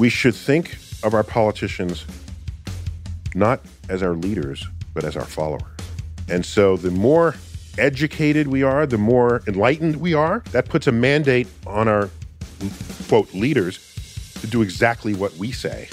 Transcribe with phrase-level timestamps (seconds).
[0.00, 2.06] We should think of our politicians
[3.34, 3.60] not
[3.90, 5.76] as our leaders, but as our followers.
[6.26, 7.34] And so the more
[7.76, 12.08] educated we are, the more enlightened we are, that puts a mandate on our,
[13.08, 13.78] quote, leaders
[14.40, 15.90] to do exactly what we say,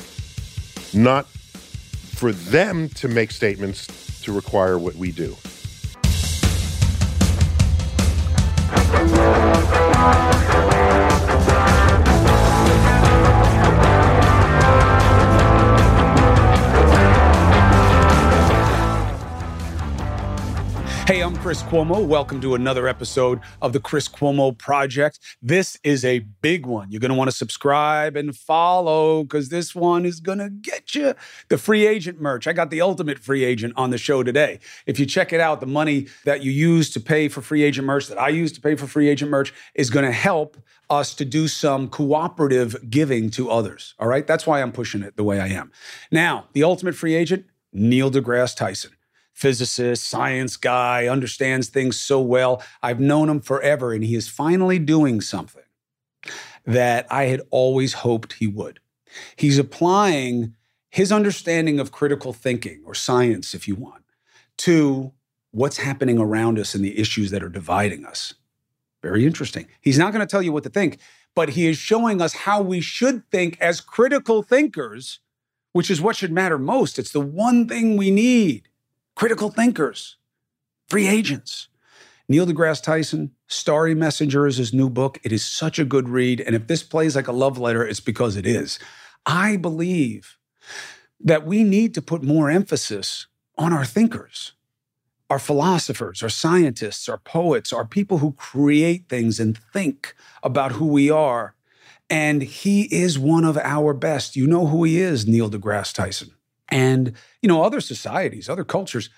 [0.93, 5.35] not for them to make statements to require what we do.
[21.47, 22.05] Chris Cuomo.
[22.05, 25.17] Welcome to another episode of the Chris Cuomo Project.
[25.41, 26.91] This is a big one.
[26.91, 30.93] You're going to want to subscribe and follow because this one is going to get
[30.93, 31.15] you
[31.47, 32.47] the free agent merch.
[32.47, 34.59] I got the ultimate free agent on the show today.
[34.85, 37.87] If you check it out, the money that you use to pay for free agent
[37.87, 40.57] merch, that I use to pay for free agent merch, is going to help
[40.89, 43.95] us to do some cooperative giving to others.
[43.99, 44.27] All right.
[44.27, 45.71] That's why I'm pushing it the way I am.
[46.11, 48.96] Now, the ultimate free agent, Neil deGrasse Tyson
[49.37, 52.63] physicist, science guy, understands things so well.
[52.81, 55.61] I've known him forever, and he is finally doing something
[56.65, 58.79] that I had always hoped he would.
[59.35, 60.55] He's applying
[60.89, 64.03] his understanding of critical thinking or science, if you want,
[64.57, 65.13] to
[65.51, 68.33] what's happening around us and the issues that are dividing us.
[69.03, 69.67] Very interesting.
[69.81, 70.97] He's not going to tell you what to think,
[71.35, 75.19] but he is showing us how we should think as critical thinkers,
[75.73, 76.97] which is what should matter most.
[76.97, 78.67] It's the one thing we need
[79.17, 80.15] critical thinkers,
[80.89, 81.69] free agents.
[82.29, 85.17] Neil deGrasse Tyson, Starry Messenger is his new book.
[85.23, 86.39] It is such a good read.
[86.39, 88.77] And if this plays like a love letter, it's because it is.
[89.25, 90.37] I believe
[91.19, 93.25] that we need to put more emphasis
[93.57, 94.53] on our thinkers,
[95.31, 100.85] our philosophers, our scientists, our poets, our people who create things and think about who
[100.85, 101.55] we are.
[102.07, 104.35] And he is one of our best.
[104.35, 106.36] You know who he is, Neil deGrasse Tyson.
[106.69, 109.09] And, you know, other societies, other cultures,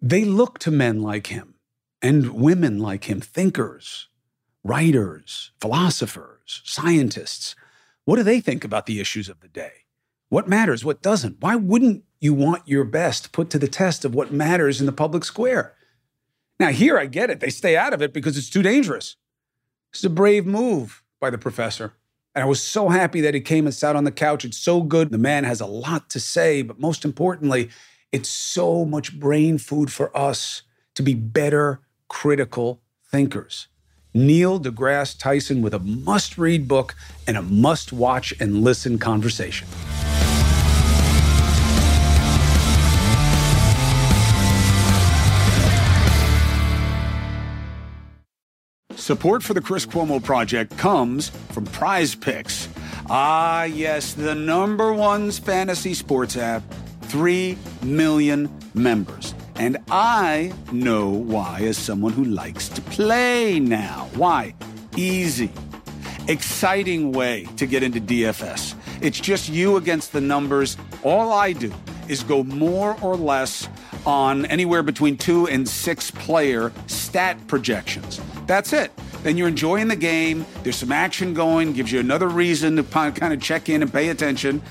[0.00, 1.54] they look to men like him
[2.02, 4.08] and women like him, thinkers,
[4.64, 7.54] writers, philosophers, scientists.
[8.04, 9.84] What do they think about the issues of the day?
[10.28, 10.84] What matters?
[10.84, 11.40] What doesn't?
[11.40, 14.92] Why wouldn't you want your best put to the test of what matters in the
[14.92, 15.74] public square?
[16.60, 17.40] Now, here I get it.
[17.40, 19.16] They stay out of it because it's too dangerous.
[19.92, 21.94] It's a brave move by the professor.
[22.34, 24.44] And I was so happy that he came and sat on the couch.
[24.44, 25.10] It's so good.
[25.10, 27.70] The man has a lot to say, but most importantly,
[28.12, 30.62] it's so much brain food for us
[30.94, 32.80] to be better critical
[33.10, 33.68] thinkers.
[34.14, 36.94] Neil deGrasse Tyson with a must read book
[37.26, 39.68] and a must watch and listen conversation.
[49.08, 52.68] Support for the Chris Cuomo Project comes from PrizePicks.
[53.08, 56.62] Ah, yes, the number one fantasy sports app,
[57.04, 59.34] 3 million members.
[59.56, 64.10] And I know why, as someone who likes to play now.
[64.14, 64.54] Why?
[64.94, 65.50] Easy,
[66.28, 68.74] exciting way to get into DFS.
[69.00, 70.76] It's just you against the numbers.
[71.02, 71.72] All I do
[72.08, 73.70] is go more or less
[74.04, 78.20] on anywhere between two and six player stat projections.
[78.48, 78.90] That's it.
[79.22, 80.46] Then you're enjoying the game.
[80.62, 84.08] There's some action going, gives you another reason to kind of check in and pay
[84.08, 84.62] attention.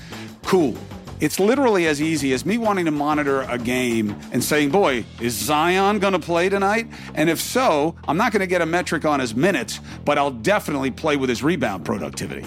[0.44, 0.76] Cool.
[1.20, 5.34] It's literally as easy as me wanting to monitor a game and saying, boy, is
[5.34, 6.88] Zion going to play tonight?
[7.14, 10.30] And if so, I'm not going to get a metric on his minutes, but I'll
[10.30, 12.46] definitely play with his rebound productivity.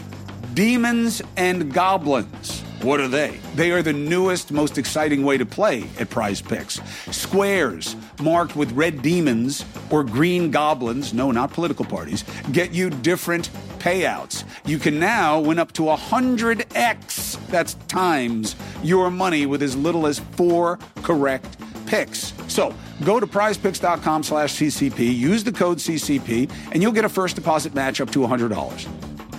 [0.54, 2.62] Demons and Goblins.
[2.82, 3.40] What are they?
[3.56, 7.14] They are the newest, most exciting way to play at PrizePicks.
[7.14, 13.50] Squares marked with red demons or green goblins, no, not political parties, get you different
[13.80, 14.44] payouts.
[14.66, 20.20] You can now win up to 100x, that's times, your money with as little as
[20.20, 22.34] four correct picks.
[22.48, 22.74] So
[23.04, 27.74] go to prizepicks.com slash CCP, use the code CCP, and you'll get a first deposit
[27.74, 28.88] match up to $100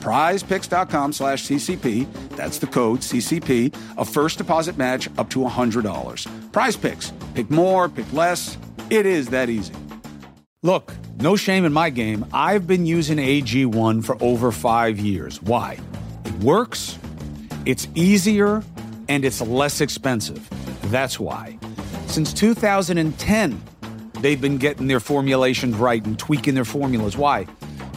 [0.02, 2.12] prizepicks.com slash CCP.
[2.30, 3.74] That's the code CCP.
[3.96, 5.82] A first deposit match up to $100.
[6.50, 7.12] PrizePicks.
[7.34, 8.58] Pick more, pick less.
[8.92, 9.72] It is that easy.
[10.62, 12.26] Look, no shame in my game.
[12.30, 15.40] I've been using AG1 for over five years.
[15.40, 15.78] Why?
[16.26, 16.98] It works,
[17.64, 18.62] it's easier,
[19.08, 20.46] and it's less expensive.
[20.90, 21.58] That's why.
[22.06, 23.62] Since 2010,
[24.20, 27.16] they've been getting their formulations right and tweaking their formulas.
[27.16, 27.46] Why?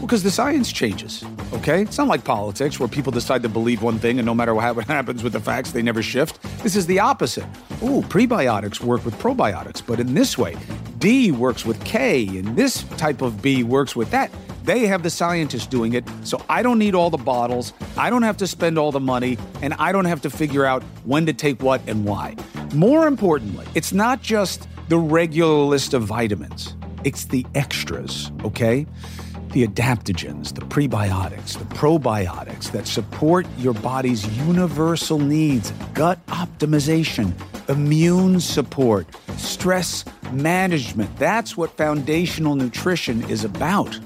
[0.01, 1.81] Because the science changes, okay?
[1.81, 4.75] It's not like politics where people decide to believe one thing and no matter what
[4.87, 6.41] happens with the facts, they never shift.
[6.63, 7.45] This is the opposite.
[7.81, 10.55] Ooh, prebiotics work with probiotics, but in this way,
[10.99, 14.31] D works with K, and this type of B works with that.
[14.63, 18.23] They have the scientists doing it, so I don't need all the bottles, I don't
[18.23, 21.33] have to spend all the money, and I don't have to figure out when to
[21.33, 22.35] take what and why.
[22.73, 28.87] More importantly, it's not just the regular list of vitamins, it's the extras, okay?
[29.55, 37.31] The adaptogens, the prebiotics, the probiotics that support your body's universal needs gut optimization,
[37.69, 39.07] immune support,
[39.37, 40.03] stress
[40.33, 41.17] management.
[41.17, 43.97] That's what foundational nutrition is about.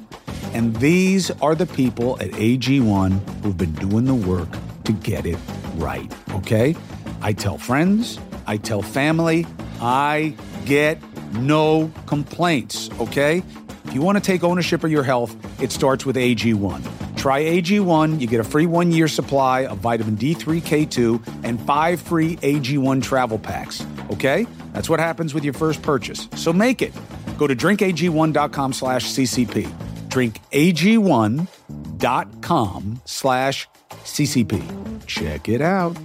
[0.53, 4.49] And these are the people at AG1 who've been doing the work
[4.83, 5.39] to get it
[5.77, 6.75] right, okay?
[7.23, 9.47] I tell friends, I tell family,
[9.81, 10.35] I
[10.65, 11.01] get
[11.33, 13.41] no complaints, okay?
[13.89, 17.17] If you want to take ownership of your health, it starts with AG1.
[17.17, 21.99] Try AG1, you get a free one year supply of vitamin D3, K2, and five
[21.99, 24.45] free AG1 travel packs, okay?
[24.73, 26.29] That's what happens with your first purchase.
[26.35, 26.93] So make it.
[27.39, 29.65] Go to drinkag1.com slash CCP.
[30.09, 35.05] Drinkag1.com slash CCP.
[35.07, 35.97] Check it out.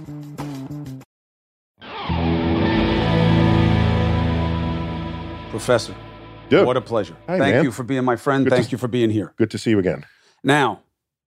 [5.51, 5.93] Professor,
[6.49, 6.65] Dude.
[6.65, 7.15] what a pleasure.
[7.27, 7.63] Hi, Thank man.
[7.63, 8.45] you for being my friend.
[8.45, 9.33] Good Thank s- you for being here.
[9.37, 10.05] Good to see you again.
[10.43, 10.81] Now,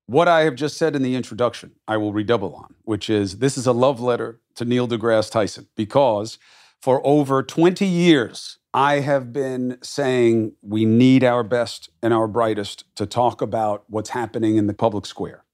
[0.06, 3.58] what I have just said in the introduction, I will redouble on, which is this
[3.58, 6.38] is a love letter to Neil deGrasse Tyson because
[6.80, 12.84] for over 20 years, I have been saying we need our best and our brightest
[12.96, 15.44] to talk about what's happening in the public square.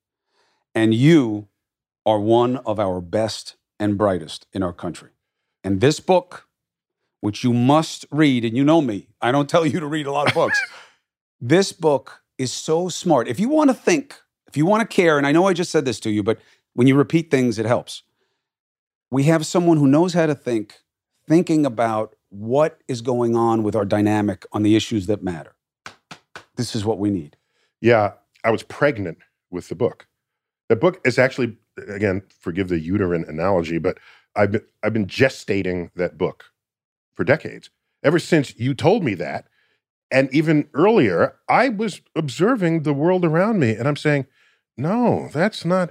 [0.74, 1.48] And you
[2.04, 5.10] are one of our best and brightest in our country.
[5.62, 6.46] And this book,
[7.24, 10.12] which you must read, and you know me, I don't tell you to read a
[10.12, 10.60] lot of books.
[11.40, 13.28] this book is so smart.
[13.28, 15.70] If you want to think, if you want to care, and I know I just
[15.70, 16.38] said this to you, but
[16.74, 18.02] when you repeat things, it helps.
[19.10, 20.74] We have someone who knows how to think,
[21.26, 25.54] thinking about what is going on with our dynamic on the issues that matter.
[26.56, 27.38] This is what we need.
[27.80, 28.12] Yeah,
[28.44, 29.16] I was pregnant
[29.50, 30.08] with the book.
[30.68, 31.56] The book is actually,
[31.88, 33.96] again, forgive the uterine analogy, but
[34.36, 36.50] I've been, I've been gestating that book
[37.14, 37.70] for decades.
[38.02, 39.46] Ever since you told me that,
[40.10, 44.26] and even earlier, I was observing the world around me, and I'm saying,
[44.76, 45.90] no, that's not.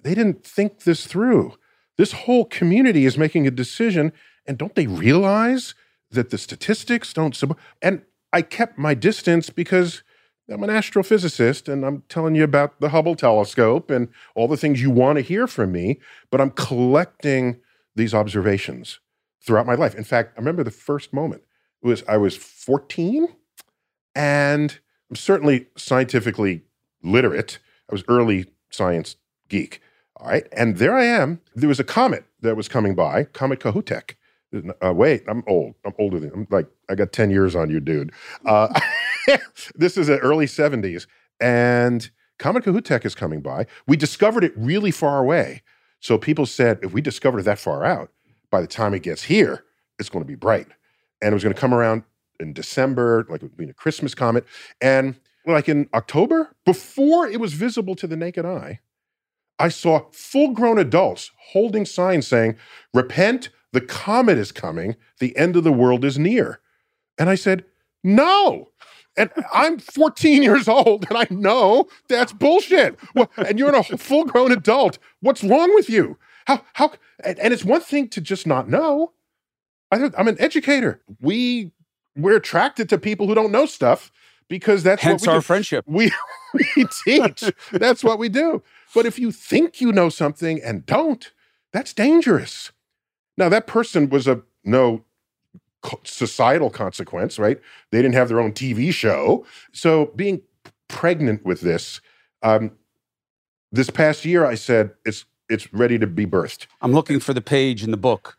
[0.00, 1.54] They didn't think this through.
[1.96, 4.12] This whole community is making a decision,
[4.46, 5.74] and don't they realize
[6.10, 7.58] that the statistics don't support?
[7.80, 8.02] And
[8.32, 10.02] I kept my distance because
[10.48, 14.80] I'm an astrophysicist and I'm telling you about the Hubble telescope and all the things
[14.80, 15.98] you want to hear from me,
[16.30, 17.58] but I'm collecting
[17.96, 19.00] these observations
[19.46, 19.94] throughout my life.
[19.94, 21.42] In fact, I remember the first moment
[21.82, 23.28] it was I was 14
[24.14, 24.78] and
[25.08, 26.62] I'm certainly scientifically
[27.02, 27.58] literate.
[27.90, 29.16] I was early science
[29.48, 29.80] geek.
[30.16, 30.46] All right.
[30.52, 31.40] And there I am.
[31.54, 34.16] There was a comet that was coming by, Comet Kohoutek.
[34.82, 35.74] Uh, wait, I'm old.
[35.84, 38.12] I'm older than I'm like I got 10 years on you, dude.
[38.44, 38.68] Uh,
[39.74, 41.06] this is the early 70s.
[41.40, 43.66] And Comet Kohoutek is coming by.
[43.86, 45.62] We discovered it really far away.
[46.00, 48.10] So people said, if we discovered it that far out,
[48.56, 49.64] by the time it gets here,
[49.98, 50.66] it's going to be bright.
[51.20, 52.04] And it was going to come around
[52.40, 54.46] in December, like it would be a Christmas comet.
[54.80, 58.80] And like in October, before it was visible to the naked eye,
[59.58, 62.56] I saw full grown adults holding signs saying,
[62.94, 66.60] Repent, the comet is coming, the end of the world is near.
[67.18, 67.66] And I said,
[68.02, 68.70] No.
[69.18, 72.98] And I'm 14 years old and I know that's bullshit.
[73.36, 74.98] And you're a full grown adult.
[75.20, 76.16] What's wrong with you?
[76.46, 76.92] How, how,
[77.24, 79.12] and, it's one thing to just not know.
[79.90, 81.02] I, I'm an educator.
[81.20, 81.72] We,
[82.16, 84.10] we're attracted to people who don't know stuff
[84.48, 85.42] because that's Hence what we our do.
[85.42, 85.84] friendship.
[85.86, 86.12] We,
[86.76, 87.44] we teach.
[87.72, 88.62] that's what we do.
[88.94, 91.32] But if you think you know something and don't,
[91.72, 92.72] that's dangerous.
[93.36, 95.04] Now, that person was a no
[96.04, 97.60] societal consequence, right?
[97.90, 99.44] They didn't have their own TV show.
[99.72, 100.42] So being
[100.88, 102.00] pregnant with this,
[102.42, 102.72] um,
[103.72, 106.66] this past year, I said it's it's ready to be birthed.
[106.80, 108.36] I'm looking for the page in the book.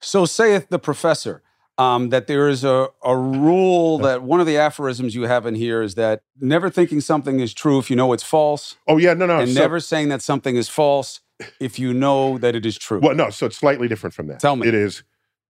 [0.00, 1.42] So saith the professor
[1.78, 5.54] um, that there is a, a rule that one of the aphorisms you have in
[5.54, 9.14] here is that never thinking something is true if you know it's false, Oh yeah,
[9.14, 11.20] no, no, and so- never saying that something is false
[11.60, 13.00] if you know that it is true.
[13.02, 14.40] Well, no, so it's slightly different from that.
[14.40, 14.68] Tell me.
[14.68, 15.02] It is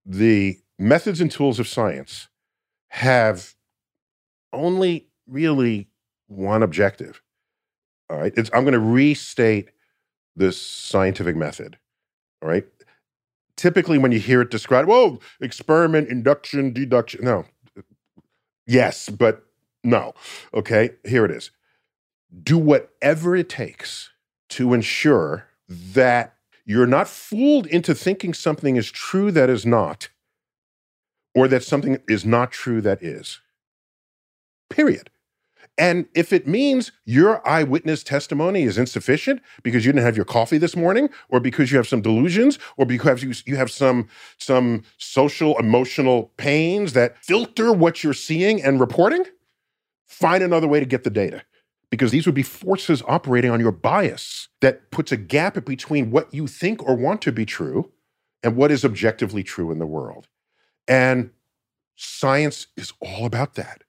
[0.06, 2.28] the methods and tools of science
[2.88, 3.54] have
[4.52, 5.88] only really
[6.28, 7.22] one objective.
[8.08, 8.32] All right.
[8.36, 9.70] It's, I'm going to restate
[10.36, 11.78] this scientific method.
[12.42, 12.66] All right.
[13.56, 17.24] Typically, when you hear it described, whoa, experiment, induction, deduction.
[17.24, 17.46] No.
[18.66, 19.44] Yes, but
[19.82, 20.14] no.
[20.52, 20.90] Okay.
[21.04, 21.50] Here it is.
[22.42, 24.10] Do whatever it takes
[24.50, 30.08] to ensure that you're not fooled into thinking something is true that is not,
[31.34, 33.40] or that something is not true that is.
[34.70, 35.10] Period.
[35.76, 40.58] And if it means your eyewitness testimony is insufficient because you didn't have your coffee
[40.58, 45.58] this morning, or because you have some delusions, or because you, have some, some social,
[45.58, 49.24] emotional pains that filter what you're seeing and reporting,
[50.06, 51.42] find another way to get the data.
[51.90, 56.32] Because these would be forces operating on your bias that puts a gap between what
[56.32, 57.90] you think or want to be true
[58.42, 60.28] and what is objectively true in the world.
[60.86, 61.30] And
[61.96, 63.82] science is all about that.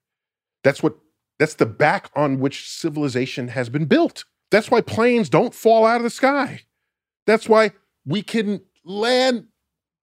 [0.64, 0.98] That's what
[1.40, 4.26] that's the back on which civilization has been built.
[4.52, 6.62] That's why planes don't fall out of the sky.
[7.26, 7.72] That's why
[8.06, 9.48] we can land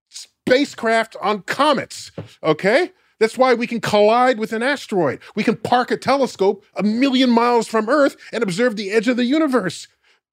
[0.08, 2.10] spacecraft on comets,
[2.42, 2.92] okay?
[3.18, 5.20] That's why we can collide with an asteroid.
[5.36, 9.16] We can park a telescope a million miles from Earth and observe the edge of
[9.16, 9.86] the universe.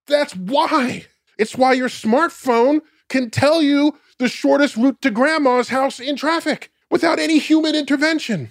[0.08, 1.06] That's why.
[1.38, 6.72] It's why your smartphone can tell you the shortest route to grandma's house in traffic
[6.90, 8.50] without any human intervention.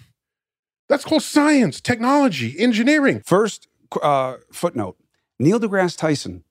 [0.88, 3.22] That's called science, technology, engineering.
[3.24, 3.68] First
[4.02, 4.96] uh, footnote
[5.38, 6.44] Neil deGrasse Tyson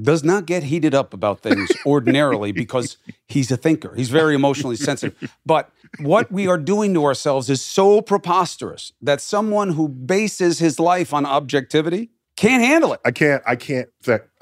[0.00, 2.96] does not get heated up about things ordinarily because
[3.28, 3.94] he's a thinker.
[3.94, 5.32] He's very emotionally sensitive.
[5.46, 5.70] But
[6.00, 11.14] what we are doing to ourselves is so preposterous that someone who bases his life
[11.14, 13.00] on objectivity can't handle it.
[13.04, 13.88] I can't, I can't,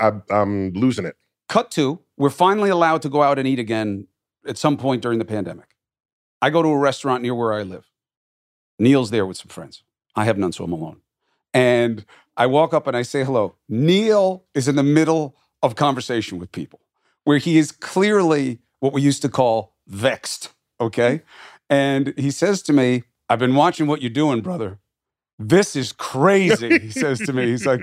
[0.00, 1.16] I'm, I'm losing it.
[1.50, 4.06] Cut to, we're finally allowed to go out and eat again
[4.46, 5.76] at some point during the pandemic.
[6.40, 7.91] I go to a restaurant near where I live.
[8.82, 9.84] Neil's there with some friends.
[10.16, 11.00] I have none, so I'm alone.
[11.54, 12.04] And
[12.36, 13.54] I walk up and I say hello.
[13.68, 16.80] Neil is in the middle of conversation with people
[17.22, 20.50] where he is clearly what we used to call vexed.
[20.80, 21.22] Okay.
[21.70, 24.80] And he says to me, I've been watching what you're doing, brother.
[25.38, 26.78] This is crazy.
[26.80, 27.80] he says to me, he's like,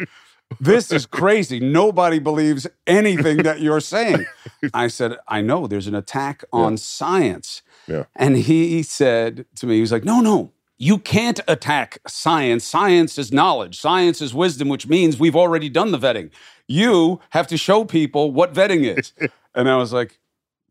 [0.59, 1.61] this is crazy.
[1.61, 4.25] Nobody believes anything that you're saying.
[4.73, 6.77] I said, I know there's an attack on yeah.
[6.77, 7.61] science.
[7.87, 8.03] Yeah.
[8.17, 12.63] And he said to me, he was like, no, no, you can't attack science.
[12.63, 16.31] Science is knowledge, science is wisdom, which means we've already done the vetting.
[16.67, 19.13] You have to show people what vetting is.
[19.55, 20.19] and I was like,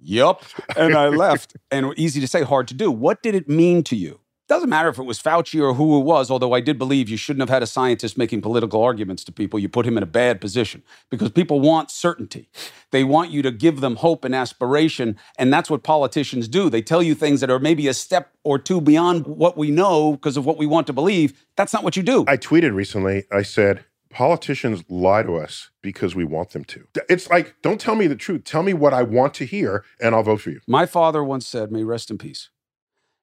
[0.00, 0.45] Yup.
[0.77, 1.57] And I left.
[1.71, 2.91] and easy to say, hard to do.
[2.91, 4.21] What did it mean to you?
[4.49, 7.19] Doesn't matter if it was Fauci or who it was, although I did believe you
[7.19, 9.59] shouldn't have had a scientist making political arguments to people.
[9.59, 12.49] You put him in a bad position because people want certainty.
[12.90, 15.19] They want you to give them hope and aspiration.
[15.38, 16.71] And that's what politicians do.
[16.71, 20.12] They tell you things that are maybe a step or two beyond what we know
[20.12, 21.47] because of what we want to believe.
[21.57, 22.25] That's not what you do.
[22.26, 26.87] I tweeted recently, I said, politicians lie to us because we want them to.
[27.11, 28.45] It's like, don't tell me the truth.
[28.45, 30.61] Tell me what I want to hear, and I'll vote for you.
[30.67, 32.49] My father once said, may rest in peace.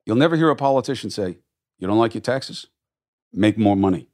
[0.05, 1.38] You'll never hear a politician say,
[1.79, 2.67] You don't like your taxes?
[3.33, 4.07] Make more money.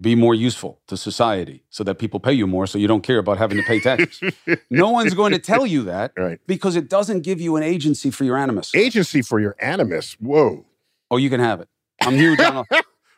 [0.00, 3.18] Be more useful to society so that people pay you more so you don't care
[3.18, 4.32] about having to pay taxes.
[4.70, 6.38] no one's going to tell you that right.
[6.46, 8.72] because it doesn't give you an agency for your animus.
[8.76, 10.12] Agency for your animus?
[10.20, 10.64] Whoa.
[11.10, 11.68] Oh, you can have it.
[12.00, 12.64] I'm huge on.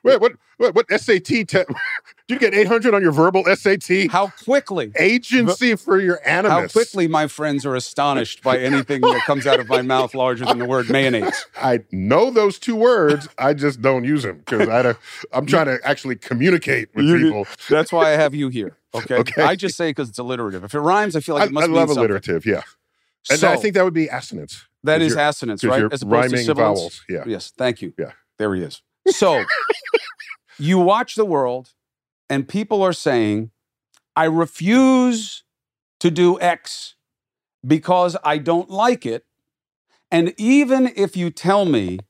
[0.02, 0.32] Wait, what?
[0.56, 1.24] What, what SAT?
[1.24, 1.66] Te- did
[2.28, 4.10] you get 800 on your verbal SAT?
[4.10, 4.92] How quickly?
[4.98, 6.74] Agency for your animus.
[6.74, 10.44] How quickly my friends are astonished by anything that comes out of my mouth larger
[10.44, 11.46] than the word mayonnaise.
[11.56, 13.26] I know those two words.
[13.38, 14.96] I just don't use them because
[15.32, 17.46] I'm trying to actually communicate with people.
[17.70, 18.76] That's why I have you here.
[18.92, 19.18] Okay.
[19.18, 19.42] okay.
[19.42, 20.64] I just say because it's alliterative.
[20.64, 22.44] If it rhymes, I feel like it must I, I love alliterative.
[22.44, 22.62] Yeah.
[23.30, 24.66] And so, I think that would be assonance.
[24.82, 25.84] That is assonance, right?
[25.92, 27.00] As opposed rhyming to vowels.
[27.08, 27.22] Yeah.
[27.24, 27.52] Yes.
[27.56, 27.94] Thank you.
[27.96, 28.10] Yeah.
[28.38, 28.82] There he is.
[29.08, 29.44] So
[30.58, 31.72] you watch the world
[32.28, 33.50] and people are saying,
[34.16, 35.44] I refuse
[36.00, 36.94] to do X
[37.66, 39.24] because I don't like it.
[40.10, 42.00] And even if you tell me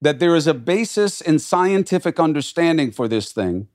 [0.00, 3.68] that there is a basis in scientific understanding for this thing,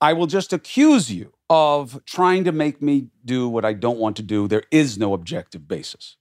[0.00, 4.16] I will just accuse you of trying to make me do what I don't want
[4.16, 4.48] to do.
[4.48, 6.16] There is no objective basis.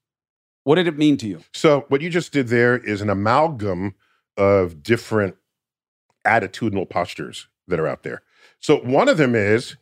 [0.64, 1.42] What did it mean to you?
[1.54, 3.96] So, what you just did there is an amalgam
[4.38, 5.36] of different
[6.30, 8.22] attitudinal postures that are out there.
[8.60, 9.76] So one of them is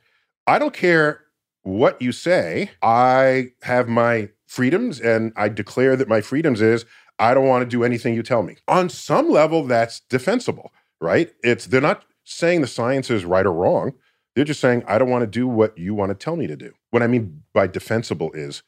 [0.47, 1.21] I don't care
[1.63, 2.71] what you say.
[2.81, 6.85] I have my freedoms and I declare that my freedoms is
[7.19, 8.57] I don't want to do anything you tell me.
[8.67, 11.33] On some level that's defensible, right?
[11.43, 13.93] It's they're not saying the science is right or wrong.
[14.35, 16.55] They're just saying I don't want to do what you want to tell me to
[16.55, 16.73] do.
[16.91, 18.63] What I mean by defensible is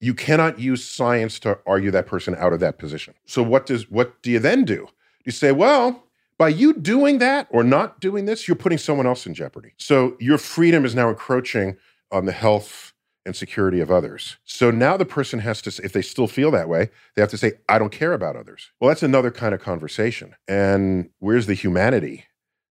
[0.00, 3.14] you cannot use science to argue that person out of that position.
[3.26, 4.88] So what does what do you then do?
[5.24, 6.04] You say, well,
[6.38, 9.72] by you doing that or not doing this, you're putting someone else in jeopardy.
[9.78, 11.76] So your freedom is now encroaching
[12.12, 12.92] on the health
[13.24, 14.36] and security of others.
[14.44, 17.38] So now the person has to, if they still feel that way, they have to
[17.38, 18.70] say, I don't care about others.
[18.78, 20.34] Well, that's another kind of conversation.
[20.46, 22.26] And where's the humanity?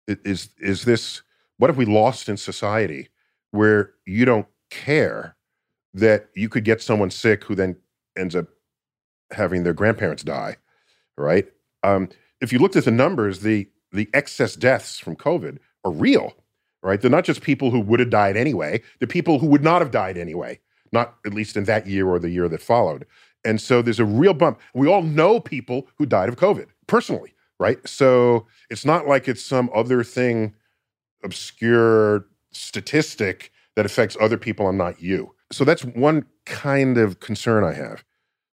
[0.07, 1.23] Is, is this,
[1.57, 3.09] what have we lost in society
[3.51, 5.37] where you don't care
[5.95, 7.77] that you could get someone sick who then
[8.17, 8.47] ends up
[9.31, 10.57] having their grandparents die,
[11.17, 11.49] right?
[11.83, 12.09] Um,
[12.45, 16.35] if you looked at the numbers, the the excess deaths from COVID are real.
[16.83, 17.01] right?
[17.01, 19.91] They're not just people who would have died anyway, they're people who would not have
[19.91, 20.61] died anyway,
[20.93, 23.07] not at least in that year or the year that followed.
[23.45, 24.61] And so there's a real bump.
[24.75, 27.87] We all know people who died of COVID personally, right?
[27.89, 30.55] So it's not like it's some other thing,
[31.23, 35.35] obscure statistic that affects other people and not you.
[35.53, 38.05] So that's one kind of concern I have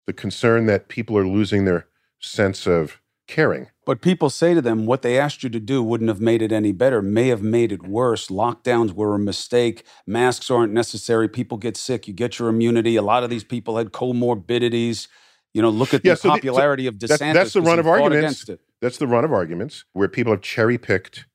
[0.07, 1.87] the concern that people are losing their
[2.21, 3.00] sense of
[3.31, 3.69] caring.
[3.87, 6.53] But people say to them, what they asked you to do wouldn't have made it
[6.53, 8.27] any better, may have made it worse.
[8.29, 9.85] Lockdowns were a mistake.
[10.07, 11.29] Masks aren't necessary.
[11.29, 12.07] People get sick.
[12.07, 12.97] You get your immunity.
[12.97, 15.09] A lot of these people had comorbidities.
[15.55, 17.33] You know, look at Yeah, the so the- so popularity of DeSantis.
[17.35, 18.49] that's the run of arguments.
[18.81, 21.27] That's the run of arguments where people have cherry picked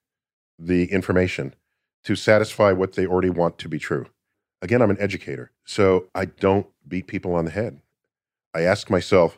[0.58, 1.54] the information
[2.06, 4.06] to satisfy what they already want to be true.
[4.62, 7.82] Again, I'm an educator, so I don't beat people on the head.
[8.54, 9.38] I ask myself,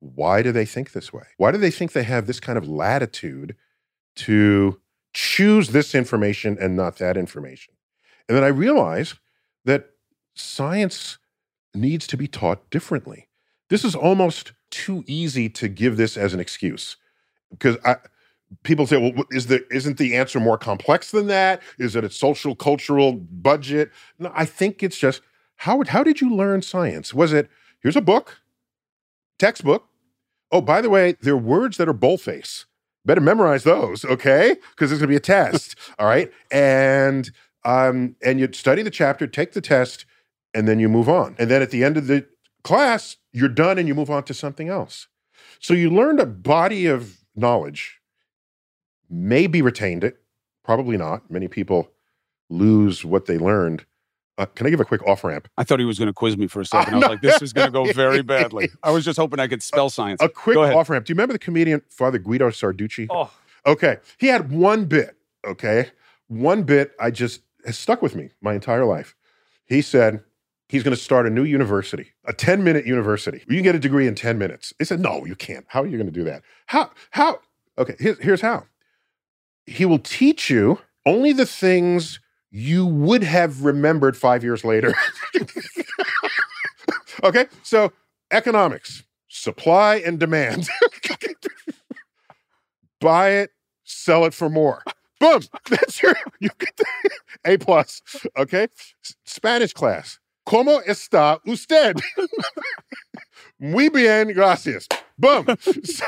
[0.00, 1.24] why do they think this way?
[1.36, 3.56] Why do they think they have this kind of latitude
[4.16, 4.80] to
[5.12, 7.74] choose this information and not that information?
[8.28, 9.14] And then I realize
[9.64, 9.90] that
[10.34, 11.18] science
[11.74, 13.28] needs to be taught differently.
[13.70, 16.96] This is almost too easy to give this as an excuse
[17.50, 17.96] because I,
[18.62, 21.62] people say, "Well, is the isn't the answer more complex than that?
[21.78, 25.22] Is it a social cultural budget?" No, I think it's just
[25.56, 27.12] how how did you learn science?
[27.14, 27.48] Was it
[27.80, 28.38] here's a book,
[29.38, 29.88] textbook?
[30.50, 32.66] Oh, by the way, there are words that are boldface.
[33.04, 34.56] Better memorize those, okay?
[34.70, 35.76] Because there's going to be a test.
[35.98, 37.30] all right, and
[37.64, 40.06] um, and you study the chapter, take the test,
[40.54, 41.36] and then you move on.
[41.38, 42.26] And then at the end of the
[42.64, 45.08] class, you're done, and you move on to something else.
[45.60, 48.00] So you learned a body of knowledge,
[49.08, 50.18] maybe retained it,
[50.64, 51.30] probably not.
[51.30, 51.90] Many people
[52.48, 53.84] lose what they learned.
[54.38, 55.48] Uh, can I give a quick off ramp?
[55.58, 56.94] I thought he was going to quiz me for a second.
[56.94, 58.70] I was like, this is going to go very badly.
[58.82, 60.22] I was just hoping I could spell science.
[60.22, 61.04] A quick off ramp.
[61.06, 63.08] Do you remember the comedian Father Guido Sarducci?
[63.10, 63.30] Oh,
[63.66, 63.98] Okay.
[64.18, 65.16] He had one bit,
[65.46, 65.90] okay?
[66.28, 69.14] One bit I just has stuck with me my entire life.
[69.66, 70.22] He said
[70.68, 73.38] he's going to start a new university, a 10 minute university.
[73.48, 74.72] You can get a degree in 10 minutes.
[74.78, 75.66] He said, No, you can't.
[75.68, 76.42] How are you going to do that?
[76.66, 76.90] How?
[77.10, 77.40] How?
[77.76, 78.64] Okay, here's, here's how.
[79.66, 84.94] He will teach you only the things you would have remembered five years later.
[87.24, 87.92] okay, so
[88.30, 90.68] economics, supply and demand.
[93.00, 93.50] Buy it,
[93.84, 94.82] sell it for more.
[95.20, 95.42] Boom.
[95.70, 96.84] That's your you get the
[97.44, 98.02] A plus.
[98.36, 98.68] Okay.
[99.04, 100.18] S- Spanish class.
[100.46, 101.96] ¿Cómo está usted?
[103.60, 104.86] Muy bien, gracias.
[105.18, 105.46] Boom.
[105.84, 106.06] So,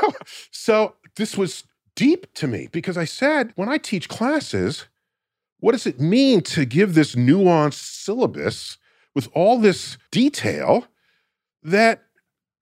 [0.50, 4.86] so this was deep to me because I said, when I teach classes,
[5.60, 8.78] what does it mean to give this nuanced syllabus
[9.14, 10.86] with all this detail
[11.62, 12.02] that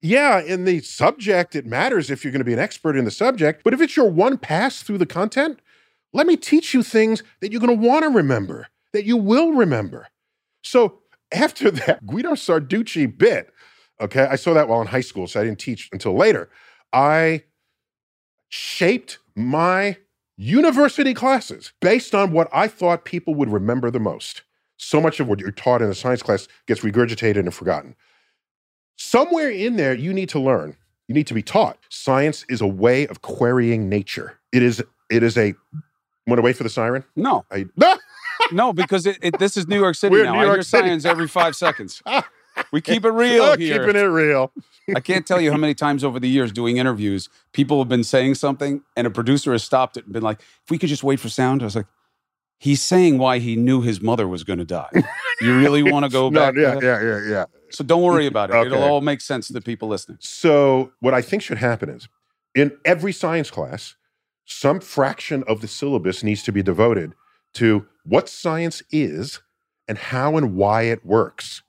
[0.00, 3.10] yeah, in the subject, it matters if you're going to be an expert in the
[3.10, 3.64] subject.
[3.64, 5.60] But if it's your one pass through the content,
[6.12, 9.52] let me teach you things that you're going to want to remember, that you will
[9.52, 10.06] remember.
[10.62, 11.00] So
[11.32, 13.52] after that Guido Sarducci bit,
[14.00, 16.48] okay, I saw that while in high school, so I didn't teach until later.
[16.92, 17.42] I
[18.48, 19.96] shaped my
[20.38, 24.42] university classes based on what I thought people would remember the most.
[24.76, 27.96] So much of what you're taught in a science class gets regurgitated and forgotten.
[28.96, 30.76] Somewhere in there, you need to learn.
[31.08, 31.78] You need to be taught.
[31.88, 34.38] Science is a way of querying nature.
[34.52, 34.82] It is.
[35.10, 35.54] It is a.
[36.26, 37.04] Want to wait for the siren?
[37.16, 37.66] no, I.
[38.52, 40.34] no, because it, it, this is New York City We're now.
[40.34, 40.88] New I hear City.
[40.88, 42.02] science every five seconds.
[42.72, 43.78] We keep it real Oh, here.
[43.84, 44.52] keeping it real.
[44.96, 48.04] I can't tell you how many times over the years doing interviews, people have been
[48.04, 51.02] saying something and a producer has stopped it and been like, if we could just
[51.04, 51.62] wait for sound.
[51.62, 51.86] I was like,
[52.58, 54.88] he's saying why he knew his mother was going to die.
[55.40, 56.54] You really want to go No, back?
[56.54, 57.44] to yeah, yeah, yeah, yeah.
[57.70, 58.56] So don't worry about it.
[58.66, 60.18] It'll all make sense to the people listening.
[60.20, 62.08] So, what I think should happen is
[62.54, 63.94] in every science class,
[64.46, 67.12] some fraction of the syllabus needs to be devoted
[67.54, 69.40] to what science is
[69.86, 71.62] and how and why it works.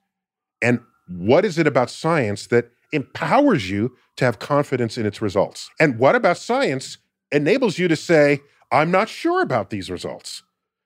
[0.61, 5.69] And what is it about science that empowers you to have confidence in its results?
[5.79, 6.97] And what about science
[7.31, 8.41] enables you to say,
[8.71, 10.43] I'm not sure about these results,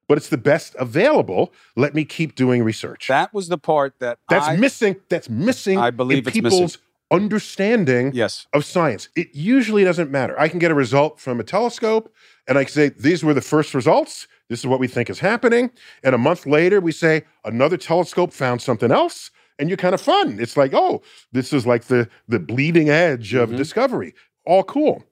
[0.07, 1.53] but it's the best available.
[1.75, 3.07] Let me keep doing research.
[3.07, 4.95] That was the part that That's I, missing.
[5.09, 5.77] That's missing.
[5.77, 6.81] I believe in people's missing.
[7.11, 8.47] understanding yes.
[8.53, 9.09] of science.
[9.15, 10.39] It usually doesn't matter.
[10.39, 12.13] I can get a result from a telescope,
[12.47, 14.27] and I can say these were the first results.
[14.49, 15.71] This is what we think is happening.
[16.03, 20.01] And a month later, we say another telescope found something else, and you're kind of
[20.01, 20.39] fun.
[20.39, 23.57] It's like, oh, this is like the the bleeding edge of Mhm.
[23.57, 24.13] discovery.
[24.45, 25.03] All cool.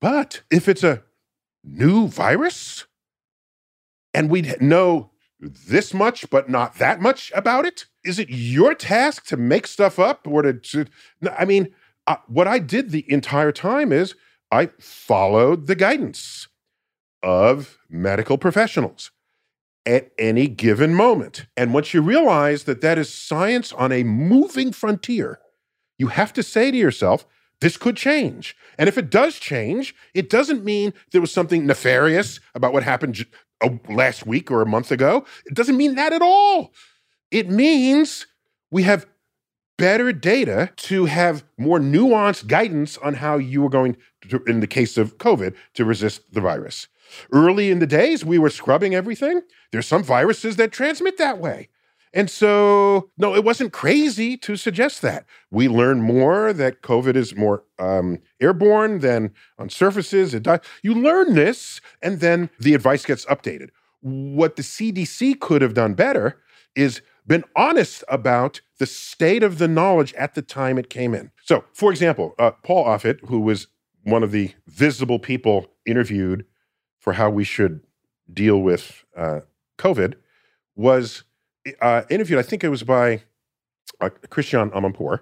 [0.00, 1.02] But if it's a
[1.62, 2.86] new virus,
[4.14, 7.86] and we know this much, but not that much about it?
[8.04, 10.52] Is it your task to make stuff up or to?
[10.54, 10.86] to
[11.40, 11.72] I mean,
[12.06, 14.14] uh, what I did the entire time is
[14.50, 16.48] I followed the guidance
[17.22, 19.10] of medical professionals.
[19.86, 21.46] At any given moment.
[21.56, 25.40] And once you realize that that is science on a moving frontier,
[25.98, 27.26] you have to say to yourself,
[27.60, 28.56] this could change.
[28.78, 33.26] And if it does change, it doesn't mean there was something nefarious about what happened
[33.88, 35.24] last week or a month ago.
[35.44, 36.72] It doesn't mean that at all.
[37.30, 38.26] It means
[38.70, 39.06] we have
[39.76, 43.96] better data to have more nuanced guidance on how you are going
[44.28, 46.88] to, in the case of COVID, to resist the virus.
[47.32, 49.42] Early in the days, we were scrubbing everything.
[49.72, 51.68] There's some viruses that transmit that way.
[52.12, 55.26] And so, no, it wasn't crazy to suggest that.
[55.50, 60.34] We learn more that COVID is more um, airborne than on surfaces.
[60.34, 60.46] It.
[60.82, 63.68] You learn this, and then the advice gets updated.
[64.00, 66.40] What the CDC could have done better
[66.74, 71.30] is been honest about the state of the knowledge at the time it came in.
[71.44, 73.68] So, for example, uh, Paul Offit, who was
[74.02, 76.44] one of the visible people interviewed
[77.00, 77.80] for how we should
[78.32, 79.40] deal with uh,
[79.78, 80.14] COVID,
[80.76, 81.24] was
[81.80, 83.22] uh, interviewed, I think it was by
[84.00, 85.20] uh, Christiane Amanpour,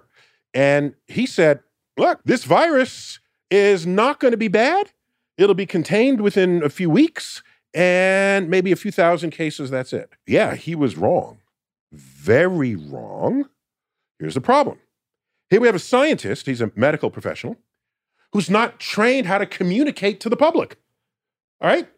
[0.53, 1.61] and he said,
[1.97, 3.19] Look, this virus
[3.51, 4.91] is not going to be bad.
[5.37, 9.69] It'll be contained within a few weeks and maybe a few thousand cases.
[9.69, 10.09] That's it.
[10.25, 11.39] Yeah, he was wrong.
[11.91, 13.49] Very wrong.
[14.19, 14.79] Here's the problem.
[15.49, 17.57] Here we have a scientist, he's a medical professional,
[18.33, 20.77] who's not trained how to communicate to the public.
[21.61, 21.89] All right?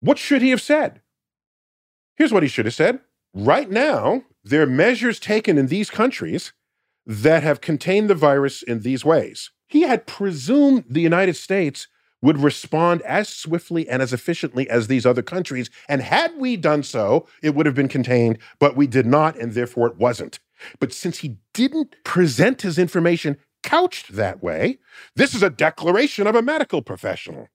[0.00, 1.00] What should he have said?
[2.16, 3.00] Here's what he should have said
[3.34, 6.52] Right now, there are measures taken in these countries
[7.04, 9.50] that have contained the virus in these ways.
[9.68, 11.88] He had presumed the United States
[12.22, 15.70] would respond as swiftly and as efficiently as these other countries.
[15.88, 19.52] And had we done so, it would have been contained, but we did not, and
[19.52, 20.40] therefore it wasn't.
[20.80, 24.78] But since he didn't present his information couched that way,
[25.14, 27.48] this is a declaration of a medical professional.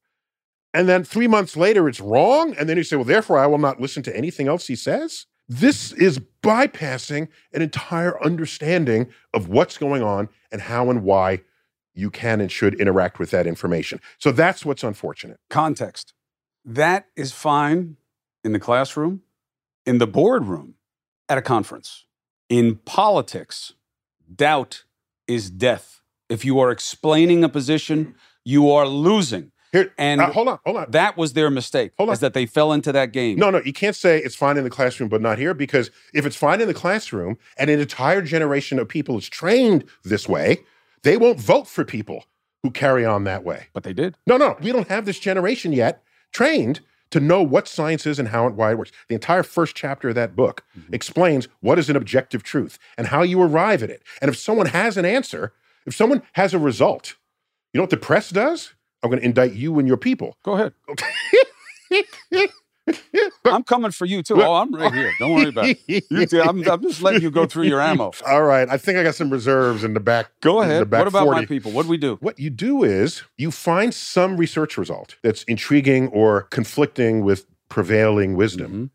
[0.74, 2.56] And then three months later, it's wrong.
[2.58, 5.26] And then you say, well, therefore, I will not listen to anything else he says.
[5.50, 11.42] This is bypassing an entire understanding of what's going on and how and why
[11.94, 14.00] you can and should interact with that information.
[14.18, 15.40] So that's what's unfortunate.
[15.50, 16.14] Context.
[16.64, 17.98] That is fine
[18.46, 19.24] in the classroom,
[19.86, 20.76] in the boardroom,
[21.28, 22.06] at a conference.
[22.48, 23.74] In politics,
[24.34, 24.86] doubt
[25.28, 26.02] is death.
[26.30, 29.51] If you are explaining a position, you are losing.
[29.72, 30.92] Here, and uh, hold on, hold on.
[30.92, 31.94] That was their mistake.
[31.98, 32.14] Hold on.
[32.14, 33.40] Is that they fell into that game.
[33.40, 36.26] No, no, you can't say it's fine in the classroom, but not here, because if
[36.26, 40.60] it's fine in the classroom and an entire generation of people is trained this way,
[41.04, 42.26] they won't vote for people
[42.64, 43.68] who carry on that way.
[43.74, 44.18] But they did.
[44.28, 46.04] No, no, we don't have this generation yet
[46.34, 46.82] trained
[47.12, 48.92] to know what science is and how and why it works.
[49.10, 50.94] The entire first chapter of that book mm-hmm.
[50.94, 54.04] explains what is an objective truth and how you arrive at it.
[54.22, 55.54] And if someone has an answer,
[55.86, 57.16] if someone has a result,
[57.74, 58.74] you know what the press does?
[59.04, 60.38] I'm going to indict you and your people.
[60.44, 60.74] Go ahead.
[63.46, 64.42] I'm coming for you too.
[64.42, 65.12] Oh, I'm right here.
[65.20, 65.80] Don't worry about it.
[65.88, 68.12] You I'm, I'm, just letting you go through your ammo.
[68.28, 68.68] All right.
[68.70, 70.32] I think I got some reserves in the back.
[70.42, 70.90] Go ahead.
[70.90, 71.42] Back what about 40.
[71.42, 71.72] my people?
[71.72, 72.18] What do we do?
[72.22, 78.36] What you do is you find some research result that's intriguing or conflicting with prevailing
[78.36, 78.72] wisdom.
[78.72, 78.86] Mm-hmm.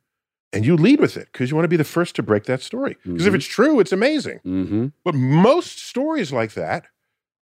[0.52, 2.62] And you lead with it because you want to be the first to break that
[2.62, 2.96] story.
[3.02, 3.28] Because mm-hmm.
[3.28, 4.40] if it's true, it's amazing.
[4.44, 4.86] Mm-hmm.
[5.04, 6.86] But most stories like that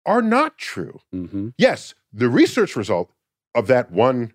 [0.06, 1.00] are not true.
[1.14, 1.48] Mm-hmm.
[1.58, 3.10] Yes, the research result
[3.54, 4.32] of that one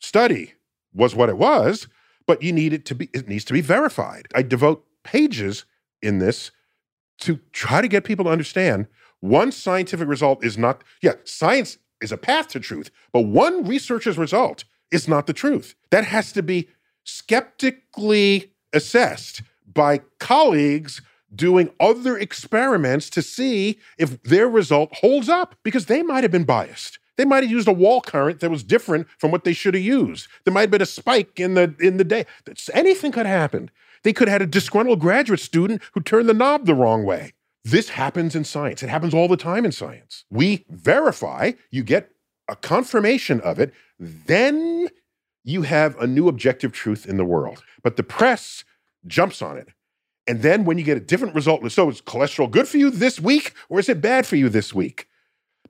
[0.00, 0.54] study
[0.94, 1.88] was what it was,
[2.26, 4.28] but you need it to be, it needs to be verified.
[4.34, 5.64] I devote pages
[6.00, 6.50] in this
[7.20, 8.86] to try to get people to understand
[9.20, 14.18] one scientific result is not, yeah, science is a path to truth, but one researcher's
[14.18, 15.76] result is not the truth.
[15.90, 16.68] That has to be
[17.04, 21.00] skeptically assessed by colleagues
[21.34, 26.44] doing other experiments to see if their result holds up because they might have been
[26.44, 26.98] biased.
[27.16, 29.82] They might have used a wall current that was different from what they should have
[29.82, 30.28] used.
[30.44, 32.26] There might have been a spike in the in the day.
[32.72, 33.70] Anything could have happened.
[34.02, 37.32] They could have had a disgruntled graduate student who turned the knob the wrong way.
[37.64, 38.82] This happens in science.
[38.82, 40.24] It happens all the time in science.
[40.30, 42.10] We verify, you get
[42.48, 44.88] a confirmation of it, then
[45.44, 47.62] you have a new objective truth in the world.
[47.82, 48.64] But the press
[49.06, 49.68] jumps on it
[50.26, 53.18] and then when you get a different result, so is cholesterol good for you this
[53.18, 55.08] week or is it bad for you this week?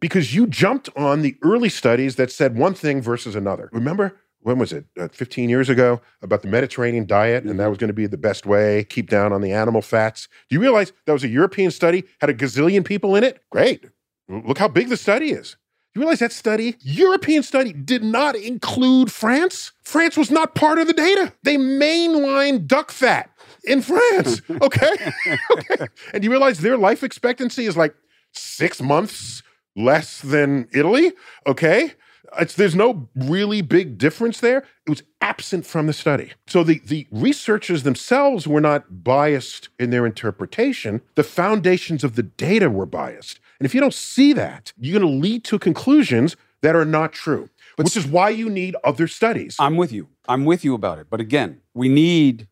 [0.01, 3.71] Because you jumped on the early studies that said one thing versus another.
[3.73, 7.79] Remember, when was it, uh, 15 years ago, about the Mediterranean diet, and that was
[7.79, 10.29] going to be the best way, keep down on the animal fats.
[10.49, 13.41] Do you realize that was a European study, had a gazillion people in it?
[13.51, 13.87] Great.
[14.29, 15.57] Look how big the study is.
[15.95, 19.73] You realize that study, European study, did not include France?
[19.83, 21.35] France was not part of the data.
[21.43, 23.31] They mainlined duck fat
[23.65, 24.43] in France.
[24.63, 25.13] Okay.
[25.51, 25.87] okay.
[26.13, 27.95] And you realize their life expectancy is like
[28.33, 29.43] six months
[29.77, 31.13] less than Italy.
[31.47, 31.95] Okay.
[32.39, 34.59] It's, there's no really big difference there.
[34.87, 36.33] It was absent from the study.
[36.47, 41.03] So the, the researchers themselves were not biased in their interpretation.
[41.15, 43.41] The foundations of the data were biased.
[43.59, 47.13] And if you don't see that, you're going to lead to conclusions that are not
[47.13, 49.57] true, but which is why you need other studies.
[49.59, 50.09] I'm with you.
[50.29, 51.09] I'm with you about it.
[51.11, 52.49] But again, we need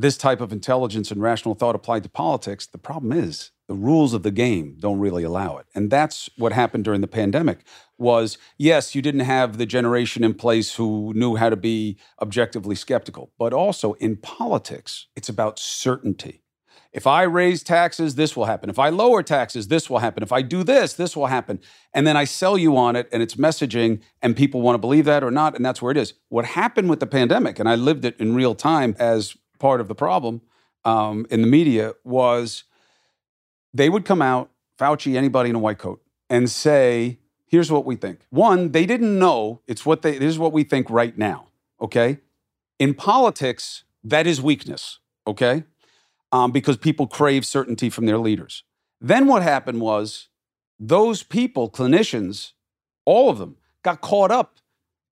[0.00, 2.66] this type of intelligence and rational thought applied to politics.
[2.66, 5.66] The problem is the rules of the game don't really allow it.
[5.74, 7.64] And that's what happened during the pandemic
[7.98, 12.76] was yes, you didn't have the generation in place who knew how to be objectively
[12.76, 16.42] skeptical, but also in politics, it's about certainty.
[16.92, 18.70] If I raise taxes, this will happen.
[18.70, 20.22] If I lower taxes, this will happen.
[20.22, 21.60] If I do this, this will happen.
[21.92, 25.04] And then I sell you on it and it's messaging and people want to believe
[25.04, 25.54] that or not.
[25.54, 26.14] And that's where it is.
[26.28, 29.88] What happened with the pandemic, and I lived it in real time as part of
[29.88, 30.42] the problem
[30.84, 32.64] um, in the media, was
[33.74, 37.96] they would come out, Fauci, anybody in a white coat, and say, here's what we
[37.96, 38.20] think.
[38.30, 41.48] One, they didn't know it's what they, this is what we think right now.
[41.80, 42.18] Okay.
[42.78, 44.98] In politics, that is weakness.
[45.26, 45.64] Okay
[46.32, 48.64] um, because people crave certainty from their leaders.
[49.00, 50.28] Then what happened was
[50.78, 52.52] those people, clinicians,
[53.04, 54.58] all of them, got caught up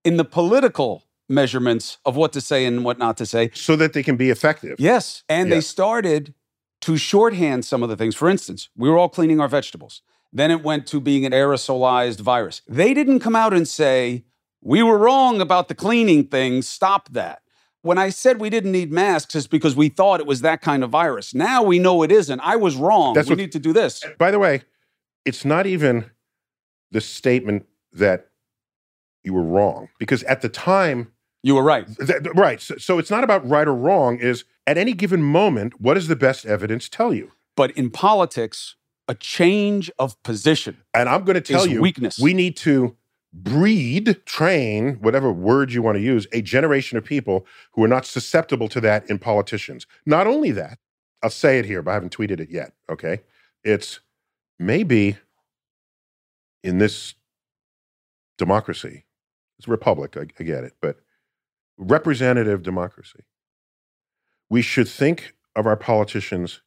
[0.05, 3.51] in the political measurements of what to say and what not to say.
[3.55, 4.77] So that they can be effective.
[4.79, 5.25] Yes.
[5.29, 5.57] And yes.
[5.57, 6.35] they started
[6.83, 8.15] to shorthand some of the things.
[8.15, 10.03] For instance, we were all cleaning our vegetables.
[10.33, 12.63] Then it went to being an aerosolized virus.
[12.69, 14.25] They didn't come out and say,
[14.61, 17.43] we were wrong about the cleaning thing, stop that
[17.87, 20.83] when I said we didn't need masks, it's because we thought it was that kind
[20.83, 21.33] of virus.
[21.33, 22.41] Now we know it isn't.
[22.41, 23.15] I was wrong.
[23.15, 24.03] That's we what, need to do this.
[24.19, 24.63] By the way,
[25.25, 26.11] it's not even
[26.91, 28.29] the statement that
[29.23, 31.13] you were wrong, because at the time,
[31.47, 31.87] you were right.
[32.05, 32.61] Th- right.
[32.61, 36.09] So, so it's not about right or wrong, is at any given moment, what does
[36.09, 37.31] the best evidence tell you?
[37.55, 38.75] But in politics,
[39.07, 40.79] a change of position.
[40.93, 42.19] And I'm going to tell you, weakness.
[42.19, 42.97] we need to
[43.33, 48.07] breed, train, whatever word you want to use, a generation of people who are not
[48.07, 49.87] susceptible to that in politicians.
[50.05, 50.81] Not only that,
[51.23, 53.21] I'll say it here, but I haven't tweeted it yet, okay?
[53.63, 54.01] It's
[54.59, 55.17] maybe
[56.65, 57.15] in this
[58.37, 59.05] democracy,
[59.61, 60.99] it's a republic, I, I get it, but
[61.79, 63.25] representative democracy,
[64.49, 66.61] we should think of our politicians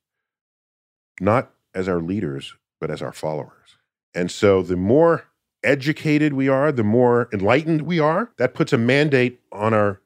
[1.21, 3.77] not as our leaders, but as our followers.
[4.13, 5.25] And so the more
[5.63, 10.01] educated we are, the more enlightened we are, that puts a mandate on our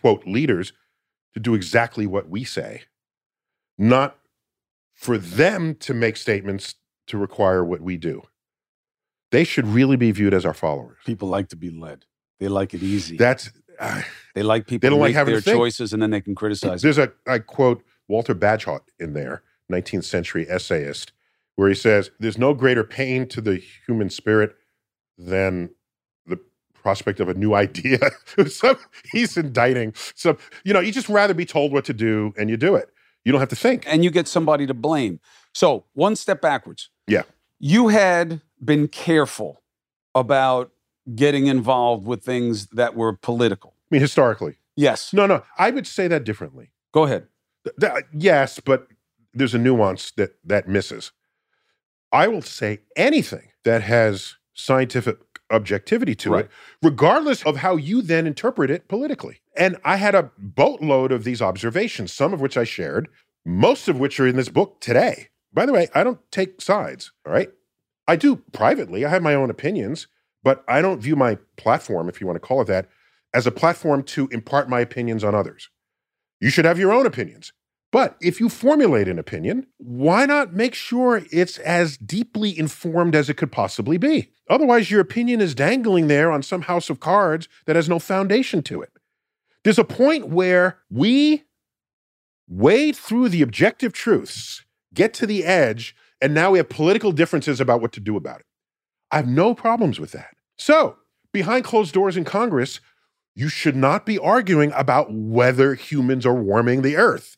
[0.00, 0.72] quote leaders
[1.34, 2.82] to do exactly what we say,
[3.78, 4.18] not
[4.94, 6.74] for them to make statements
[7.06, 8.22] to require what we do.
[9.30, 10.98] They should really be viewed as our followers.
[11.04, 12.04] People like to be led.
[12.40, 13.16] They like it easy.
[13.16, 14.02] That's uh,
[14.34, 16.82] they like people they don't like having their choices and then they can criticize.
[16.82, 21.12] There's a I quote Walter Bagehot in there, 19th century essayist,
[21.56, 24.54] where he says, There's no greater pain to the human spirit
[25.18, 25.70] than
[26.26, 26.38] the
[26.74, 27.98] prospect of a new idea.
[28.48, 28.78] so
[29.12, 29.94] he's indicting.
[30.14, 32.90] So, you know, you just rather be told what to do and you do it.
[33.24, 33.84] You don't have to think.
[33.88, 35.18] And you get somebody to blame.
[35.52, 36.90] So, one step backwards.
[37.08, 37.22] Yeah.
[37.58, 39.62] You had been careful
[40.14, 40.70] about
[41.14, 43.74] getting involved with things that were political.
[43.76, 44.56] I mean, historically.
[44.74, 45.12] Yes.
[45.12, 45.42] No, no.
[45.58, 46.70] I would say that differently.
[46.92, 47.28] Go ahead.
[47.64, 48.88] Th- th- uh, yes, but
[49.32, 51.12] there's a nuance that that misses.
[52.12, 55.18] I will say anything that has scientific
[55.50, 56.44] objectivity to right.
[56.46, 56.50] it,
[56.82, 59.40] regardless of how you then interpret it politically.
[59.56, 63.08] And I had a boatload of these observations, some of which I shared,
[63.44, 65.28] most of which are in this book today.
[65.52, 67.50] By the way, I don't take sides, all right?
[68.08, 70.06] I do privately, I have my own opinions,
[70.46, 72.88] but I don't view my platform, if you want to call it that,
[73.34, 75.70] as a platform to impart my opinions on others.
[76.38, 77.52] You should have your own opinions.
[77.90, 83.28] But if you formulate an opinion, why not make sure it's as deeply informed as
[83.28, 84.30] it could possibly be?
[84.48, 88.62] Otherwise, your opinion is dangling there on some house of cards that has no foundation
[88.62, 88.92] to it.
[89.64, 91.42] There's a point where we
[92.46, 97.60] wade through the objective truths, get to the edge, and now we have political differences
[97.60, 98.46] about what to do about it.
[99.10, 100.35] I have no problems with that.
[100.58, 100.96] So,
[101.32, 102.80] behind closed doors in Congress,
[103.34, 107.36] you should not be arguing about whether humans are warming the earth.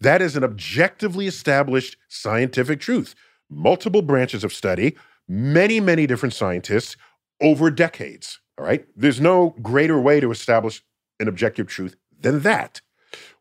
[0.00, 3.14] That is an objectively established scientific truth.
[3.48, 4.96] Multiple branches of study,
[5.28, 6.96] many, many different scientists
[7.40, 8.40] over decades.
[8.58, 8.86] All right.
[8.96, 10.82] There's no greater way to establish
[11.20, 12.80] an objective truth than that.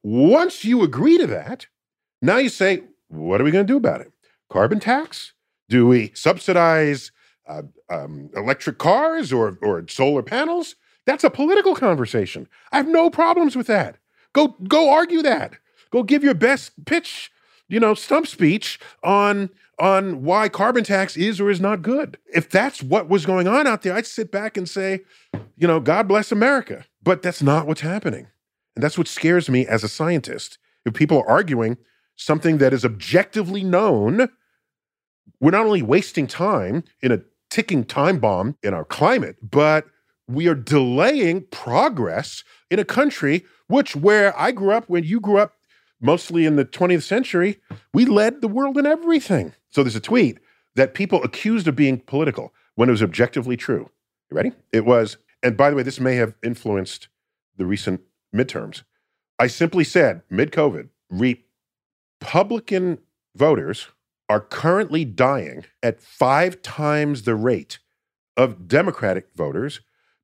[0.03, 1.67] Once you agree to that,
[2.21, 4.11] now you say, what are we going to do about it?
[4.49, 5.33] Carbon tax?
[5.69, 7.11] Do we subsidize
[7.47, 10.75] uh, um, electric cars or, or solar panels?
[11.05, 12.47] That's a political conversation.
[12.71, 13.97] I have no problems with that.
[14.33, 15.53] Go, go argue that.
[15.91, 17.31] Go give your best pitch,
[17.69, 22.17] you know, stump speech on on why carbon tax is or is not good.
[22.33, 25.01] If that's what was going on out there, I'd sit back and say,
[25.57, 26.85] you know, God bless America.
[27.03, 28.27] But that's not what's happening.
[28.75, 30.57] And that's what scares me as a scientist.
[30.85, 31.77] If people are arguing
[32.15, 34.29] something that is objectively known,
[35.39, 37.21] we're not only wasting time in a
[37.55, 39.85] ticking time bomb in our climate, but
[40.27, 45.37] we are delaying progress in a country which where I grew up when you grew
[45.37, 45.53] up
[46.01, 47.61] mostly in the 20th century,
[47.93, 49.53] we led the world in everything.
[49.69, 50.39] So there's a tweet
[50.75, 53.89] that people accused of being political when it was objectively true.
[54.29, 54.51] You ready?
[54.73, 57.07] It was, and by the way, this may have influenced
[57.55, 58.01] the recent
[58.35, 58.83] midterms.
[59.39, 60.89] I simply said, mid COVID,
[62.19, 62.97] Republican
[63.33, 63.87] voters
[64.29, 67.79] are currently dying at five times the rate
[68.35, 69.81] of Democratic voters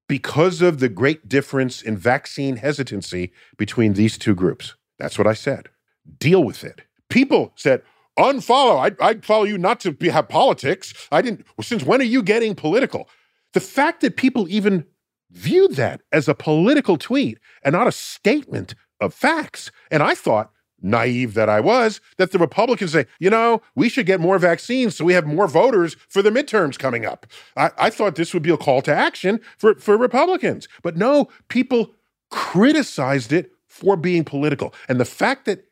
[0.07, 4.75] because of the great difference in vaccine hesitancy between these two groups.
[4.99, 5.69] That's what I said.
[6.17, 6.81] Deal with it.
[7.09, 7.81] People said,
[8.19, 8.79] unfollow.
[8.79, 10.93] I'd, I'd follow you not to be, have politics.
[11.11, 11.45] I didn't.
[11.57, 13.07] Well, since when are you getting political?
[13.53, 14.85] The fact that people even
[15.31, 19.71] viewed that as a political tweet and not a statement of facts.
[19.89, 24.05] And I thought, naive that I was, that the Republicans say, you know, we should
[24.05, 27.25] get more vaccines so we have more voters for the midterms coming up.
[27.55, 30.67] I, I thought this would be a call to action for, for Republicans.
[30.81, 31.93] But no, people
[32.29, 34.73] criticized it for being political.
[34.89, 35.65] And the fact that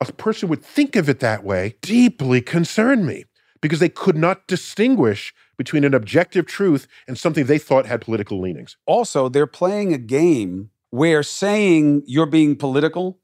[0.00, 3.24] a person would think of it that way deeply concerned me
[3.60, 8.40] because they could not distinguish between an objective truth and something they thought had political
[8.40, 8.78] leanings.
[8.86, 13.19] Also, they're playing a game where saying you're being political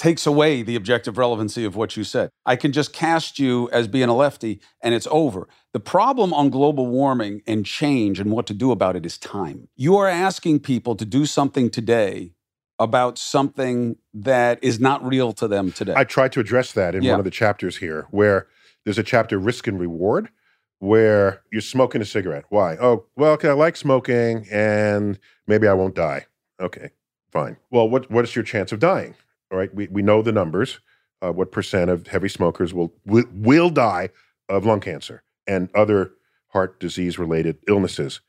[0.00, 2.30] takes away the objective relevancy of what you said.
[2.46, 5.46] I can just cast you as being a lefty and it's over.
[5.74, 9.68] The problem on global warming and change and what to do about it is time.
[9.76, 12.32] You are asking people to do something today
[12.78, 15.92] about something that is not real to them today.
[15.94, 17.10] I tried to address that in yeah.
[17.10, 18.46] one of the chapters here, where
[18.84, 20.30] there's a chapter, Risk and Reward,
[20.78, 22.46] where you're smoking a cigarette.
[22.48, 22.78] Why?
[22.80, 26.24] Oh, well, okay, I like smoking and maybe I won't die.
[26.58, 26.92] Okay,
[27.30, 27.58] fine.
[27.70, 29.14] Well, what, what is your chance of dying?
[29.50, 30.80] All right, we, we know the numbers.
[31.22, 34.08] Uh, what percent of heavy smokers will, will, will die
[34.48, 36.12] of lung cancer and other
[36.48, 38.20] heart disease related illnesses?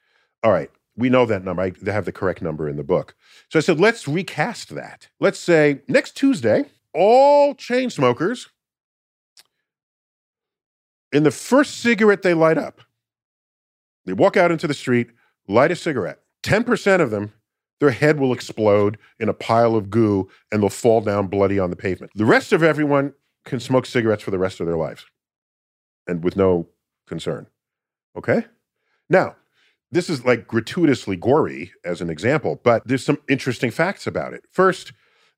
[0.43, 1.61] All right, we know that number.
[1.61, 3.15] I have the correct number in the book.
[3.49, 5.07] So I said, let's recast that.
[5.19, 8.49] Let's say next Tuesday, all chain smokers,
[11.11, 12.81] in the first cigarette they light up,
[14.05, 15.11] they walk out into the street,
[15.47, 16.19] light a cigarette.
[16.43, 17.33] 10% of them,
[17.81, 21.71] their head will explode in a pile of goo and they'll fall down bloody on
[21.71, 22.11] the pavement.
[22.15, 23.13] The rest of everyone
[23.43, 25.03] can smoke cigarettes for the rest of their lives
[26.07, 26.69] and with no
[27.07, 27.47] concern.
[28.15, 28.45] Okay?
[29.09, 29.35] Now,
[29.91, 34.45] this is like gratuitously gory as an example, but there's some interesting facts about it.
[34.51, 34.93] First,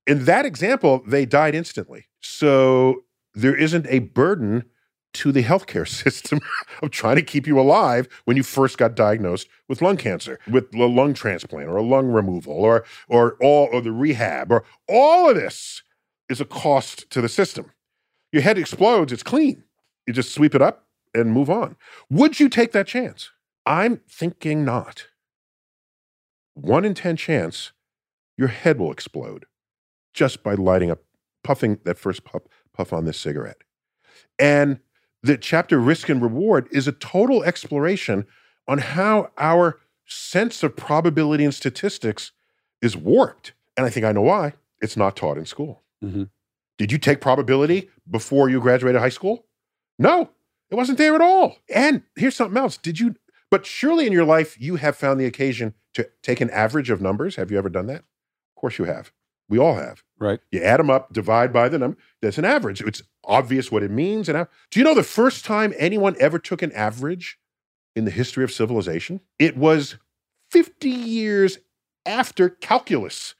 [0.06, 2.08] in that example, they died instantly.
[2.20, 4.66] So there isn't a burden
[5.14, 6.40] to the healthcare system
[6.82, 10.74] of trying to keep you alive when you first got diagnosed with lung cancer, with
[10.74, 15.30] a lung transplant or a lung removal or or all or the rehab or all
[15.30, 15.84] of this
[16.30, 17.72] is a cost to the system.
[18.32, 19.64] Your head explodes, it's clean.
[20.08, 21.76] You just sweep it up and move on.
[22.10, 23.30] Would you take that chance?
[23.66, 25.08] I'm thinking not.
[26.56, 27.72] One in 10 chance
[28.38, 29.46] your head will explode
[30.14, 31.00] just by lighting up,
[31.44, 33.64] puffing that first puff, puff on this cigarette.
[34.38, 34.80] And
[35.24, 38.26] the chapter Risk and Reward is a total exploration
[38.68, 42.32] on how our sense of probability and statistics
[42.82, 43.54] is warped.
[43.76, 44.54] And I think I know why.
[44.82, 45.82] It's not taught in school.
[46.04, 46.24] Mm-hmm.
[46.78, 49.46] Did you take probability before you graduated high school?
[49.98, 50.30] No,
[50.70, 51.58] it wasn't there at all.
[51.74, 52.78] And here's something else.
[52.78, 53.16] Did you
[53.50, 57.02] but surely in your life, you have found the occasion to take an average of
[57.02, 57.36] numbers.
[57.36, 58.00] Have you ever done that?
[58.00, 59.12] Of course you have.
[59.50, 60.04] We all have.
[60.20, 60.40] Right.
[60.52, 61.98] You add them up, divide by the number.
[62.22, 62.82] That's an average.
[62.82, 64.30] It's obvious what it means.
[64.30, 67.38] And do you know the first time anyone ever took an average
[67.96, 69.20] in the history of civilization?
[69.40, 69.98] It was
[70.52, 71.60] 50 years
[72.06, 73.36] after calculus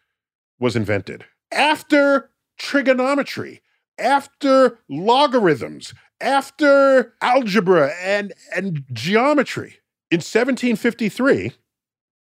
[0.60, 3.62] was invented, after trigonometry,
[3.98, 9.78] after logarithms, after algebra and, and geometry.
[10.10, 11.54] In 1753,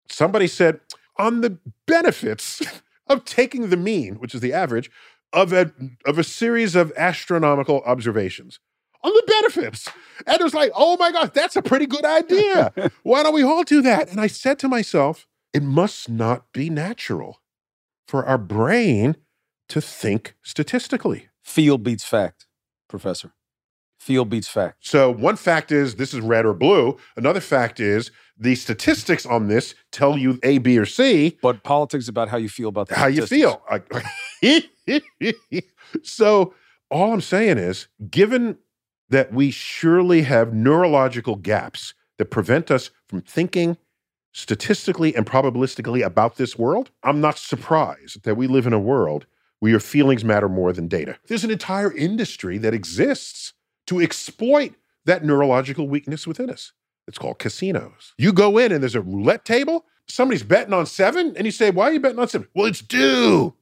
[0.09, 0.81] somebody said,
[1.19, 2.63] on the benefits
[3.07, 4.91] of taking the mean, which is the average,
[5.33, 5.73] of a,
[6.05, 8.59] of a series of astronomical observations.
[9.03, 9.89] On the benefits.
[10.27, 12.73] And it was like, oh my gosh, that's a pretty good idea.
[13.03, 14.11] Why don't we all do that?
[14.11, 17.41] And I said to myself, it must not be natural
[18.09, 19.17] for our brain
[19.69, 21.29] to think statistically.
[21.43, 22.47] Feel beats fact,
[22.89, 23.36] Professor.
[24.07, 24.87] Feel beats fact.
[24.87, 26.97] So one fact is this is red or blue.
[27.17, 31.37] Another fact is the statistics on this tell you A, B, or C.
[31.43, 33.61] But politics about how you feel about the how you feel.
[36.05, 36.55] so
[36.89, 38.59] all I'm saying is, given
[39.09, 43.77] that we surely have neurological gaps that prevent us from thinking
[44.33, 49.27] statistically and probabilistically about this world, I'm not surprised that we live in a world
[49.59, 51.19] where your feelings matter more than data.
[51.27, 53.53] There's an entire industry that exists
[53.87, 54.75] to exploit
[55.05, 56.73] that neurological weakness within us.
[57.07, 58.15] It's called casinos.
[58.19, 61.71] You go in and there's a roulette table, somebody's betting on seven, and you say,
[61.71, 62.49] Why are you betting on seven?
[62.55, 63.55] Well, it's due.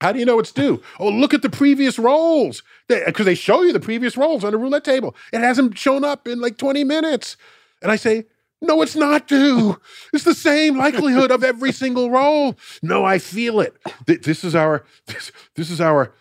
[0.00, 0.82] How do you know it's due?
[1.00, 2.62] Oh, look at the previous rolls.
[2.88, 5.14] Because they, they, show you the previous rolls on the roulette table.
[5.32, 7.36] It hasn't shown up in like 20 minutes.
[7.82, 8.26] And I say,
[8.60, 9.80] no, it's not due.
[10.12, 12.56] It's the same likelihood of every single roll.
[12.82, 13.76] No, I feel it.
[14.06, 16.14] This is our this, this is our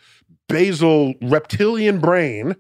[0.50, 2.56] basal reptilian brain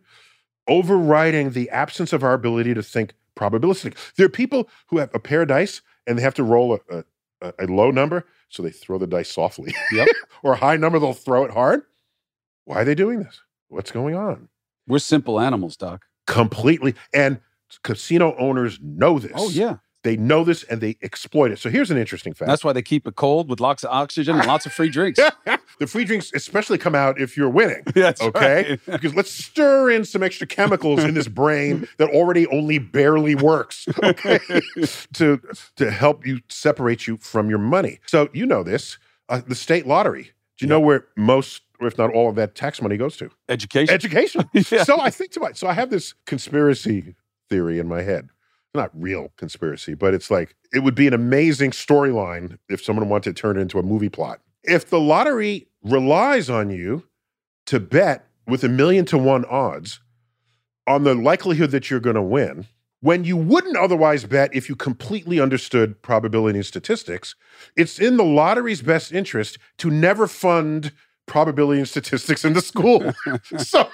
[0.67, 3.95] overriding the absence of our ability to think probabilistic.
[4.15, 7.03] There are people who have a pair of dice and they have to roll a,
[7.41, 9.73] a, a low number so they throw the dice softly.
[9.91, 10.07] Yep.
[10.43, 11.83] or a high number, they'll throw it hard.
[12.65, 13.41] Why are they doing this?
[13.69, 14.49] What's going on?
[14.87, 16.05] We're simple animals, Doc.
[16.25, 16.95] Completely.
[17.13, 17.39] And
[17.83, 19.31] casino owners know this.
[19.35, 19.77] Oh, yeah.
[20.07, 21.59] They know this and they exploit it.
[21.59, 22.47] So here's an interesting fact.
[22.47, 25.19] That's why they keep it cold with lots of oxygen and lots of free drinks.
[25.79, 27.83] the free drinks especially come out if you're winning.
[27.93, 28.69] That's okay.
[28.69, 28.79] Right.
[28.85, 33.85] because let's stir in some extra chemicals in this brain that already only barely works.
[34.01, 34.39] Okay.
[35.15, 35.41] to
[35.75, 37.99] to help you separate you from your money.
[38.05, 38.97] So you know this.
[39.27, 40.31] Uh, the state lottery.
[40.57, 43.29] Do you know where most or if not all of that tax money goes to?
[43.49, 43.93] Education.
[43.93, 44.49] Education.
[44.53, 44.85] yeah.
[44.85, 47.15] So I think to myself, so I have this conspiracy
[47.49, 48.29] theory in my head
[48.77, 53.35] not real conspiracy, but it's like it would be an amazing storyline if someone wanted
[53.35, 54.39] to turn it into a movie plot.
[54.63, 57.03] If the lottery relies on you
[57.65, 59.99] to bet with a million to one odds
[60.87, 62.67] on the likelihood that you're going to win,
[63.01, 67.35] when you wouldn't otherwise bet if you completely understood probability and statistics,
[67.75, 70.91] it's in the lottery's best interest to never fund
[71.25, 73.13] probability and statistics in the school.
[73.57, 73.89] so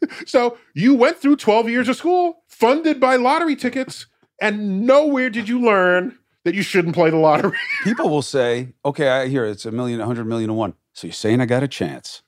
[0.26, 4.06] so you went through 12 years of school funded by lottery tickets,
[4.40, 7.58] and nowhere did you learn that you shouldn't play the lottery.
[7.84, 10.74] People will say, okay, I hear it's a million, a hundred million to one.
[10.92, 12.22] So you're saying I got a chance.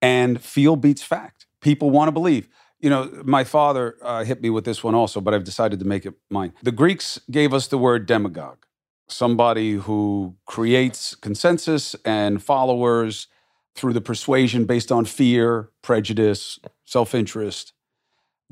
[0.00, 1.46] And feel beats fact.
[1.60, 2.48] People want to believe.
[2.78, 5.84] You know, my father uh, hit me with this one also, but I've decided to
[5.84, 6.52] make it mine.
[6.62, 8.64] The Greeks gave us the word demagogue,
[9.08, 13.26] somebody who creates consensus and followers
[13.74, 17.72] through the persuasion based on fear, prejudice, self interest.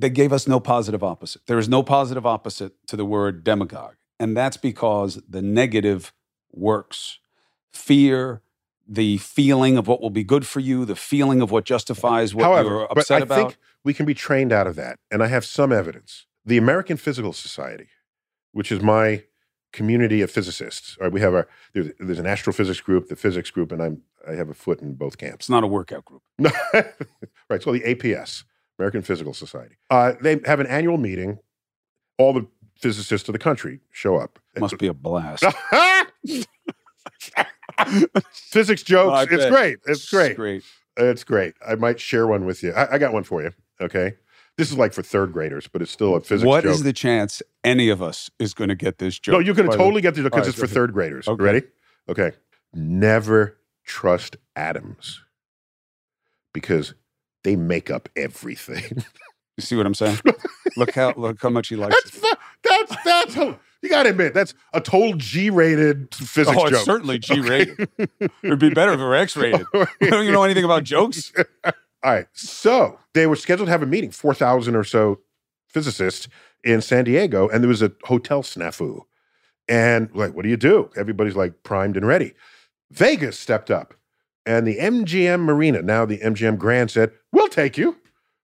[0.01, 1.43] They gave us no positive opposite.
[1.47, 3.97] There is no positive opposite to the word demagogue.
[4.19, 6.13] And that's because the negative
[6.53, 7.19] works.
[7.73, 8.43] Fear,
[8.89, 12.45] the feeling of what will be good for you, the feeling of what justifies what
[12.45, 13.37] However, you're upset but I about.
[13.37, 14.97] Think we can be trained out of that.
[15.11, 16.27] And I have some evidence.
[16.45, 17.89] The American Physical Society,
[18.53, 19.25] which is my
[19.73, 20.97] community of physicists.
[21.01, 24.33] Right, we have our there's, there's, an astrophysics group, the physics group, and I'm I
[24.33, 25.45] have a foot in both camps.
[25.45, 26.23] It's not a workout group.
[26.39, 26.87] No, right.
[27.51, 28.45] It's called the APS,
[28.81, 29.77] American Physical Society.
[29.91, 31.39] Uh, they have an annual meeting.
[32.19, 34.39] All the physicists of the country show up.
[34.59, 35.45] Must be a blast.
[38.33, 39.31] Physics jokes.
[39.31, 39.79] it's great.
[39.87, 40.31] It's great.
[40.31, 40.63] It's great.
[40.97, 41.55] It's great.
[41.67, 42.73] I might share one with you.
[42.73, 43.53] I, I got one for you.
[43.81, 44.15] Okay.
[44.57, 46.73] This is like for third graders, but it's still a physics What joke.
[46.73, 49.35] is the chance any of us is going to get this joke?
[49.35, 51.29] No, you're going to totally get this because right, it's for third graders.
[51.29, 51.43] Okay.
[51.43, 51.63] Ready?
[52.09, 52.33] Okay.
[52.73, 55.21] Never trust atoms
[56.53, 56.95] because
[57.45, 59.05] they make up everything.
[59.57, 60.19] You see what I'm saying?
[60.79, 62.39] look how look how much he likes that's, it.
[62.65, 63.37] That's that's
[63.83, 66.73] you got to admit that's a total G-rated physics oh, joke.
[66.73, 67.89] it's certainly G-rated.
[67.99, 68.29] Okay.
[68.43, 69.67] It'd be better if it were X-rated.
[69.75, 71.31] Oh, you don't you know anything about jokes?
[71.65, 71.73] All
[72.03, 72.27] right.
[72.33, 75.21] So they were scheduled to have a meeting, 4,000 or so
[75.69, 76.29] physicists
[76.65, 79.03] in San Diego, and there was a hotel snafu.
[79.69, 80.91] And like, what do you do?
[80.97, 82.35] Everybody's like primed and ready.
[82.91, 83.95] Vegas stepped up,
[84.51, 87.99] and the MGM Marina, now the MGM Grand, said, We'll take you.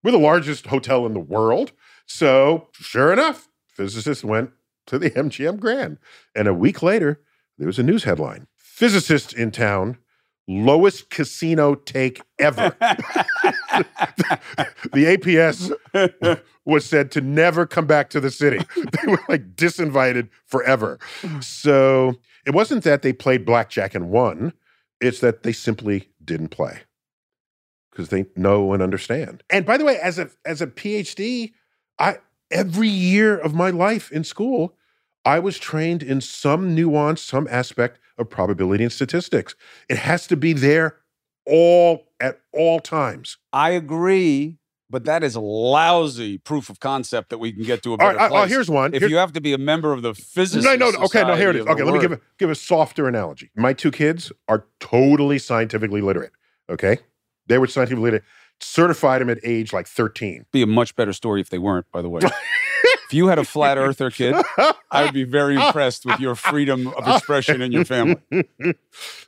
[0.04, 1.72] We're the largest hotel in the world.
[2.07, 4.50] So, sure enough, physicists went
[4.86, 5.98] to the MGM Grand.
[6.32, 7.20] And a week later,
[7.59, 9.98] there was a news headline Physicists in town,
[10.46, 12.76] lowest casino take ever.
[14.92, 18.61] the APS was said to never come back to the city.
[18.76, 21.00] They were like disinvited forever.
[21.22, 21.40] Hmm.
[21.40, 22.14] So
[22.46, 24.52] it wasn't that they played blackjack and won,
[25.01, 26.80] it's that they simply didn't play
[27.90, 29.42] because they know and understand.
[29.51, 31.53] And by the way, as a as a PhD,
[31.99, 32.18] I
[32.51, 34.76] every year of my life in school,
[35.24, 39.55] I was trained in some nuance, some aspect of probability and statistics.
[39.88, 40.97] It has to be there
[41.47, 43.38] all at all times.
[43.53, 44.59] I agree,
[44.89, 48.11] but that is a lousy proof of concept that we can get to a better
[48.11, 48.45] all right, uh, uh, place.
[48.45, 48.95] Oh, here's one.
[48.95, 51.22] If here's, you have to be a member of the physics, no, no, no okay,
[51.22, 51.66] no, here it is.
[51.66, 53.51] Okay, let me give a, give a softer analogy.
[53.57, 56.32] My two kids are totally scientifically literate.
[56.70, 56.99] Okay,
[57.47, 58.24] they were scientifically literate.
[58.61, 60.47] certified them at age like 13.
[60.53, 62.20] Be a much better story if they weren't, by the way.
[62.22, 64.34] if you had a flat earther kid,
[64.91, 68.16] I would be very impressed with your freedom of expression in your family.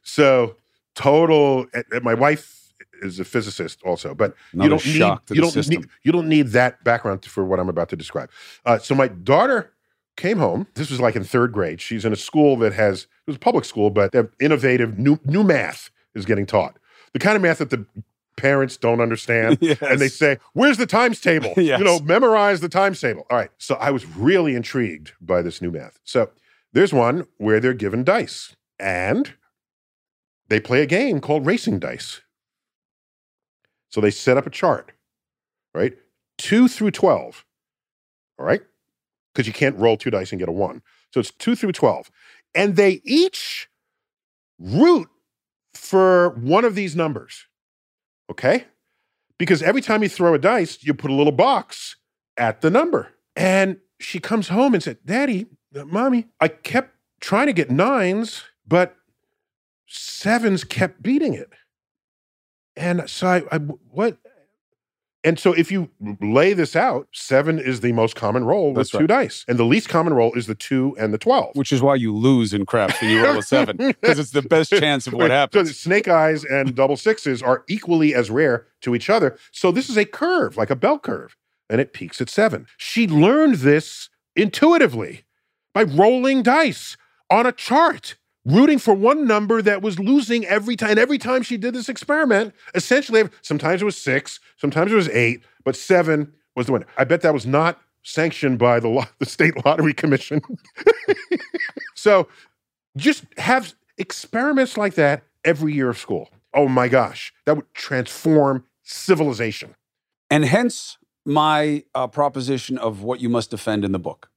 [0.03, 0.57] so
[0.95, 1.67] total.
[1.75, 2.58] and- and my wife
[3.03, 5.81] is a physicist also, but Another you don't need you don't system.
[5.81, 8.31] need you don't need that background for what I'm about to describe.
[8.65, 9.73] Uh, so my daughter
[10.17, 10.67] came home.
[10.75, 11.81] This was like in third grade.
[11.81, 14.99] She's in a school that has it was a public school, but they have innovative
[14.99, 16.79] new new math is getting taught.
[17.13, 17.87] The kind of math that the
[18.37, 19.59] parents don't understand.
[19.69, 19.79] Yes.
[19.83, 21.53] And they say, Where's the times table?
[21.57, 21.79] Yes.
[21.79, 23.27] You know, memorize the times table.
[23.31, 23.51] All right.
[23.59, 25.99] So I was really intrigued by this new math.
[26.05, 26.31] So
[26.73, 29.35] there's one where they're given dice and
[30.49, 32.21] they play a game called racing dice.
[33.91, 34.93] So they set up a chart,
[35.75, 35.95] right?
[36.37, 37.45] Two through 12.
[38.39, 38.61] All right.
[39.33, 40.83] Because you can't roll two dice and get a one.
[41.13, 42.11] So it's two through 12.
[42.55, 43.69] And they each
[44.59, 45.09] root
[45.75, 47.47] for one of these numbers.
[48.31, 48.67] Okay?
[49.39, 51.97] Because every time you throw a dice, you put a little box
[52.37, 53.15] at the number.
[53.37, 58.45] And she comes home and said, Daddy, uh, Mommy, I kept trying to get nines,
[58.67, 58.97] but
[59.87, 61.51] sevens kept beating it.
[62.79, 64.19] And so I, I what?
[65.25, 68.91] And so if you lay this out, seven is the most common roll with That's
[68.91, 69.09] two right.
[69.09, 69.45] dice.
[69.49, 71.57] And the least common roll is the two and the 12.
[71.57, 74.43] Which is why you lose in craps when you roll a seven, because it's the
[74.43, 75.71] best chance of what happens.
[75.71, 79.37] So snake eyes and double sixes are equally as rare to each other.
[79.51, 81.37] So this is a curve, like a bell curve,
[81.69, 82.67] and it peaks at seven.
[82.77, 85.25] She learned this intuitively
[85.75, 86.97] by rolling dice
[87.29, 90.91] on a chart, rooting for one number that was losing every time.
[90.91, 95.09] And every time she did this experiment, essentially, sometimes it was six, sometimes it was
[95.11, 96.87] eight, but seven was the winner.
[96.97, 100.41] I bet that was not sanctioned by the, lo- the state lottery commission.
[101.95, 102.29] so
[102.97, 106.31] just have experiments like that every year of school.
[106.55, 109.75] Oh my gosh, that would transform civilization.
[110.31, 114.31] And hence my uh, proposition of what you must defend in the book.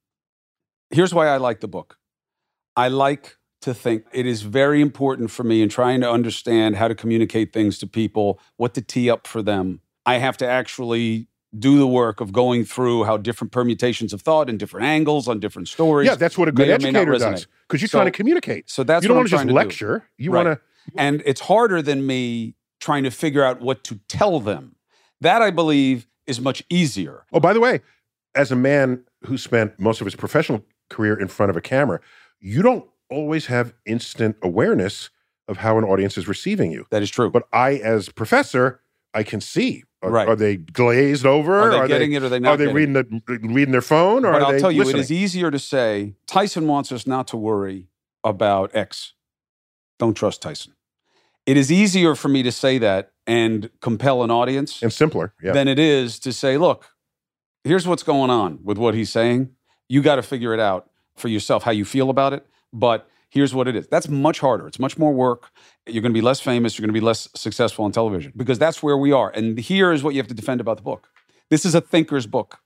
[0.90, 1.98] Here's why I like the book.
[2.76, 6.88] I like to think it is very important for me in trying to understand how
[6.88, 9.82] to communicate things to people, what to tee up for them.
[10.06, 14.50] I have to actually do the work of going through how different permutations of thought
[14.50, 16.08] and different angles on different stories.
[16.08, 18.12] Yeah, that's what a good may or may educator does because you're So- trying to
[18.12, 18.70] communicate.
[18.70, 19.54] So that's you don't what I'm want to just to do.
[19.54, 20.04] lecture.
[20.18, 20.46] You Right.
[20.46, 21.00] want to.
[21.00, 24.76] And it's harder than me trying to figure out what to tell them.
[25.20, 27.26] That I believe is much easier.
[27.32, 27.82] Oh, by the way,
[28.34, 32.00] as a man who spent most of his professional career in front of a camera,
[32.40, 35.10] you don't always have instant awareness
[35.48, 36.86] of how an audience is receiving you.
[36.92, 37.30] That is true.
[37.30, 38.82] But I, as professor,
[39.14, 39.84] I can see.
[40.04, 40.28] Are, Right.
[40.28, 41.60] are they glazed over?
[41.62, 42.74] are they getting it or are they not Are they it?
[42.74, 44.26] reading the uh, reading their phone?
[44.26, 44.98] Or But are I'll they tell you, listening?
[45.02, 47.88] it is easier to say Tyson wants us not to worry
[48.24, 49.14] about X.
[50.00, 50.74] Don't trust Tyson.
[51.46, 55.34] It is easier for me to say that and compel an audience and simpler.
[55.44, 55.52] Yeah.
[55.52, 56.86] than it is to say, look,
[57.64, 59.50] here's what's going on with what he's saying.
[59.88, 62.46] You got to figure it out for yourself, how you feel about it.
[62.74, 63.88] But here's what it is.
[63.88, 64.68] That's much harder.
[64.68, 65.52] It's much more work.
[65.88, 66.78] You're going to be less famous.
[66.78, 69.30] You're going to be less successful on television because that's where we are.
[69.32, 71.10] And here is what you have to defend about the book.
[71.50, 72.60] This is a thinker's book.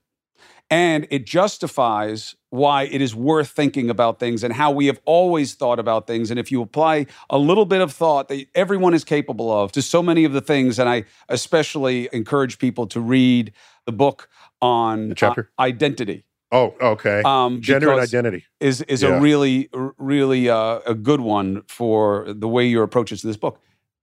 [0.71, 5.53] And it justifies why it is worth thinking about things and how we have always
[5.53, 6.31] thought about things.
[6.31, 9.81] And if you apply a little bit of thought that everyone is capable of to
[9.83, 13.53] so many of the things, and I especially encourage people to read
[13.85, 14.27] the book
[14.59, 15.51] on The chapter?
[15.59, 16.25] uh, identity.
[16.51, 17.21] Oh, okay.
[17.25, 18.45] Um, Gender and identity.
[18.59, 19.17] is is Yeah.
[19.17, 23.37] a really really uh, a good one for the way your approach is to this
[23.37, 23.59] book.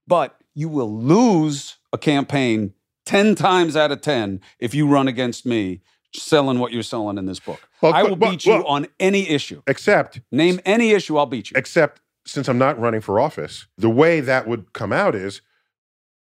[0.06, 2.74] But you will lose a campaign
[3.06, 5.80] ten times out of ten if you run against me
[6.14, 7.60] selling what you're selling in this book.
[7.80, 9.62] Well, I will beat you well- on any issue.
[9.66, 11.54] Except, Name any issue, I'll beat you.
[11.56, 15.40] except since I'm not running for office, the way that would come out is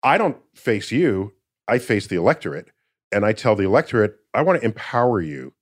[0.03, 1.35] I don't face you,
[1.69, 2.69] I face the electorate.
[3.13, 5.53] And I tell the electorate, I want to empower you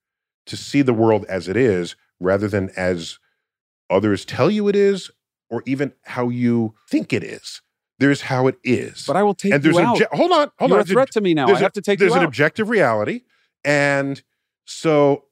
[0.47, 3.19] to see the world as it is rather than as
[3.91, 5.11] others tell you it is
[5.51, 7.61] or even how you think it is.
[7.99, 9.05] There's how it is.
[9.07, 10.03] But I will take and there's you an out.
[10.13, 10.85] hold on, hold You're on.
[10.85, 11.45] a threat to me now.
[11.45, 12.25] I there's a- have to take there's an out.
[12.25, 13.23] objective reality
[13.65, 14.23] and
[14.65, 15.25] so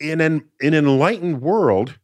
[0.00, 1.98] in an in an enlightened world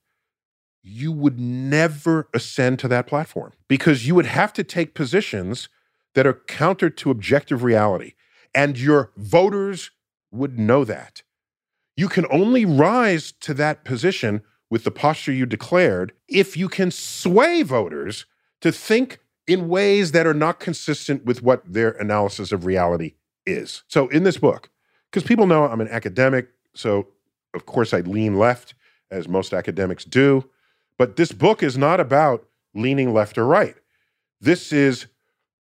[0.82, 5.68] you would never ascend to that platform because you would have to take positions
[6.14, 8.12] that are counter to objective reality
[8.54, 9.90] and your voters
[10.30, 11.22] would know that
[11.97, 16.90] you can only rise to that position with the posture you declared if you can
[16.90, 18.26] sway voters
[18.61, 23.14] to think in ways that are not consistent with what their analysis of reality
[23.47, 23.84] is.
[23.88, 24.70] So in this book,
[25.11, 27.09] because people know I'm an academic, so
[27.53, 28.74] of course I lean left,
[29.11, 30.49] as most academics do.
[30.99, 33.76] But this book is not about leaning left or right.
[34.40, 35.07] This is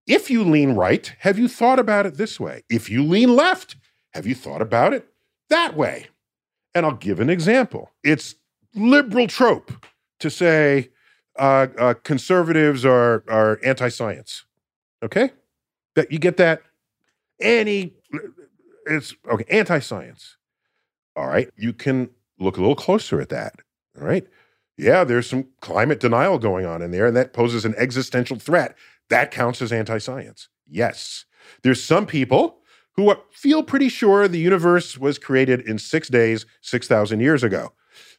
[0.06, 2.62] If you lean right, have you thought about it this way?
[2.68, 3.76] If you lean left,
[4.12, 5.08] have you thought about it
[5.48, 6.08] that way?
[6.74, 7.90] And I'll give an example.
[8.02, 8.34] It's
[8.74, 9.72] liberal trope
[10.20, 10.90] to say
[11.38, 14.44] uh, uh, conservatives are, are anti science.
[15.02, 15.30] Okay?
[15.94, 16.62] That you get that?
[17.40, 17.94] Any,
[18.86, 20.36] it's okay, anti science.
[21.16, 21.48] All right.
[21.56, 23.54] You can look a little closer at that.
[23.98, 24.26] All right.
[24.76, 28.76] Yeah, there's some climate denial going on in there, and that poses an existential threat.
[29.08, 30.48] That counts as anti science.
[30.68, 31.26] Yes.
[31.62, 32.58] There's some people
[32.96, 37.72] who feel pretty sure the universe was created in six days, 6,000 years ago.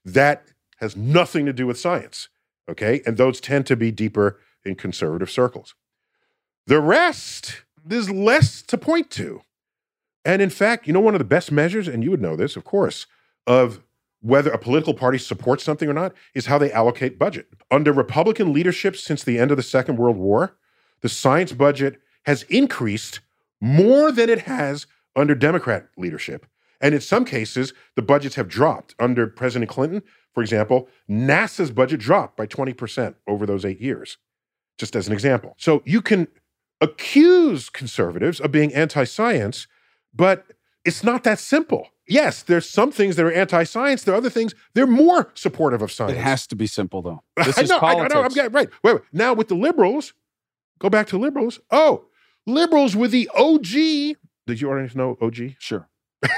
[0.03, 0.47] That
[0.77, 2.29] has nothing to do with science.
[2.69, 3.01] Okay.
[3.05, 5.75] And those tend to be deeper in conservative circles.
[6.67, 9.41] The rest, there's less to point to.
[10.25, 12.55] And in fact, you know, one of the best measures, and you would know this,
[12.55, 13.05] of course,
[13.45, 13.83] of
[14.21, 17.47] whether a political party supports something or not is how they allocate budget.
[17.69, 20.57] Under Republican leadership since the end of the Second World War,
[21.01, 23.19] the science budget has increased
[23.65, 26.45] more than it has under Democrat leadership.
[26.81, 28.95] And in some cases, the budgets have dropped.
[28.99, 30.03] Under President Clinton,
[30.33, 34.17] for example, NASA's budget dropped by 20% over those eight years,
[34.77, 35.55] just as an example.
[35.57, 36.27] So you can
[36.81, 39.67] accuse conservatives of being anti science,
[40.13, 40.45] but
[40.83, 44.03] it's not that simple yes, there's some things that are anti-science.
[44.03, 46.13] There are other things they're more supportive of science.
[46.13, 47.23] It has to be simple, though.
[47.43, 48.13] This I is know, politics.
[48.13, 48.69] I know, I'm getting, right.
[48.83, 49.01] Wait, wait.
[49.11, 50.13] Now with the liberals,
[50.79, 51.59] go back to liberals.
[51.71, 52.05] Oh,
[52.45, 54.17] liberals with the OG.
[54.47, 55.55] Did you already know OG?
[55.59, 55.87] Sure.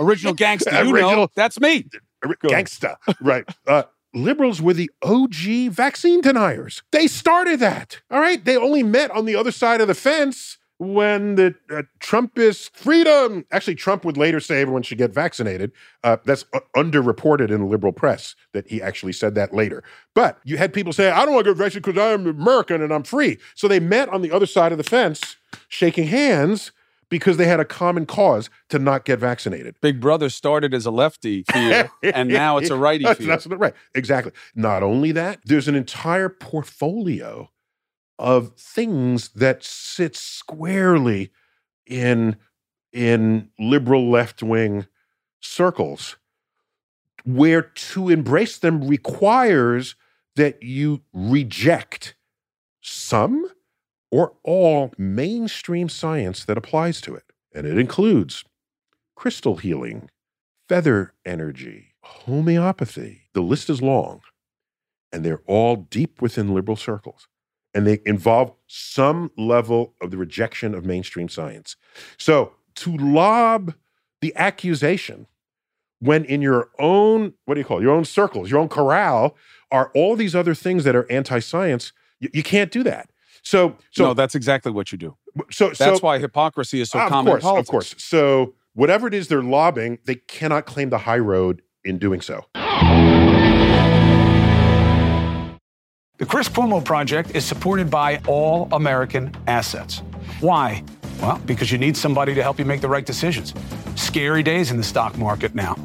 [0.00, 0.70] Original gangster.
[0.84, 1.86] You Original- know, that's me.
[2.24, 2.96] Gangsta.
[3.20, 3.44] right.
[3.66, 6.82] Uh, liberals were the OG vaccine deniers.
[6.92, 8.00] They started that.
[8.10, 8.44] All right.
[8.44, 13.44] They only met on the other side of the fence when the uh, Trumpist freedom.
[13.50, 15.72] Actually, Trump would later say everyone should get vaccinated.
[16.04, 19.82] Uh, that's uh, underreported in the liberal press that he actually said that later.
[20.14, 22.92] But you had people say, I don't want to get vaccinated because I'm American and
[22.92, 23.38] I'm free.
[23.54, 25.36] So they met on the other side of the fence,
[25.68, 26.72] shaking hands
[27.10, 29.74] because they had a common cause to not get vaccinated.
[29.80, 33.28] Big Brother started as a lefty fear, and now it's a righty That's, fear.
[33.28, 33.74] that's right.
[33.94, 34.32] Exactly.
[34.54, 37.50] Not only that, there's an entire portfolio
[38.18, 41.30] of things that sit squarely
[41.86, 42.36] in
[42.92, 44.86] in liberal left wing
[45.40, 46.16] circles
[47.24, 49.94] where to embrace them requires
[50.36, 52.14] that you reject
[52.80, 53.46] some
[54.10, 57.24] or all mainstream science that applies to it.
[57.54, 58.44] And it includes
[59.14, 60.10] crystal healing,
[60.68, 63.22] feather energy, homeopathy.
[63.34, 64.20] The list is long,
[65.12, 67.28] and they're all deep within liberal circles.
[67.74, 71.76] And they involve some level of the rejection of mainstream science.
[72.16, 73.74] So to lob
[74.20, 75.26] the accusation
[76.00, 79.36] when in your own, what do you call it, your own circles, your own corral,
[79.70, 83.10] are all these other things that are anti science, you, you can't do that.
[83.42, 85.16] So, so, no, that's exactly what you do.
[85.50, 87.68] so, That's so, why hypocrisy is so of common course, in politics.
[87.68, 87.94] Of course.
[87.98, 92.44] So whatever it is they're lobbying, they cannot claim the high road in doing so.
[96.18, 100.02] The Chris Cuomo Project is supported by All American Assets.
[100.40, 100.82] Why?
[101.20, 103.54] Well, because you need somebody to help you make the right decisions.
[103.94, 105.76] Scary days in the stock market now.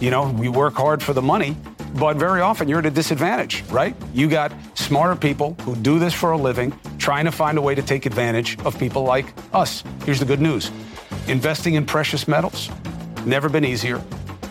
[0.00, 1.54] You know, we work hard for the money,
[1.96, 3.94] but very often you're at a disadvantage, right?
[4.14, 7.74] You got smarter people who do this for a living, trying to find a way
[7.74, 9.84] to take advantage of people like us.
[10.06, 10.70] Here's the good news
[11.28, 12.70] investing in precious metals,
[13.26, 14.02] never been easier,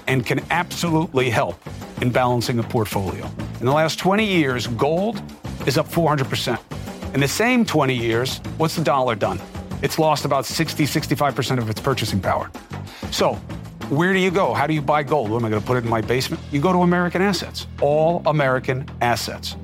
[0.07, 1.61] and can absolutely help
[2.01, 3.29] in balancing a portfolio.
[3.59, 5.21] In the last 20 years, gold
[5.65, 6.59] is up 400%.
[7.13, 9.39] In the same 20 years, what's the dollar done?
[9.81, 12.49] It's lost about 60, 65% of its purchasing power.
[13.11, 13.35] So,
[13.89, 14.53] where do you go?
[14.53, 15.29] How do you buy gold?
[15.29, 16.41] What am I going to put it in my basement?
[16.51, 19.55] You go to American Assets, all American Assets.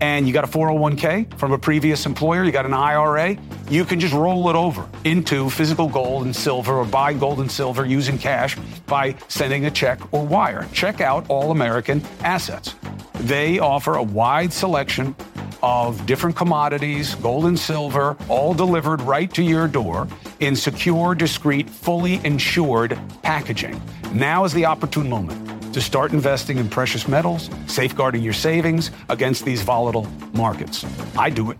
[0.00, 3.36] And you got a 401k from a previous employer, you got an IRA,
[3.70, 7.50] you can just roll it over into physical gold and silver or buy gold and
[7.50, 8.56] silver using cash
[8.86, 10.66] by sending a check or wire.
[10.72, 12.74] Check out All American Assets.
[13.20, 15.14] They offer a wide selection
[15.62, 20.06] of different commodities, gold and silver, all delivered right to your door
[20.40, 23.80] in secure, discreet, fully insured packaging.
[24.12, 29.44] Now is the opportune moment to start investing in precious metals, safeguarding your savings against
[29.44, 30.86] these volatile markets.
[31.18, 31.58] I do it.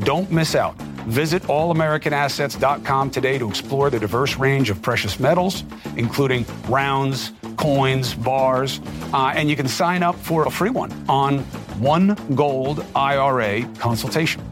[0.00, 0.76] Don't miss out.
[1.06, 5.64] Visit allamericanassets.com today to explore the diverse range of precious metals,
[5.96, 8.80] including rounds, coins, bars,
[9.12, 11.40] uh, and you can sign up for a free one on
[11.80, 14.42] one gold IRA consultation.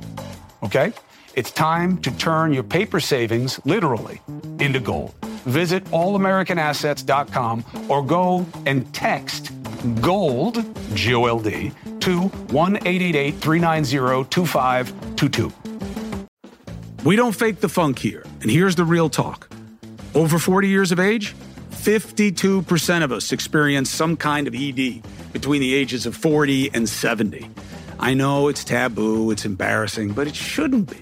[0.64, 0.92] Okay?
[1.34, 4.20] It's time to turn your paper savings literally
[4.58, 5.14] into gold.
[5.44, 9.52] Visit allamericanassets.com or go and text
[10.00, 10.64] GOLD,
[10.94, 15.52] G O L D, to 1 390 2522.
[17.04, 18.24] We don't fake the funk here.
[18.40, 19.48] And here's the real talk
[20.14, 21.34] over 40 years of age,
[21.70, 27.50] 52% of us experience some kind of ED between the ages of 40 and 70.
[27.98, 31.00] I know it's taboo, it's embarrassing, but it shouldn't be.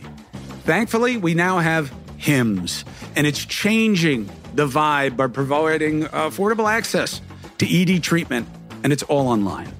[0.64, 1.92] Thankfully, we now have
[2.22, 2.84] HIMS,
[3.16, 7.20] and it's changing the vibe by providing affordable access
[7.58, 8.48] to ED treatment,
[8.84, 9.72] and it's all online.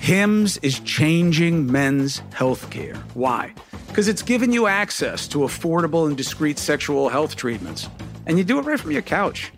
[0.00, 2.96] HIMS is changing men's health care.
[3.14, 3.54] Why?
[3.88, 7.88] Because it's giving you access to affordable and discreet sexual health treatments,
[8.26, 9.50] and you do it right from your couch.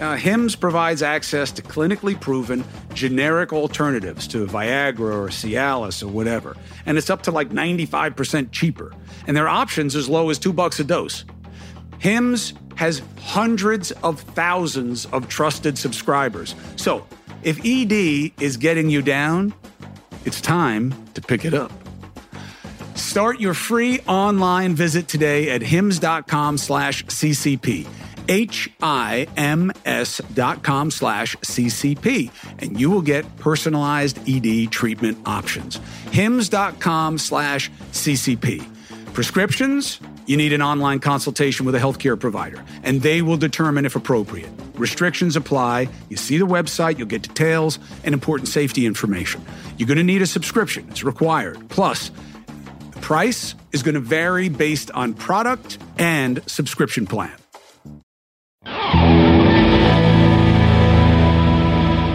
[0.00, 6.56] Uh, HIMS provides access to clinically proven generic alternatives to Viagra or Cialis or whatever,
[6.86, 8.92] and it's up to like 95% cheaper.
[9.26, 11.24] And their options as low as two bucks a dose.
[11.98, 16.54] HIMS has hundreds of thousands of trusted subscribers.
[16.76, 17.06] So
[17.42, 19.54] if ED is getting you down,
[20.24, 21.72] it's time to pick it up.
[22.94, 27.86] Start your free online visit today at hims.com slash CCP.
[28.28, 35.76] H-I-M-S dot com slash CCP, and you will get personalized ED treatment options.
[36.10, 39.14] HIMS.com slash CCP.
[39.14, 39.98] Prescriptions,
[40.28, 44.50] you need an online consultation with a healthcare provider, and they will determine if appropriate.
[44.74, 45.88] Restrictions apply.
[46.10, 49.42] You see the website, you'll get details and important safety information.
[49.78, 51.66] You're going to need a subscription, it's required.
[51.70, 52.10] Plus,
[52.92, 57.32] the price is going to vary based on product and subscription plan.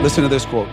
[0.04, 0.70] Listen to this quote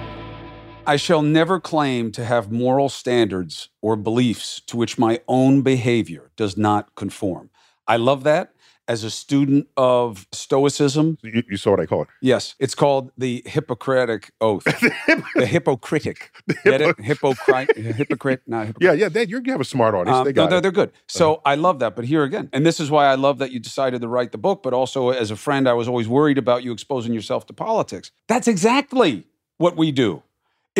[0.86, 6.30] I shall never claim to have moral standards or beliefs to which my own behavior
[6.36, 7.50] does not conform.
[7.86, 8.54] I love that.
[8.88, 12.08] As a student of Stoicism, You, you saw what I call it.
[12.20, 14.64] yes, it's called the Hippocratic Oath.
[15.36, 16.32] the Hippocratic.
[16.64, 16.98] Get it?
[16.98, 18.82] Hypocrite, hypocrite, not hypocrite.
[18.98, 19.08] Yeah, yeah.
[19.08, 20.18] They, you have a smart audience.
[20.18, 20.62] Um, they no, got they're, it.
[20.62, 20.90] they're good.
[21.06, 21.94] So I love that.
[21.94, 24.38] But here again, and this is why I love that you decided to write the
[24.38, 27.52] book, but also as a friend, I was always worried about you exposing yourself to
[27.52, 28.10] politics.
[28.26, 29.28] That's exactly
[29.58, 30.24] what we do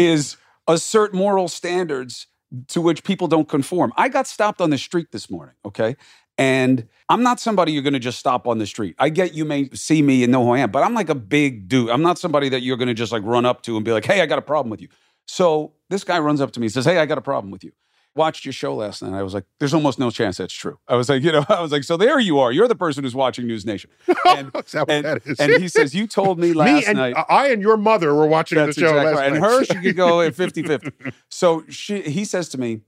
[0.07, 0.37] is
[0.67, 2.27] assert moral standards
[2.69, 3.93] to which people don't conform.
[3.97, 5.97] I got stopped on the street this morning, okay?
[6.37, 8.97] And I'm not somebody you're going to just stop on the street.
[8.99, 11.15] I get you may see me and know who I am, but I'm like a
[11.15, 11.91] big dude.
[11.91, 14.07] I'm not somebody that you're going to just like run up to and be like,
[14.07, 14.89] "Hey, I got a problem with you."
[15.27, 17.63] So this guy runs up to me and says, "Hey, I got a problem with
[17.63, 17.73] you."
[18.17, 19.17] Watched your show last night.
[19.17, 21.61] I was like, "There's almost no chance that's true." I was like, you know, I
[21.61, 22.51] was like, "So there you are.
[22.51, 23.91] You're the person who's watching News Nation."
[24.27, 25.39] And, Is that what and, that is?
[25.39, 28.27] and he says, "You told me last Me and night." I and your mother were
[28.27, 29.33] watching the show exactly last right.
[29.33, 31.13] And her, she could go at 50 50.
[31.29, 32.81] So she, he says to me,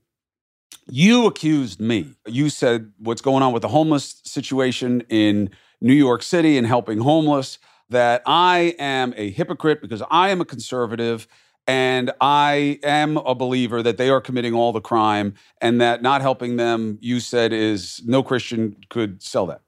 [0.89, 2.15] You accused me.
[2.27, 5.49] You said what's going on with the homeless situation in
[5.79, 7.59] New York City and helping homeless,
[7.89, 11.27] that I am a hypocrite because I am a conservative
[11.67, 16.21] and I am a believer that they are committing all the crime and that not
[16.21, 19.61] helping them, you said, is no Christian could sell that.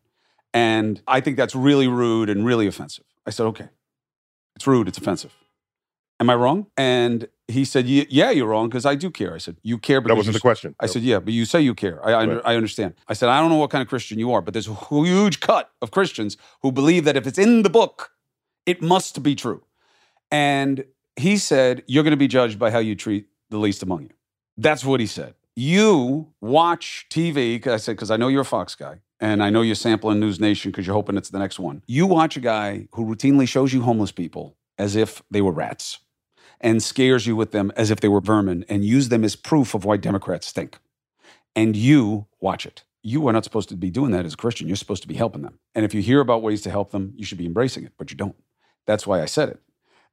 [0.53, 3.05] And I think that's really rude and really offensive.
[3.25, 3.69] I said, Okay.
[4.55, 5.33] It's rude, it's offensive.
[6.21, 6.67] Am I wrong?
[6.77, 9.33] And he said, Yeah, you're wrong because I do care.
[9.33, 10.75] I said, You care because that wasn't the question.
[10.79, 12.05] I said, yeah, but you say you care.
[12.05, 12.41] I, I, Right.
[12.45, 12.95] I understand.
[13.07, 15.39] I said, I don't know what kind of Christian you are, but there's a huge
[15.39, 18.11] cut of Christians who believe that if it's in the book,
[18.65, 19.63] it must be true.
[20.31, 20.85] And
[21.17, 24.09] he said, You're going to be judged by how you treat the least among you.
[24.57, 25.35] That's what he said.
[25.55, 29.61] You watch TV, I said, because I know you're a Fox guy, and I know
[29.61, 31.81] you're sampling News Nation because you're hoping it's the next one.
[31.87, 35.99] You watch a guy who routinely shows you homeless people as if they were rats
[36.59, 39.73] and scares you with them as if they were vermin and use them as proof
[39.73, 40.77] of why Democrats stink.
[41.55, 42.83] And you watch it.
[43.01, 44.67] You are not supposed to be doing that as a Christian.
[44.67, 45.59] You're supposed to be helping them.
[45.73, 48.11] And if you hear about ways to help them, you should be embracing it, but
[48.11, 48.35] you don't.
[48.85, 49.61] That's why I said it.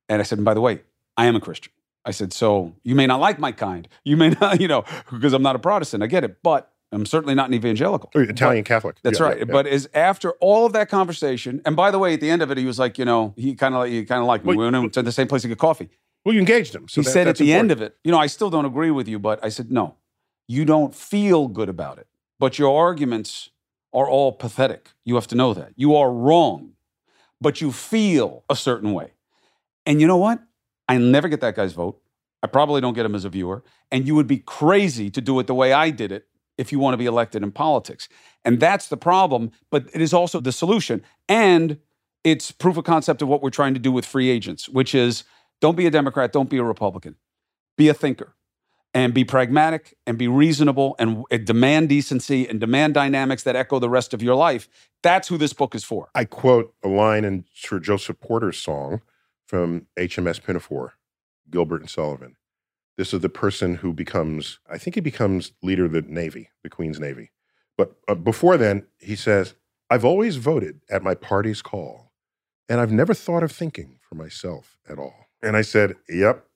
[0.09, 0.83] And I said, and by the way,
[1.17, 1.73] I am a Christian.
[2.05, 3.87] I said, so you may not like my kind.
[4.05, 6.03] You may not, you know, because I'm not a Protestant.
[6.03, 8.11] I get it, but I'm certainly not an evangelical.
[8.15, 8.97] Oh, Italian Catholic.
[9.03, 9.39] That's Yeah, right.
[9.39, 9.53] yeah, yeah.
[9.53, 12.51] But is after all of that conversation, and by the way, at the end of
[12.51, 14.57] it, he was like, you know, he kind of he kind of liked me.
[14.57, 15.89] Well, we went to the same place to get coffee.
[16.25, 16.89] well, you engaged him.
[16.89, 18.91] So he that- said at the end of it, you know, I still don't agree
[18.91, 19.95] with you, but I said, no,
[20.49, 22.09] you don't feel good about it.
[22.39, 23.51] But your arguments
[23.95, 24.91] are all pathetic.
[25.05, 25.73] You have to know that.
[25.77, 26.73] You are wrong,
[27.41, 29.13] but you feel a certain way.
[29.87, 30.41] And you know what?
[30.93, 31.99] I never get that guy's vote.
[32.43, 33.65] I probably don't get him as a viewer.
[33.91, 36.27] And you would be crazy to do it the way I did it
[36.59, 38.11] if you want to be elected in politics.
[38.45, 41.03] And that's the problem, but it is also the solution.
[41.31, 41.79] And
[42.25, 45.25] it's proof of concept of what we're trying to do with free agents, which is
[45.63, 47.17] don't be a Democrat, don't be a Republican.
[47.79, 48.35] Be a thinker
[48.93, 53.89] and be pragmatic and be reasonable and demand decency and demand dynamics that echo the
[53.89, 54.69] rest of your life.
[55.03, 56.11] That's who this book is for.
[56.15, 59.01] I quote a line in Sir Joseph Porter's song
[59.53, 60.95] from HMS Pinafore,
[61.51, 62.37] Gilbert and Sullivan.
[62.97, 66.71] This is the person who becomes, I think he becomes leader of the Navy, the
[66.71, 67.33] Queen's Navy.
[67.77, 69.55] But uh, before then, he says,
[69.91, 72.13] I've always voted at my party's call,
[72.67, 75.27] and I've never thought of thinking for myself at all.
[75.43, 76.47] And I said, Yep,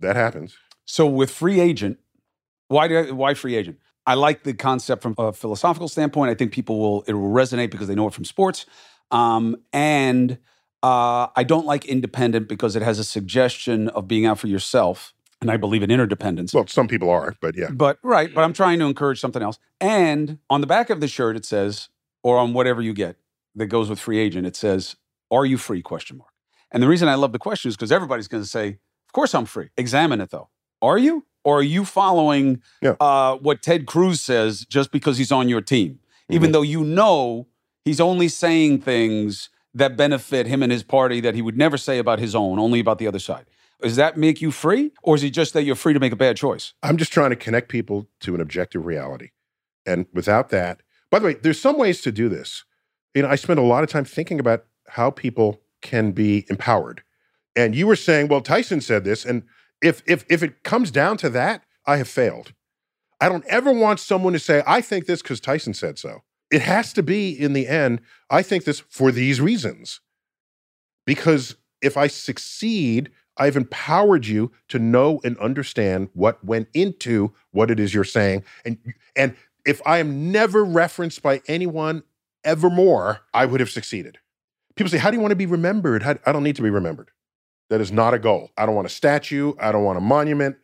[0.00, 0.54] that happens.
[0.84, 1.98] So with free agent,
[2.68, 3.78] why do I, why free agent?
[4.06, 6.30] I like the concept from a philosophical standpoint.
[6.30, 8.66] I think people will it will resonate because they know it from sports.
[9.10, 10.38] Um, and
[10.84, 15.14] uh, I don't like independent because it has a suggestion of being out for yourself.
[15.40, 16.54] And I believe in interdependence.
[16.54, 17.68] Well, some people are, but yeah.
[17.70, 19.58] But right, but I'm trying to encourage something else.
[19.80, 21.88] And on the back of the shirt, it says,
[22.22, 23.16] or on whatever you get
[23.56, 24.96] that goes with free agent, it says,
[25.30, 26.30] "Are you free?" Question mark.
[26.72, 28.68] And the reason I love the question is because everybody's going to say,
[29.08, 30.48] "Of course I'm free." Examine it though.
[30.80, 31.26] Are you?
[31.44, 32.94] Or are you following Yeah.
[33.00, 36.52] uh, what Ted Cruz says just because he's on your team, even Mhm.
[36.54, 37.48] though you know
[37.84, 41.98] he's only saying things that benefit him and his party that he would never say
[41.98, 43.46] about his own, only about the other side?
[43.82, 46.16] Does that make you free, or is it just that you're free to make a
[46.16, 46.72] bad choice?
[46.82, 49.30] I'm just trying to connect people to an objective reality.
[49.84, 52.64] And without that, by the way, there's some ways to do this.
[53.14, 57.02] You know, I spend a lot of time thinking about how people can be empowered.
[57.54, 59.42] And you were saying, well, Tyson said this, and
[59.82, 62.52] if if if it comes down to that, I have failed.
[63.20, 66.22] I don't ever want someone to say, I think this because Tyson said so.
[66.54, 68.00] It has to be in the end,
[68.30, 69.98] I think this for these reasons.
[71.04, 77.72] Because if I succeed, I've empowered you to know and understand what went into what
[77.72, 78.44] it is you're saying.
[78.64, 78.78] And
[79.16, 79.34] and
[79.66, 82.04] if I am never referenced by anyone
[82.44, 84.18] evermore, I would have succeeded.
[84.76, 86.04] People say, How do you want to be remembered?
[86.04, 87.10] How, I don't need to be remembered.
[87.68, 88.52] That is not a goal.
[88.56, 89.54] I don't want a statue.
[89.58, 90.54] I don't want a monument.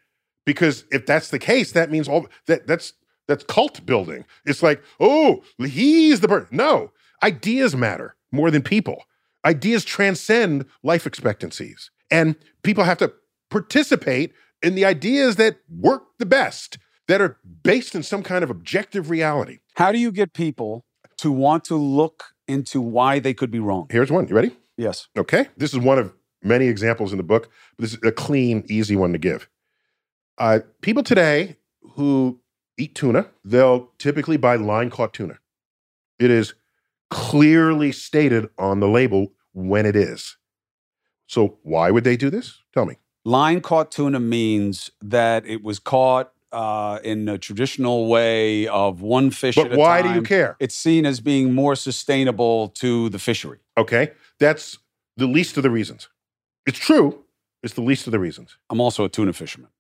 [0.47, 2.93] Because if that's the case, that means all that that's
[3.31, 4.25] that's cult building.
[4.45, 6.49] It's like, oh, he's the person.
[6.51, 6.91] No,
[7.23, 9.05] ideas matter more than people.
[9.45, 11.91] Ideas transcend life expectancies.
[12.11, 13.13] And people have to
[13.49, 16.79] participate in the ideas that work the best,
[17.09, 19.59] that are based in some kind of objective reality.
[19.77, 20.85] How do you get people
[21.19, 23.87] to want to look into why they could be wrong?
[23.91, 24.27] Here's one.
[24.27, 24.57] You ready?
[24.77, 25.09] Yes.
[25.17, 25.47] Okay.
[25.57, 26.13] This is one of
[26.43, 29.49] many examples in the book, but this is a clean, easy one to give.
[30.37, 31.57] Uh, people today
[31.93, 32.41] who
[32.81, 35.39] eat tuna, they'll typically buy line caught tuna.
[36.19, 36.55] It is
[37.11, 40.37] clearly stated on the label when it is.
[41.27, 42.59] So, why would they do this?
[42.75, 42.97] Tell me.
[43.25, 49.31] Line caught tuna means that it was caught uh, in a traditional way of one
[49.31, 50.13] fish But at a why time.
[50.13, 50.57] do you care?
[50.59, 53.59] It's seen as being more sustainable to the fishery.
[53.77, 54.13] Okay.
[54.41, 54.79] That's
[55.17, 56.09] the least of the reasons.
[56.67, 57.25] It's true.
[57.63, 58.57] It's the least of the reasons.
[58.71, 59.71] I'm also a tuna fisherman,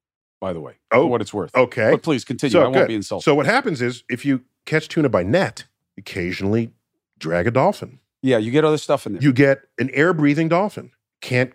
[0.41, 1.55] by the way, Oh, for what it's worth.
[1.55, 1.91] Okay.
[1.91, 2.53] But please continue.
[2.53, 2.88] So, I won't good.
[2.88, 3.24] be insulted.
[3.24, 5.64] So, what happens is if you catch tuna by net,
[5.99, 6.72] occasionally
[7.18, 7.99] drag a dolphin.
[8.22, 9.22] yeah, you get other stuff in there.
[9.22, 11.53] You get an air breathing dolphin, can't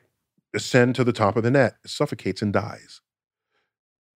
[0.53, 3.01] ascend to the top of the net, it suffocates and dies.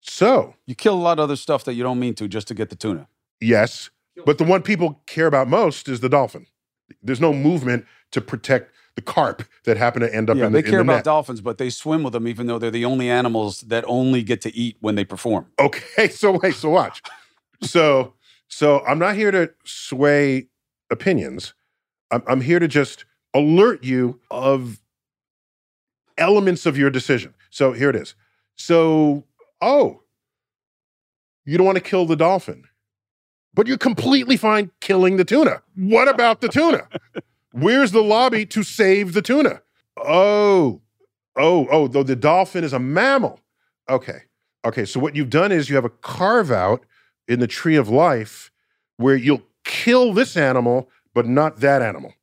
[0.02, 2.54] So, You kill a lot of other stuff that you don't mean to just to
[2.54, 3.08] get the tuna.
[3.42, 3.90] yes,
[4.26, 6.46] but the one people care about most is the dolphin.
[7.02, 10.62] There's no movement to protect the carp that happen to end up yeah, in the,
[10.62, 11.04] they care the about net.
[11.04, 14.42] dolphins, but they swim with them, even though they're the only animals that only get
[14.42, 15.48] to eat when they perform.
[15.60, 17.02] Okay, so wait, so watch.
[17.62, 18.14] so,
[18.48, 20.48] so I'm not here to sway
[20.90, 21.54] opinions.
[22.12, 24.80] I'm, I'm here to just alert you of
[26.18, 27.34] elements of your decision.
[27.50, 28.16] So here it is.
[28.56, 29.26] So,
[29.62, 30.02] oh,
[31.44, 32.64] you don't want to kill the dolphin,
[33.54, 35.62] but you're completely fine killing the tuna.
[35.76, 36.88] What about the tuna?
[37.56, 39.62] Where's the lobby to save the tuna?
[39.96, 40.82] Oh,
[41.38, 43.40] oh, oh, though the dolphin is a mammal.
[43.90, 44.24] Okay.
[44.66, 46.86] Okay, so what you've done is you have a carve out
[47.30, 48.52] in the tree of life
[48.98, 52.14] where you'll kill this animal, but not that animal.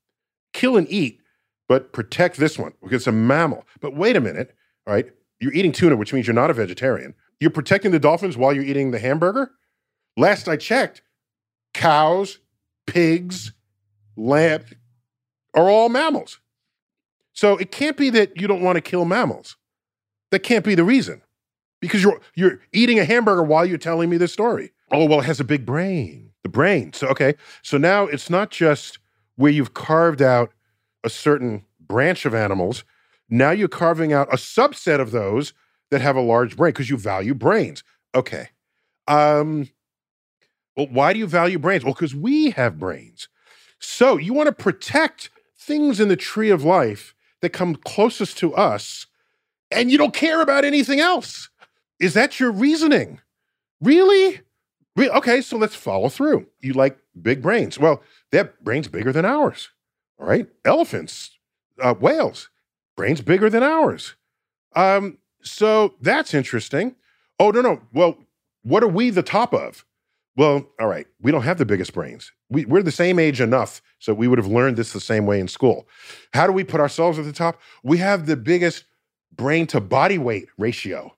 [0.53, 1.23] Kill and eat,
[1.67, 3.65] but protect this one because it's a mammal.
[3.81, 4.55] But wait a minute,
[4.87, 5.11] right?
[5.41, 7.15] You're eating tuna, which means you're not a vegetarian.
[7.41, 9.53] You're protecting the dolphins while you're eating the hamburger?
[10.19, 11.01] Last I checked,
[11.73, 12.39] cows,
[12.87, 13.55] pigs,
[14.15, 14.65] lamb
[15.55, 16.39] are all mammals.
[17.33, 19.57] So it can't be that you don't want to kill mammals.
[20.31, 21.23] That can't be the reason
[21.81, 24.73] because you're you're eating a hamburger while you're telling me this story.
[24.91, 26.31] Oh well, it has a big brain.
[26.43, 26.93] The brain.
[26.93, 27.35] So okay.
[27.63, 28.99] So now it's not just
[29.37, 30.53] where you've carved out
[31.05, 32.85] a certain branch of animals.
[33.29, 35.53] Now you're carving out a subset of those
[35.91, 37.83] that have a large brain because you value brains.
[38.15, 38.49] Okay.
[39.07, 39.69] Um.
[40.77, 41.85] Well, why do you value brains?
[41.85, 43.29] Well, because we have brains.
[43.79, 45.29] So you want to protect
[45.67, 49.07] things in the tree of life that come closest to us,
[49.71, 51.49] and you don't care about anything else.
[52.01, 53.21] Is that your reasoning?
[53.81, 54.41] Really?
[54.97, 56.47] Re- Okay, so let's follow through.
[56.61, 57.79] You like big brains.
[57.79, 59.71] Well, their brain's bigger than ours.
[60.19, 60.47] All right.
[60.65, 61.31] Elephants,
[61.81, 62.49] uh, whales,
[62.97, 64.15] brains bigger than ours.
[64.77, 66.95] Um, so that's interesting.
[67.39, 67.81] Oh, no, no.
[67.93, 68.19] Well,
[68.63, 69.85] what are we the top of?
[70.37, 71.07] Well, all right.
[71.21, 72.33] We don't have the biggest brains.
[72.49, 75.41] We, we're the same age enough, so we would have learned this the same way
[75.41, 75.87] in school.
[76.33, 77.61] How do we put ourselves at the top?
[77.83, 78.85] We have the biggest
[79.35, 81.15] brain to body weight ratio.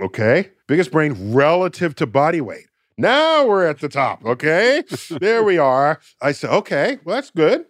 [0.00, 0.50] Okay.
[0.66, 2.66] Biggest brain relative to body weight.
[2.98, 4.24] Now we're at the top.
[4.24, 4.82] Okay.
[5.10, 6.00] there we are.
[6.20, 7.66] I said, okay, well, that's good.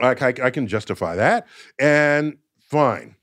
[0.00, 1.46] I, I, I can justify that.
[1.78, 3.16] And fine.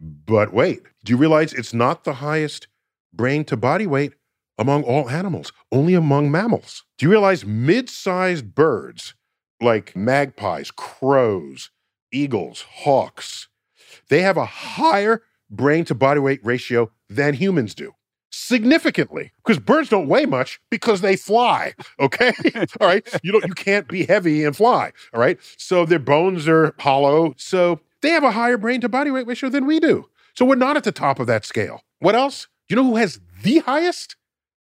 [0.00, 2.68] But wait, do you realize it's not the highest
[3.12, 4.12] brain to body weight
[4.58, 6.84] among all animals, only among mammals?
[6.98, 9.14] Do you realize mid sized birds
[9.60, 11.70] like magpies, crows,
[12.12, 13.48] eagles, hawks,
[14.08, 17.94] they have a higher brain to body weight ratio than humans do?
[18.34, 22.32] significantly because birds don't weigh much because they fly okay?
[22.80, 23.06] All right?
[23.22, 25.38] You don't you can't be heavy and fly all right?
[25.56, 29.48] So their bones are hollow so they have a higher brain to body weight ratio
[29.48, 30.08] than we do.
[30.34, 31.82] So we're not at the top of that scale.
[32.00, 32.48] What else?
[32.68, 34.16] You know who has the highest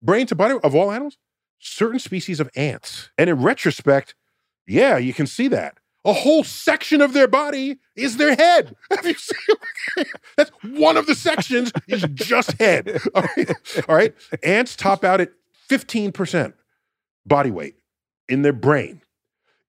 [0.03, 1.19] brain to body of all animals
[1.59, 4.15] certain species of ants and in retrospect
[4.67, 8.75] yeah you can see that a whole section of their body is their head.
[8.91, 10.07] Have you seen?
[10.37, 13.01] That's one of the sections is just head.
[13.15, 13.51] All right.
[13.89, 14.15] All right.
[14.43, 15.33] Ants top out at
[15.69, 16.55] 15%
[17.27, 17.77] body weight
[18.29, 19.03] in their brain.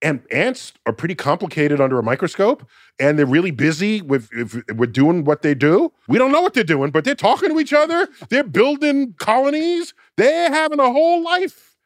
[0.02, 2.66] And ants are pretty complicated under a microscope,
[3.02, 4.30] and they're really busy with,
[4.74, 5.92] with doing what they do.
[6.08, 8.08] We don't know what they're doing, but they're talking to each other.
[8.30, 9.94] They're building colonies.
[10.20, 11.78] They're having a whole life,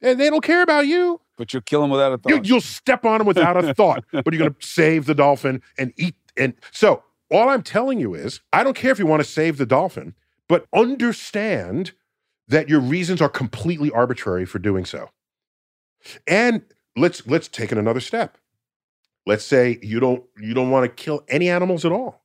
[0.00, 1.20] and they don't care about you.
[1.36, 2.46] But you'll kill them without a thought.
[2.46, 5.60] You, will step on them without a thought, but you're going to save the dolphin
[5.76, 6.14] and eat.
[6.36, 9.56] And so, all I'm telling you is, I don't care if you want to save
[9.56, 10.14] the dolphin,
[10.48, 11.90] but understand
[12.46, 15.10] that your reasons are completely arbitrary for doing so.
[16.28, 16.62] And
[16.96, 18.38] let's let's take it another step.
[19.26, 22.22] Let's say you don't you don't want to kill any animals at all.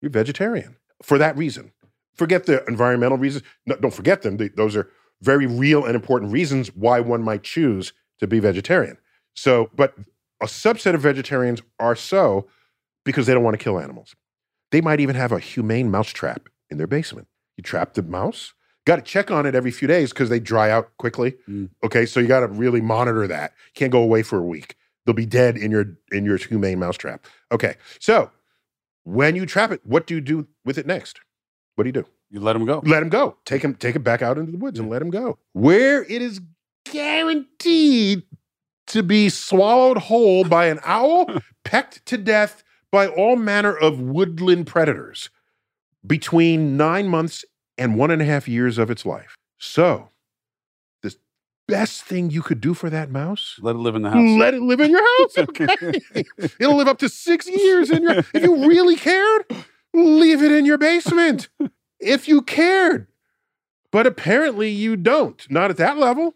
[0.00, 1.72] You're vegetarian for that reason.
[2.14, 3.42] Forget the environmental reasons.
[3.66, 4.36] No, don't forget them.
[4.36, 4.88] They, those are
[5.22, 8.96] very real and important reasons why one might choose to be vegetarian.
[9.34, 9.94] So, but
[10.40, 12.48] a subset of vegetarians are so
[13.04, 14.14] because they don't want to kill animals.
[14.70, 17.28] They might even have a humane mouse trap in their basement.
[17.56, 18.54] You trap the mouse,
[18.86, 21.36] got to check on it every few days because they dry out quickly.
[21.48, 21.70] Mm.
[21.84, 23.52] Okay, so you got to really monitor that.
[23.74, 24.76] Can't go away for a week.
[25.04, 27.26] They'll be dead in your in your humane mouse trap.
[27.50, 28.30] Okay, so
[29.04, 31.20] when you trap it, what do you do with it next?
[31.74, 32.06] What do you do?
[32.30, 32.80] You let him go.
[32.84, 33.36] Let him go.
[33.44, 33.74] Take him.
[33.74, 35.38] Take him back out into the woods and let him go.
[35.52, 36.40] Where it is
[36.84, 38.22] guaranteed
[38.88, 41.28] to be swallowed whole by an owl,
[41.64, 45.30] pecked to death by all manner of woodland predators
[46.06, 47.44] between nine months
[47.78, 49.36] and one and a half years of its life.
[49.58, 50.08] So,
[51.02, 51.14] the
[51.68, 53.58] best thing you could do for that mouse?
[53.60, 54.38] Let it live in the house.
[54.38, 55.38] Let it live in your house.
[55.38, 55.68] Okay.
[56.58, 58.18] It'll live up to six years in your.
[58.18, 59.44] If you really cared,
[59.92, 61.48] leave it in your basement.
[62.00, 63.06] If you cared.
[63.92, 65.44] But apparently you don't.
[65.50, 66.34] Not at that level.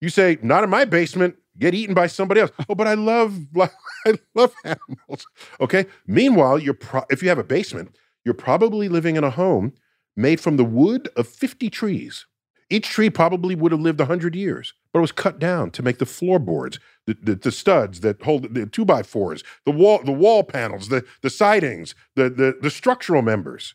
[0.00, 2.50] You say, not in my basement, get eaten by somebody else.
[2.68, 5.26] Oh, but I love, I love animals.
[5.60, 5.86] Okay.
[6.06, 9.72] Meanwhile, you're pro- if you have a basement, you're probably living in a home
[10.16, 12.26] made from the wood of 50 trees.
[12.68, 15.98] Each tree probably would have lived 100 years, but it was cut down to make
[15.98, 20.12] the floorboards, the, the, the, studs that hold the two by fours, the wall, the
[20.12, 23.74] wall panels, the, the sidings, the, the, the structural members.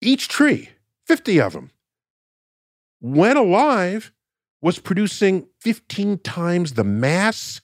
[0.00, 0.70] Each tree,
[1.06, 1.70] 50 of them,
[3.00, 4.12] when alive,
[4.60, 7.60] was producing 15 times the mass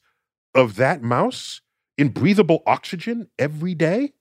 [0.54, 1.60] of that mouse
[1.98, 4.12] in breathable oxygen every day.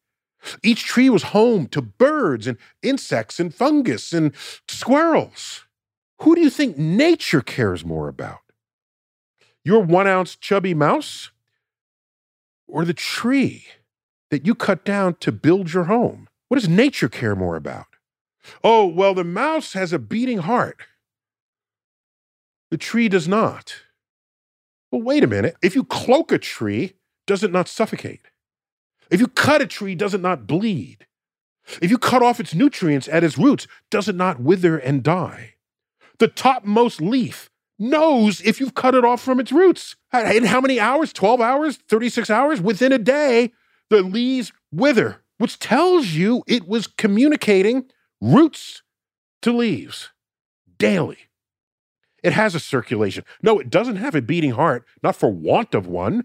[0.61, 4.33] Each tree was home to birds and insects and fungus and
[4.67, 5.63] squirrels.
[6.21, 8.39] Who do you think nature cares more about?
[9.63, 11.31] Your one ounce chubby mouse
[12.67, 13.65] or the tree
[14.29, 16.27] that you cut down to build your home?
[16.49, 17.85] What does nature care more about?
[18.63, 20.81] Oh, well, the mouse has a beating heart.
[22.71, 23.75] The tree does not.
[24.91, 25.55] Well, wait a minute.
[25.61, 26.93] If you cloak a tree,
[27.27, 28.21] does it not suffocate?
[29.09, 31.05] If you cut a tree, does it not bleed?
[31.81, 35.55] If you cut off its nutrients at its roots, does it not wither and die?
[36.19, 39.95] The topmost leaf knows if you've cut it off from its roots.
[40.13, 41.13] In how many hours?
[41.13, 41.77] 12 hours?
[41.87, 42.61] 36 hours?
[42.61, 43.51] Within a day,
[43.89, 47.85] the leaves wither, which tells you it was communicating
[48.23, 48.81] roots
[49.41, 50.09] to leaves
[50.77, 51.17] daily.
[52.23, 53.25] It has a circulation.
[53.41, 56.23] No, it doesn't have a beating heart, not for want of one,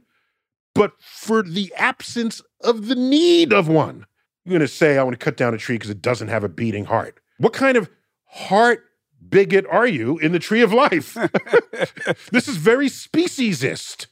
[0.75, 4.07] but for the absence of the need of one.
[4.45, 6.45] You're going to say, I want to cut down a tree because it doesn't have
[6.45, 7.19] a beating heart.
[7.39, 7.91] What kind of
[8.27, 8.85] heart
[9.29, 11.15] bigot are you in the tree of life?
[12.31, 14.07] this is very speciesist.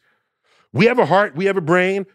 [0.72, 2.06] We have a heart, we have a brain.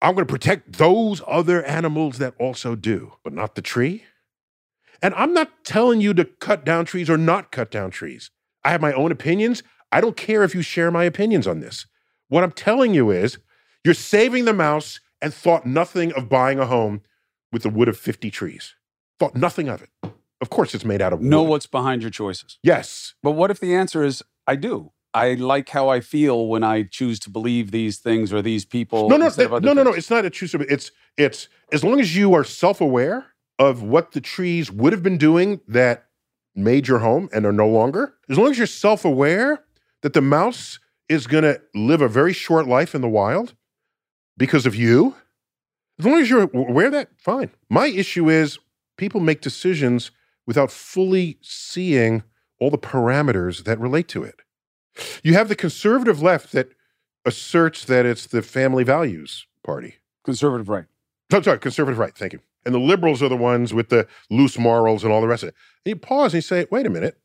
[0.00, 4.04] I'm going to protect those other animals that also do, but not the tree.
[5.02, 8.30] And I'm not telling you to cut down trees or not cut down trees.
[8.64, 9.62] I have my own opinions.
[9.92, 11.86] I don't care if you share my opinions on this.
[12.28, 13.38] What I'm telling you is
[13.84, 17.02] you're saving the mouse and thought nothing of buying a home
[17.52, 18.74] with the wood of 50 trees.
[19.18, 19.90] Thought nothing of it.
[20.40, 21.28] Of course, it's made out of wood.
[21.28, 22.58] Know what's behind your choices.
[22.62, 23.14] Yes.
[23.22, 24.92] But what if the answer is I do?
[25.12, 29.08] I like how I feel when I choose to believe these things or these people.
[29.08, 29.92] No, no, that- no, no, no.
[29.92, 30.54] It's not a choose.
[30.54, 33.26] It's it's as long as you are self-aware
[33.60, 36.06] of what the trees would have been doing that
[36.56, 38.14] made your home and are no longer.
[38.28, 39.62] As long as you're self-aware
[40.00, 40.80] that the mouse
[41.10, 43.54] is going to live a very short life in the wild
[44.38, 45.14] because of you.
[45.98, 47.50] As long as you're aware of that, fine.
[47.68, 48.58] My issue is
[48.96, 50.10] people make decisions
[50.46, 52.22] without fully seeing
[52.58, 54.40] all the parameters that relate to it.
[55.22, 56.70] You have the conservative left that
[57.26, 59.96] asserts that it's the family values party.
[60.24, 60.86] Conservative right.
[61.32, 62.14] I'm sorry, conservative right.
[62.14, 62.40] Thank you.
[62.64, 65.50] And the liberals are the ones with the loose morals and all the rest of
[65.50, 65.54] it.
[65.84, 67.18] And you pause and you say, wait a minute.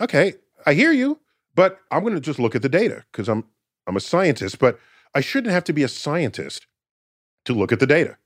[0.00, 0.34] Okay,
[0.66, 1.20] I hear you,
[1.54, 3.44] but I'm going to just look at the data because I'm
[3.86, 4.78] I'm a scientist, but
[5.14, 6.66] I shouldn't have to be a scientist
[7.44, 8.16] to look at the data.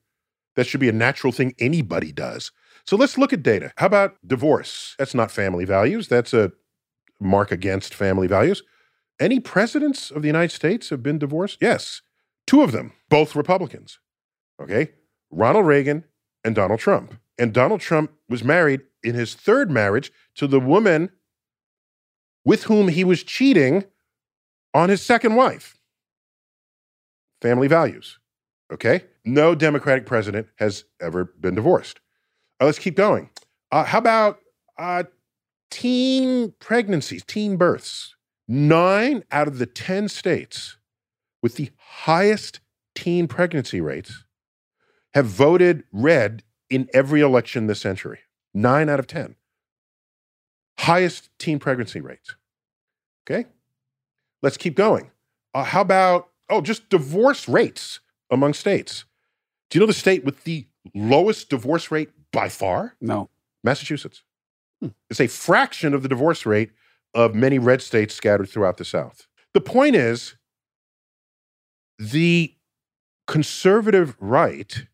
[0.55, 2.53] That should be a natural thing anybody does.
[2.87, 3.73] So let's look at data.
[3.77, 4.95] How about divorce?
[4.99, 6.09] That's not family values.
[6.09, 6.53] That's a
[7.21, 8.63] mark against family values.
[9.19, 11.59] Any presidents of the United States have been divorced?
[11.61, 12.03] Yes.
[12.47, 13.99] Two of them, both Republicans.
[14.61, 14.91] Okay.
[15.37, 16.05] Ronald Reagan
[16.45, 17.15] and Donald Trump.
[17.39, 21.11] And Donald Trump was married in his third marriage to the woman
[22.45, 23.85] with whom he was cheating
[24.73, 25.77] on his second wife.
[27.43, 28.19] Family values.
[28.73, 29.05] Okay.
[29.27, 32.01] No Democratic president has ever been divorced.
[32.61, 33.29] Uh, let's keep going.
[33.71, 34.39] Uh, how about
[34.79, 35.05] uh,
[35.71, 38.15] teen pregnancies, teen births?
[38.49, 40.79] Nine out of the 10 states
[41.43, 42.61] with the highest
[42.95, 44.25] teen pregnancy rates
[45.17, 48.19] have voted red in every election this century.
[48.53, 49.35] Nine out of 10.
[50.79, 52.37] Highest teen pregnancy rates.
[53.25, 53.47] Okay.
[54.43, 55.11] Let's keep going.
[55.55, 58.01] Uh, how about, oh, just divorce rates
[58.31, 59.07] among states?
[59.71, 62.95] Do you know the state with the lowest divorce rate by far?
[63.01, 63.31] No.
[63.65, 64.23] Massachusetts.
[64.83, 64.89] Hmm.
[65.09, 66.73] It's a fraction of the divorce rate
[67.15, 69.27] of many red states scattered throughout the South.
[69.55, 70.37] The point is,
[71.99, 72.55] the
[73.27, 74.87] conservative right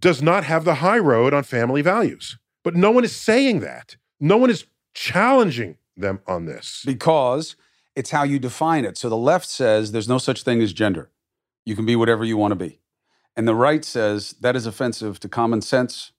[0.00, 2.38] does not have the high road on family values.
[2.64, 3.96] But no one is saying that.
[4.18, 6.82] No one is challenging them on this.
[6.84, 7.56] Because
[7.94, 8.96] it's how you define it.
[8.96, 11.10] So the left says there's no such thing as gender.
[11.64, 12.80] You can be whatever you want to be.
[13.36, 16.12] And the right says that is offensive to common sense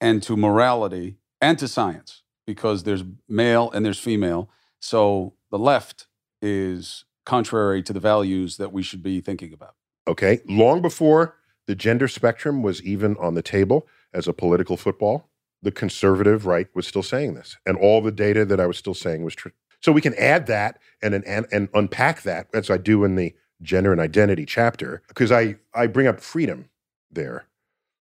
[0.00, 4.48] and to morality and to science because there's male and there's female.
[4.80, 6.06] So the left
[6.40, 9.74] is contrary to the values that we should be thinking about.
[10.08, 10.40] Okay.
[10.46, 11.36] Long before
[11.66, 15.28] the gender spectrum was even on the table as a political football,
[15.62, 17.56] the conservative right was still saying this.
[17.66, 19.52] And all the data that I was still saying was true.
[19.82, 23.34] So we can add that and, and, and unpack that, as I do in the
[23.62, 26.70] gender and identity chapter, because I, I bring up freedom
[27.10, 27.46] there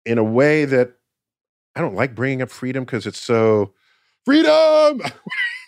[0.05, 0.93] in a way that
[1.75, 3.73] I don't like bringing up freedom because it's so
[4.25, 5.01] freedom.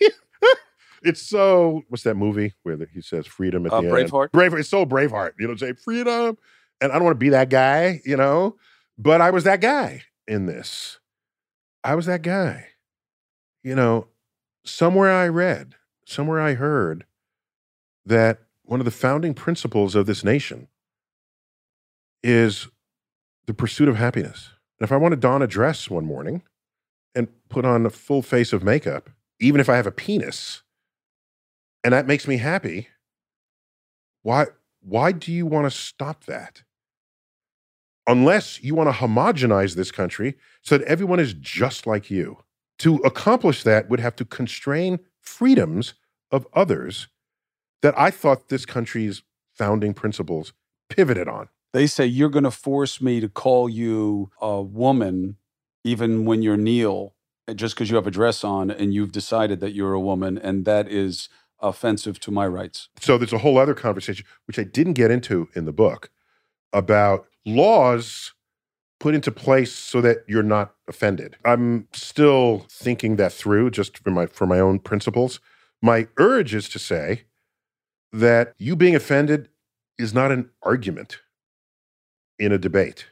[1.03, 4.29] it's so what's that movie where he says freedom at Uh, the Braveheart?
[4.33, 4.33] end?
[4.33, 4.59] Braveheart.
[4.61, 5.33] It's so Braveheart.
[5.39, 6.37] You know, say freedom,
[6.81, 8.01] and I don't want to be that guy.
[8.03, 8.57] You know,
[8.97, 10.99] but I was that guy in this.
[11.83, 12.67] I was that guy.
[13.63, 14.07] You know,
[14.65, 15.75] somewhere I read,
[16.05, 17.05] somewhere I heard
[18.05, 20.67] that one of the founding principles of this nation
[22.23, 22.67] is
[23.45, 24.49] the pursuit of happiness.
[24.79, 26.43] And if I want to don a dress one morning
[27.13, 30.63] and put on a full face of makeup, even if I have a penis,
[31.83, 32.87] and that makes me happy,
[34.23, 34.47] why
[34.81, 36.63] why do you want to stop that?
[38.11, 42.37] Unless you want to homogenize this country so that everyone is just like you.
[42.79, 45.93] To accomplish that would have to constrain freedoms
[46.29, 47.07] of others
[47.81, 49.23] that I thought this country's
[49.55, 50.51] founding principles
[50.89, 51.47] pivoted on.
[51.71, 55.37] They say you're going to force me to call you a woman
[55.85, 57.15] even when you're Neil,
[57.55, 60.65] just because you have a dress on and you've decided that you're a woman, and
[60.65, 61.29] that is
[61.59, 62.89] offensive to my rights.
[62.99, 66.09] So there's a whole other conversation, which I didn't get into in the book,
[66.73, 68.33] about laws
[68.99, 71.35] put into place so that you're not offended.
[71.43, 75.39] I'm still thinking that through just for my for my own principles.
[75.81, 77.23] My urge is to say
[78.13, 79.49] that you being offended
[79.97, 81.19] is not an argument
[82.37, 83.07] in a debate.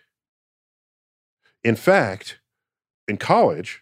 [1.63, 2.39] In fact,
[3.07, 3.81] in college,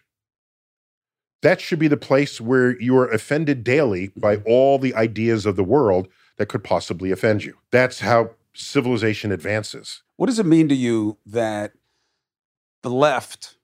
[1.42, 4.48] that should be the place where you are offended daily by mm-hmm.
[4.48, 7.56] all the ideas of the world that could possibly offend you.
[7.70, 10.02] That's how civilization advances.
[10.16, 11.72] What does it mean to you that
[12.82, 13.56] the left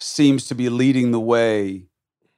[0.00, 1.88] seems to be leading the way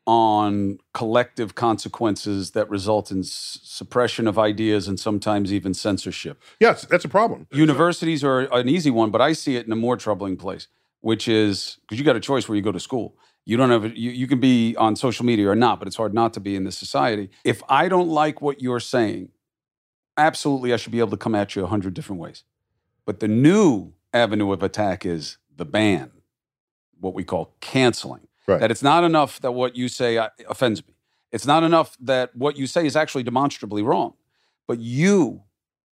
[0.07, 6.43] on collective consequences that result in s- suppression of ideas and sometimes even censorship.
[6.59, 7.47] Yes, that's a problem.
[7.53, 10.69] Universities are an easy one, but I see it in a more troubling place,
[11.01, 13.17] which is because you got a choice where you go to school.
[13.45, 16.15] You don't have you, you can be on social media or not, but it's hard
[16.15, 17.31] not to be in this society.
[17.45, 19.29] If I don't like what you're saying,
[20.21, 22.45] absolutely I should be able to come at you a hundred different ways.
[23.05, 26.11] But the new avenue of attack is the ban,
[27.01, 28.29] what we call canceling.
[28.47, 28.61] Right.
[28.61, 30.95] That it's not enough that what you say uh, offends me.
[31.33, 34.15] It's not enough that what you say is actually demonstrably wrong.
[34.67, 35.43] But you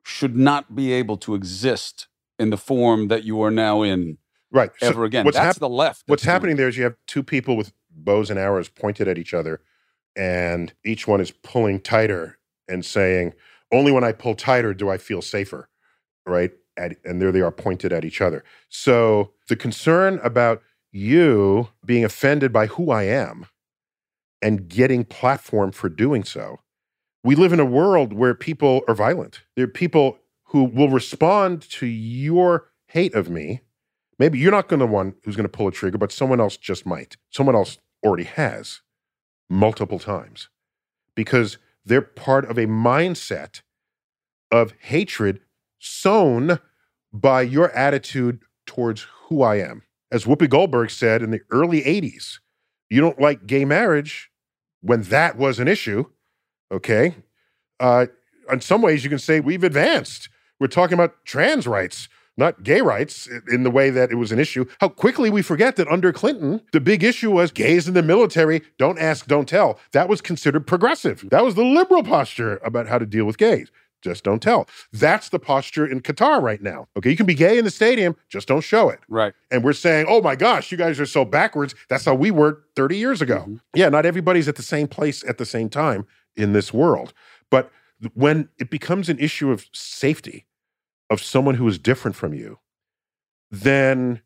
[0.02, 4.18] should not be able to exist in the form that you are now in
[4.50, 4.70] Right.
[4.78, 5.24] So ever again.
[5.24, 6.04] what's That's hap- the left.
[6.06, 9.08] What's that's doing happening there is you have two people with bows and arrows pointed
[9.08, 9.60] at each other,
[10.16, 12.38] and each one is pulling tighter
[12.68, 13.34] and saying,
[13.72, 15.68] "Only when I pull tighter do I feel safer."
[16.26, 16.52] Right?
[16.76, 18.44] At, and there they are pointed at each other.
[18.68, 20.62] So the concern about
[20.92, 23.46] you being offended by who I am
[24.40, 26.60] and getting platform for doing so.
[27.24, 29.42] We live in a world where people are violent.
[29.56, 33.62] There are people who will respond to your hate of me
[34.18, 36.56] Maybe you're not going to one who's going to pull a trigger, but someone else
[36.56, 37.16] just might.
[37.30, 38.80] Someone else already has
[39.48, 40.48] multiple times
[41.14, 43.62] because they're part of a mindset
[44.50, 45.40] of hatred
[45.78, 46.58] sown
[47.12, 49.82] by your attitude towards who I am.
[50.10, 52.38] As Whoopi Goldberg said in the early 80s,
[52.90, 54.30] you don't like gay marriage
[54.80, 56.04] when that was an issue,
[56.72, 57.14] okay?
[57.78, 58.06] Uh,
[58.50, 60.28] in some ways, you can say we've advanced.
[60.58, 62.08] We're talking about trans rights
[62.38, 64.64] not gay rights in the way that it was an issue.
[64.80, 68.62] How quickly we forget that under Clinton, the big issue was gays in the military,
[68.78, 69.78] don't ask, don't tell.
[69.92, 71.28] That was considered progressive.
[71.30, 73.70] That was the liberal posture about how to deal with gays.
[74.00, 74.68] Just don't tell.
[74.92, 76.86] That's the posture in Qatar right now.
[76.96, 79.00] Okay, you can be gay in the stadium, just don't show it.
[79.08, 79.34] Right.
[79.50, 81.74] And we're saying, oh my gosh, you guys are so backwards.
[81.88, 83.44] That's how we were 30 years ago.
[83.48, 83.60] Mhm.
[83.74, 86.06] Yeah, not everybody's at the same place at the same time
[86.36, 87.12] in this world.
[87.50, 87.72] But
[88.14, 90.46] when it becomes an issue of safety,
[91.10, 92.58] of someone who is different from you,
[93.50, 94.20] then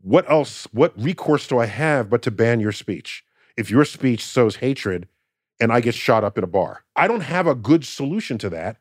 [0.00, 3.24] what else, what recourse do I have but to ban your speech?
[3.56, 5.08] If your speech sows hatred
[5.60, 8.50] and I get shot up in a bar, I don't have a good solution to
[8.50, 8.76] that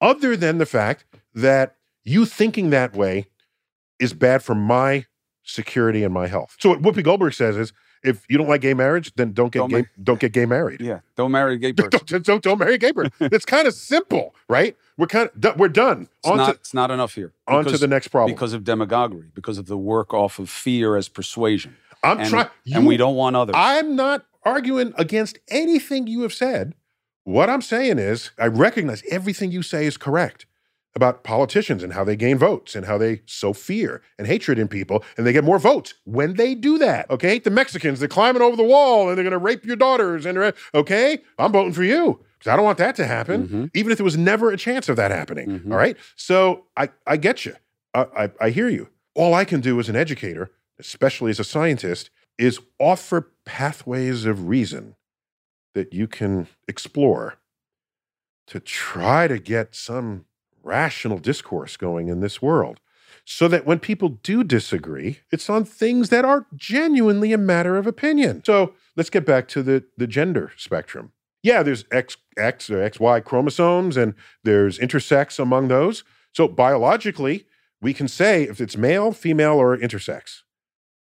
[0.00, 1.04] other than the fact
[1.34, 3.26] that you thinking that way
[3.98, 5.06] is bad for my
[5.42, 6.56] security and my health.
[6.58, 7.72] So what Whoopi Goldberg says is
[8.02, 10.46] if you don't like gay marriage, then don't get Don't gay, ma- don't get gay
[10.46, 10.80] married.
[10.80, 11.00] Yeah.
[11.16, 12.00] Don't marry a gay person.
[12.06, 13.12] Don't, don't, don't, marry a gay person.
[13.20, 14.76] it's kind of simple, right?
[14.96, 16.08] We're kind of we're done.
[16.18, 17.32] It's not, to it's not enough here.
[17.46, 18.34] on to the next problem.
[18.34, 21.76] Because of demagoguery, because of the work off of fear as persuasion.
[22.02, 22.48] I'm trying.
[22.72, 23.54] and we don't want others.
[23.58, 26.74] I'm not arguing against anything you have said.
[27.24, 30.46] What I'm saying is, I recognize everything you say is correct
[30.98, 34.66] about politicians and how they gain votes and how they sow fear and hatred in
[34.68, 37.08] people, and they get more votes when they do that.
[37.10, 40.26] Okay, the Mexicans, they're climbing over the wall and they're going to rape your daughters.
[40.26, 40.36] And
[40.74, 43.70] okay, I'm voting for you because I don't want that to happen, Mhm.
[43.74, 45.60] even if there was never a chance of that happening.
[45.60, 45.70] Mhm.
[45.72, 47.54] All right, so I I get you.
[47.94, 48.88] I, I I hear you.
[49.14, 54.48] All I can do as an educator, especially as a scientist, is offer pathways of
[54.48, 54.94] reason
[55.74, 57.34] that you can explore
[58.46, 60.24] to try to get some
[60.62, 62.80] rational discourse going in this world.
[63.24, 67.86] So that when people do disagree, it's on things that are genuinely a matter of
[67.86, 68.42] opinion.
[68.44, 71.12] So let's get back to the, the gender spectrum.
[71.42, 74.14] Yeah, there's X, X or XY chromosomes, and
[74.44, 76.04] there's intersex among those.
[76.32, 77.46] So biologically,
[77.80, 80.42] we can say if it's male, female, or intersex.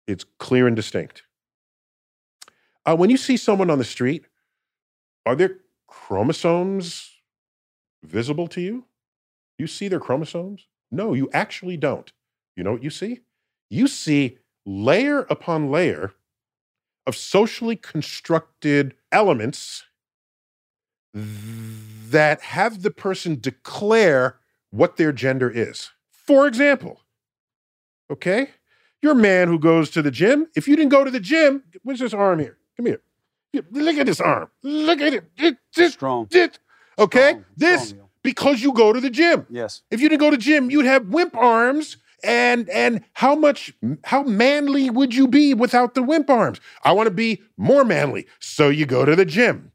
[0.06, 1.24] It's clear and distinct.
[2.86, 4.26] Uh, when you see someone on the street,
[5.26, 5.58] are their
[5.88, 7.12] chromosomes
[8.04, 8.86] visible to you?
[9.58, 10.68] You see their chromosomes?
[10.92, 12.12] No, you actually don't.
[12.56, 13.22] You know what you see?
[13.70, 16.14] You see layer upon layer
[17.06, 19.84] of socially constructed elements
[21.14, 24.38] that have the person declare
[24.72, 25.90] what their gender is.
[26.12, 27.02] For example,
[28.12, 28.50] okay,
[29.02, 30.48] you're a man who goes to the gym.
[30.56, 32.58] If you didn't go to the gym, where's this arm here?
[32.76, 33.02] Come here.
[33.72, 34.50] Look at this arm.
[34.64, 35.24] Look at it.
[35.38, 36.28] It- this- Strong.
[36.30, 36.60] this-
[37.00, 38.07] okay, Strong, this strong.
[38.28, 39.46] Because you go to the gym.
[39.50, 39.84] Yes.
[39.90, 41.96] If you didn't go to the gym, you'd have wimp arms.
[42.26, 43.74] And and how much
[44.04, 46.60] how manly would you be without the wimp arms?
[46.84, 48.28] I want to be more manly.
[48.40, 49.72] So you go to the gym.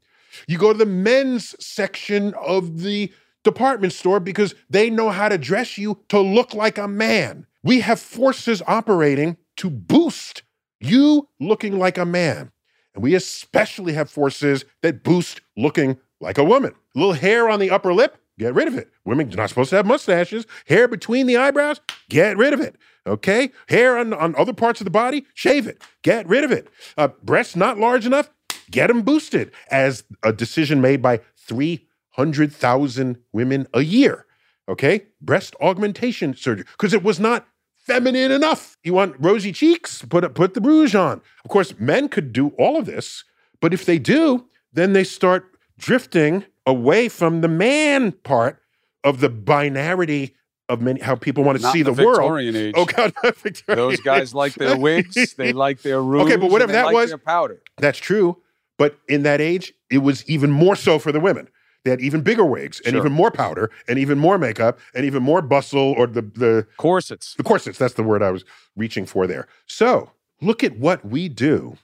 [0.47, 3.11] You go to the men's section of the
[3.43, 7.47] department store because they know how to dress you to look like a man.
[7.63, 10.43] We have forces operating to boost
[10.79, 12.51] you looking like a man.
[12.93, 16.73] And we especially have forces that boost looking like a woman.
[16.93, 18.91] little hair on the upper lip, get rid of it.
[19.05, 20.45] Women are not supposed to have mustaches.
[20.67, 22.75] Hair between the eyebrows, get rid of it.
[23.05, 23.51] Okay?
[23.69, 25.81] Hair on, on other parts of the body, shave it.
[26.01, 26.69] Get rid of it.
[26.97, 28.29] Uh, breasts not large enough,
[28.71, 34.25] get them boosted as a decision made by 300,000 women a year.
[34.67, 35.07] Okay?
[35.21, 38.77] Breast augmentation surgery because it was not feminine enough.
[38.83, 40.03] You want rosy cheeks?
[40.03, 41.21] Put put the rouge on.
[41.43, 43.23] Of course, men could do all of this,
[43.59, 48.59] but if they do, then they start drifting away from the man part
[49.03, 50.31] of the binarity
[50.69, 52.39] of many how people want to Not see the the, world.
[52.39, 52.73] Age.
[52.77, 54.33] Oh God, Victorian Those guys age.
[54.33, 55.33] like their wigs.
[55.37, 56.23] They like their rouge.
[56.27, 57.61] Okay, but whatever that like was- their powder.
[57.77, 58.37] That's true.
[58.77, 61.47] But in that age, it was even more so for the women.
[61.83, 63.01] They had even bigger wigs and Sure.
[63.01, 67.33] even more powder and even more makeup and even more bustle or the the Corsets.
[67.35, 67.77] the corsets.
[67.77, 68.45] That's the word I was
[68.77, 69.47] reaching for there.
[69.67, 70.11] So
[70.41, 71.75] look at what we do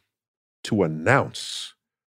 [0.63, 1.73] to announce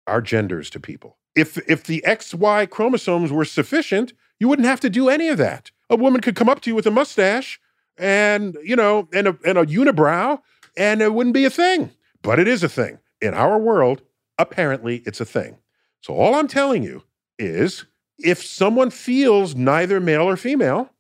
[0.07, 1.17] our genders to people.
[1.35, 5.71] If if the XY chromosomes were sufficient, you wouldn't have to do any of that.
[5.89, 7.61] A woman could come up to you with a mustache
[7.99, 10.41] and you know and a and a unibrow,
[10.77, 11.91] and it wouldn't be a thing.
[12.23, 14.03] But it is a thing in our world.
[14.39, 15.59] Apparently, it's a thing.
[16.01, 17.03] So all I'm telling you
[17.39, 17.85] is,
[18.19, 20.91] if someone feels neither male or female,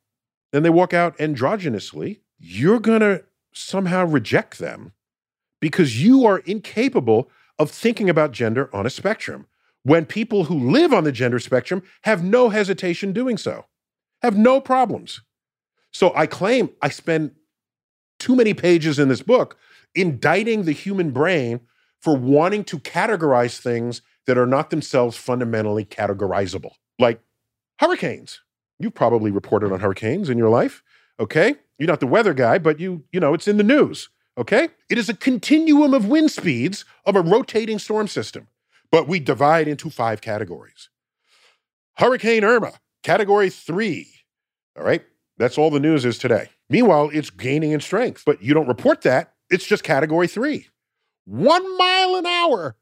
[0.52, 4.93] then they walk out androgynously, you're going to somehow reject them
[5.61, 9.47] because you are incapable of thinking about gender on a spectrum
[9.82, 13.66] when people who live on the gender spectrum have no hesitation doing so,
[14.23, 15.20] have no problems.
[15.93, 17.32] So I claim I spend
[18.19, 19.57] too many pages in this book
[19.94, 21.61] indicting the human brain
[22.01, 27.20] for wanting to categorize things that are not themselves fundamentally categorizable, like
[27.78, 28.40] hurricanes.
[28.78, 30.82] You've probably reported on hurricanes in your life,
[31.19, 31.57] okay?
[31.78, 34.09] You're not the weather guy, but you, you know, it's in the news,
[34.39, 34.69] okay?
[34.89, 38.48] It is a continuum of wind speeds of a rotating storm system,
[38.91, 40.89] but we divide into five categories.
[41.95, 42.73] Hurricane Irma,
[43.03, 44.09] category three,
[44.77, 45.03] all right?
[45.39, 46.51] That's all the news is today.
[46.69, 49.33] Meanwhile, it's gaining in strength, but you don't report that.
[49.51, 50.69] It's just category three.
[51.25, 52.77] One mile an hour.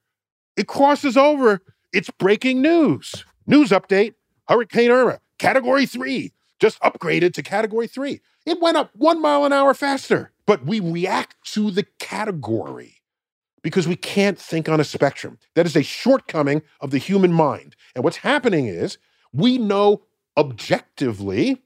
[0.56, 1.60] It crosses over.
[1.92, 3.24] It's breaking news.
[3.46, 4.14] News update
[4.48, 8.20] Hurricane Irma, category three, just upgraded to category three.
[8.44, 12.97] It went up one mile an hour faster, but we react to the category
[13.62, 15.38] because we can't think on a spectrum.
[15.54, 17.76] That is a shortcoming of the human mind.
[17.94, 18.98] And what's happening is
[19.32, 20.02] we know
[20.36, 21.62] objectively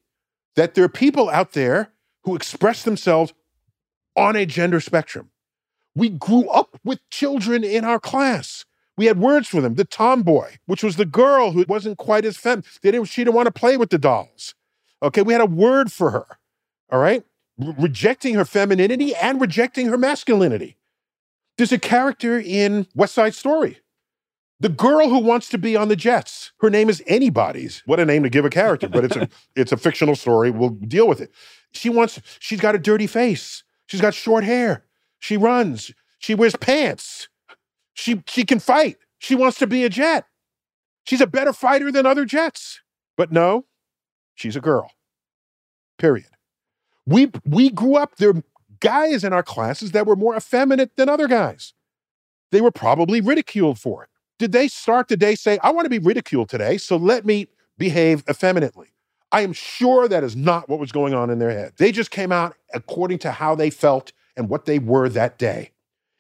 [0.57, 1.93] that there are people out there
[2.25, 3.33] who express themselves
[4.17, 5.31] on a gender spectrum.
[5.95, 8.65] We grew up with children in our class.
[8.97, 9.75] We had words for them.
[9.75, 12.63] The tomboy, which was the girl who wasn't quite as femme.
[12.83, 14.55] They didn't, she didn't want to play with the dolls.
[15.03, 16.27] Okay, we had a word for her.
[16.91, 17.25] All right,
[17.59, 20.77] Re- rejecting her femininity and rejecting her masculinity.
[21.63, 23.79] There's a character in West Side Story.
[24.59, 26.51] The girl who wants to be on the Jets.
[26.59, 27.85] Her name is Anybody's.
[27.87, 30.51] What a name to give a character, but it's a it's a fictional story.
[30.51, 31.31] We'll deal with it.
[31.71, 32.21] She wants.
[32.41, 33.63] She's got a dirty face.
[33.87, 34.87] She's got short hair.
[35.21, 35.93] She runs.
[36.19, 37.29] She wears pants.
[37.95, 38.97] She she can fight.
[39.19, 40.25] She wants to be a jet.
[41.05, 42.81] She's a better fighter than other jets.
[43.17, 43.67] But no,
[44.35, 44.91] she's a girl.
[45.97, 46.27] Period.
[47.07, 48.35] We we grew up there
[48.83, 51.73] guys in our classes that were more effeminate than other guys.
[52.51, 54.11] They were probably ridiculed for it.
[54.39, 57.47] Did they start the day say, "I want to be ridiculed today, so let me
[57.79, 58.89] behave effeminately"?
[59.31, 61.73] I am sure that is not what was going on in their head.
[61.79, 65.71] They just came out according to how they felt and what they were that day.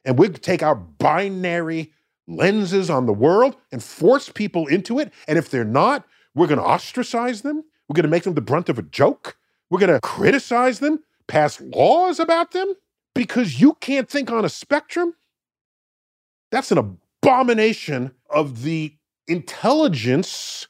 [0.04, 1.92] And we take our binary
[2.26, 5.12] lenses on the world and force people into it.
[5.28, 7.64] And if they're not, we're going to ostracize them.
[7.88, 9.36] We're going to make them the brunt of a joke.
[9.68, 11.00] We're going to criticize them,
[11.32, 12.74] pass laws about them
[13.14, 15.14] because you can't think on a spectrum.
[16.50, 18.94] That's an abomination of the
[19.26, 20.68] intelligence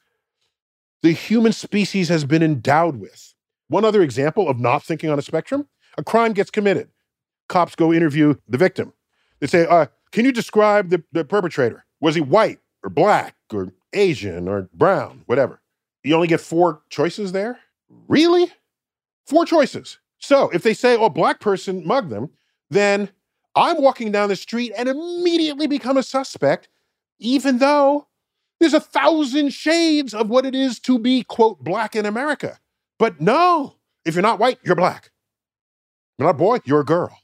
[1.01, 3.33] the human species has been endowed with.
[3.67, 5.67] One other example of not thinking on a spectrum
[5.97, 6.87] a crime gets committed.
[7.49, 8.93] Cops go interview the victim.
[9.41, 11.83] They say, uh, Can you describe the, the perpetrator?
[11.99, 15.59] Was he white or black or Asian or brown, whatever?
[16.05, 17.59] You only get four choices there?
[18.07, 18.49] Really?
[19.27, 19.99] Four choices.
[20.23, 22.29] So if they say, Oh, black person mugged them,
[22.69, 23.09] then
[23.55, 26.69] I'm walking down the street and immediately become a suspect,
[27.19, 28.07] even though
[28.59, 32.57] there's a thousand shades of what it is to be, quote, black in America.
[32.97, 33.75] But no,
[34.05, 35.11] if you're not white, you're black.
[36.17, 37.17] You're not a boy, you're a girl.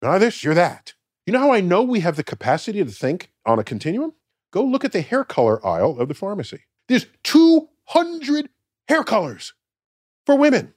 [0.00, 0.94] You're not this, you're that.
[1.26, 4.14] You know how I know we have the capacity to think on a continuum?
[4.52, 6.60] Go look at the hair color aisle of the pharmacy.
[6.86, 8.48] There's 200
[8.86, 9.54] hair colors
[10.24, 10.72] for women,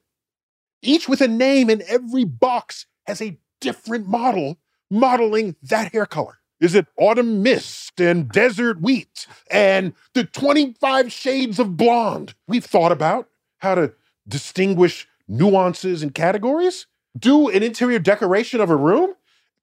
[0.81, 4.57] each with a name, and every box has a different model
[4.89, 6.39] modeling that hair color.
[6.59, 12.35] Is it autumn mist and desert wheat and the 25 shades of blonde?
[12.47, 13.93] We've thought about how to
[14.27, 16.85] distinguish nuances and categories.
[17.17, 19.15] Do an interior decoration of a room?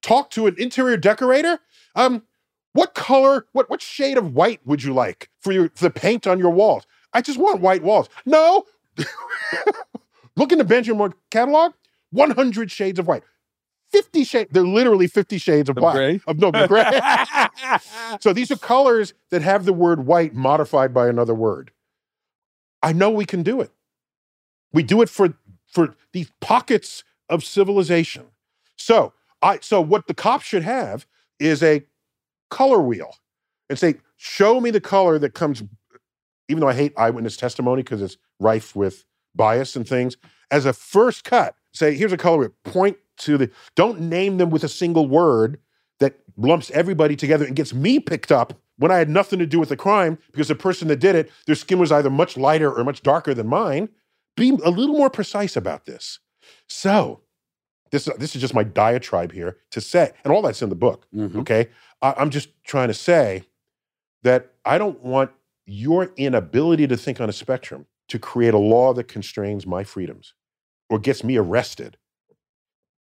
[0.02, 1.60] Talk to an interior decorator?
[1.94, 2.22] Um,
[2.72, 6.38] What color, what, what shade of white would you like for your the paint on
[6.38, 6.84] your walls?
[7.12, 8.08] I just want white walls.
[8.26, 8.64] No.
[10.38, 11.72] Look in the Benjamin Moore catalog,
[12.12, 13.24] 100 shades of white.
[13.90, 15.94] 50 shades, they're literally 50 shades of The black.
[15.94, 16.20] gray?
[16.26, 16.84] Of no, gray.
[18.20, 21.72] so these are colors that have the word white modified by another word.
[22.82, 23.72] I know we can do it.
[24.72, 25.34] We do it for
[25.66, 28.26] for these pockets of civilization.
[28.76, 31.06] So I so what the cops should have
[31.40, 31.84] is a
[32.50, 33.16] color wheel
[33.68, 35.62] and say, show me the color that comes,
[36.48, 39.04] even though I hate eyewitness testimony because it's rife with
[39.38, 40.18] bias and things,
[40.50, 42.50] as a first cut, say, here's a color.
[42.64, 45.58] Point to the don't name them with a single word
[46.00, 49.58] that lumps everybody together and gets me picked up when I had nothing to do
[49.58, 52.70] with the crime because the person that did it, their skin was either much lighter
[52.72, 53.88] or much darker than mine.
[54.36, 56.20] Be a little more precise about this.
[56.68, 57.22] So,
[57.90, 61.06] this, this is just my diatribe here to say, and all that's in the book,
[61.14, 61.36] Mhm.
[61.40, 61.68] okay?
[62.02, 63.44] I, I'm just trying to say
[64.22, 65.30] that I don't want
[65.66, 70.34] your inability to think on a spectrum to create a law that constrains my freedoms
[70.90, 71.96] or gets me arrested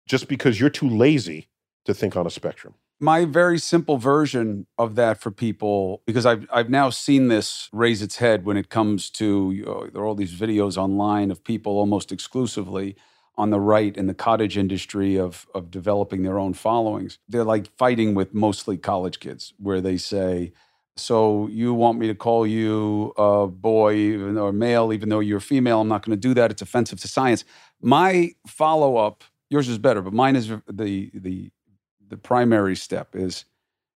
[0.08, 1.50] just because you're too lazy
[1.86, 2.76] to think on a spectrum.
[3.00, 8.02] my very simple version of that for people because I've I've now seen this raise
[8.02, 11.44] its head when it comes to you know, there are all these videos online of
[11.44, 12.96] people almost exclusively
[13.36, 17.20] on the right in the cottage industry of of developing their own followings.
[17.28, 20.54] They're like fighting with mostly college kids where they say
[20.96, 25.40] so you want me to call you a boy even or male even though you're
[25.40, 27.44] female I'm not going to do that it's offensive to science.
[27.82, 31.52] My follow up yours is better but mine is the the
[32.08, 33.46] the primary step is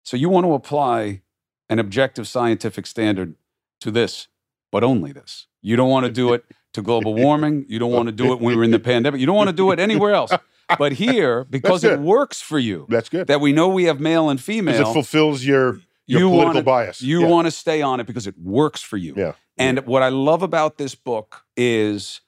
[0.05, 1.23] so you want to apply
[1.69, 3.35] an objective scientific standard
[3.81, 4.29] to this,
[4.71, 5.47] but only this.
[5.63, 6.45] You don't want to do it
[6.75, 7.67] to global warming.
[7.69, 9.21] You don't want to do it when we're in the pandemic.
[9.21, 10.31] You don't want to do it anywhere else.
[10.79, 12.01] But here, because it it.
[12.01, 13.29] works for you, That's good.
[13.29, 16.63] that we know we have male and female, it fulfills your, your you political wanna-
[16.65, 17.03] bias.
[17.03, 17.27] you Yeah.
[17.29, 19.15] want to stay on it because it works for you.
[19.17, 19.33] Yeah.
[19.59, 22.21] And what I love about this book is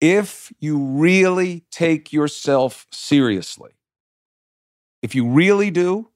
[0.00, 3.72] if you really take yourself seriously,
[5.02, 6.08] if you really do,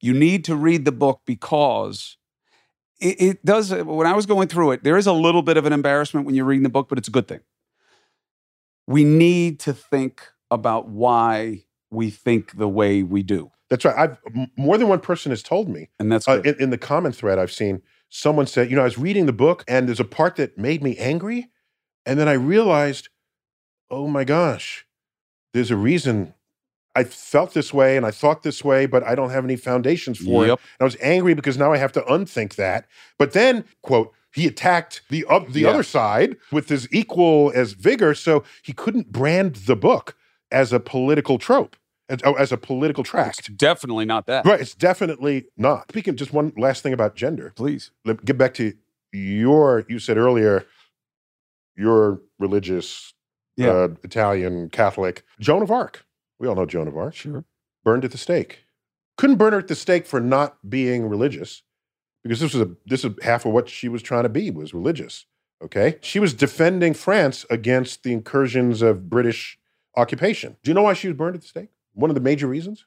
[0.00, 2.16] you need to read the book because
[3.00, 3.72] it, it does.
[3.72, 6.34] When I was going through it, there is a little bit of an embarrassment when
[6.34, 7.40] you're reading the book, but it's a good thing.
[8.86, 13.50] We need to think about why we think the way we do.
[13.70, 13.96] That's right.
[13.96, 14.18] I've
[14.56, 17.38] more than one person has told me And that's uh, in, in the comment thread.
[17.38, 20.36] I've seen someone say, you know, I was reading the book and there's a part
[20.36, 21.50] that made me angry,
[22.06, 23.08] and then I realized,
[23.90, 24.86] oh my gosh,
[25.52, 26.34] there's a reason
[26.94, 30.18] I felt this way and I thought this way, but I don't have any foundations
[30.18, 30.50] for it.
[30.50, 32.86] And I was angry because now I have to unthink that.
[33.18, 35.70] But then, quote, he attacked the uh, the Yeah.
[35.70, 40.16] other side with his equal as vigor, so he couldn't brand the book
[40.50, 41.76] as a political trope,
[42.08, 43.56] as, oh, as a political It's tract.
[43.56, 44.46] definitely not that.
[44.46, 45.90] Right, it's definitely not.
[45.90, 47.52] Speaking, just one last thing about gender.
[47.56, 47.90] Please.
[48.04, 48.72] Let get back to
[49.12, 49.84] your.
[49.88, 50.64] You said earlier,
[51.76, 53.14] your religious,
[53.56, 53.68] Yeah.
[53.70, 56.04] uh, Italian Catholic Joan of Arc.
[56.38, 57.44] We all know Joan of Arc Sure.
[57.84, 58.64] burned at the stake.
[59.16, 61.62] Couldn't burn her at the stake for not being religious,
[62.22, 64.72] because this was a this is half of what she was trying to be was
[64.72, 65.26] religious.
[65.60, 69.58] Okay, she was defending France against the incursions of British
[69.96, 70.56] occupation.
[70.62, 71.70] Do you know why she was burned at the stake?
[71.98, 72.84] One of the major reasons,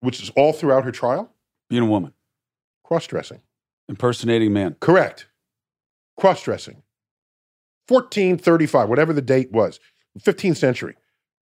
[0.00, 1.32] which is all throughout her trial,
[1.70, 2.12] Being a woman,
[2.84, 3.40] cross dressing.
[3.88, 4.76] impersonating man.
[4.78, 5.26] Correct.
[6.18, 6.82] Cross dressing.
[7.88, 9.80] 1435, whatever the date was,
[10.20, 10.96] 15th century,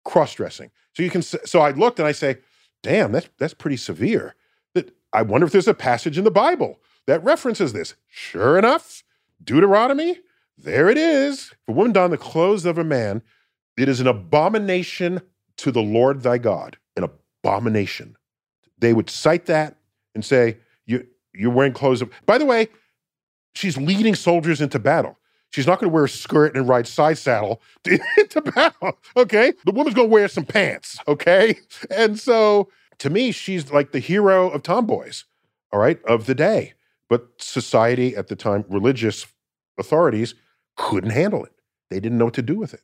[0.04, 0.70] cross dressing.
[0.94, 2.38] So you can, so I looked and I say,
[2.84, 4.36] damn, that's, that's pretty severe.
[4.74, 6.78] That I wonder if there's a passage in the Bible
[7.08, 7.94] that references this.
[8.08, 9.02] Sure enough,
[9.42, 10.20] Deuteronomy,
[10.56, 11.50] there it is.
[11.50, 13.22] If a woman don the clothes of a man,
[13.76, 15.22] it is an abomination
[15.56, 16.78] to the Lord thy God.
[17.42, 18.16] Abomination.
[18.78, 19.76] They would cite that
[20.14, 22.10] and say, you, you're wearing clothes of.
[22.26, 22.68] By the way,
[23.54, 25.18] she's leading soldiers into battle.
[25.50, 27.60] She's not going to wear a skirt and ride side saddle
[28.18, 28.98] into battle.
[29.16, 30.98] Okay, the woman's going to wear some pants.
[31.08, 31.58] Okay,
[31.90, 32.68] and so
[32.98, 35.24] to me, she's like the hero of tomboys.
[35.72, 36.74] All right, of the day.
[37.08, 39.26] But society at the time, religious
[39.78, 40.34] authorities
[40.76, 41.52] couldn't handle it.
[41.90, 42.82] They didn't know what to do with it.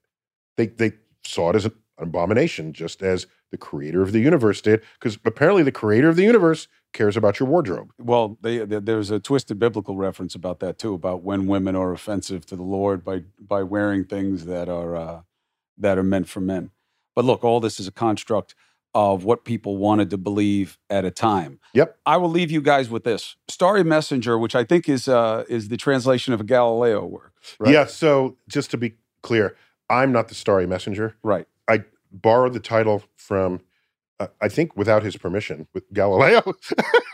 [0.57, 0.93] They they
[1.25, 4.83] saw it as an abomination, just as the creator of the universe did.
[4.99, 7.93] Because apparently, the creator of the universe cares about your wardrobe.
[7.99, 11.93] Well, they, they, there's a twisted biblical reference about that too, about when women are
[11.93, 15.21] offensive to the Lord by by wearing things that are uh,
[15.79, 16.71] that are meant for men.
[17.15, 18.55] But look, all this is a construct
[18.95, 21.61] of what people wanted to believe at a time.
[21.75, 21.99] Yep.
[22.07, 25.69] I will leave you guys with this Starry Messenger, which I think is uh, is
[25.69, 27.35] the translation of a Galileo work.
[27.59, 27.75] Right?
[27.75, 27.85] Yeah.
[27.87, 29.55] So just to be clear,
[29.89, 31.17] I'm not the starry messenger.
[31.23, 31.47] Right.
[31.69, 33.61] I borrowed the title from,
[34.21, 36.43] uh, I think, without his permission, with Galileo.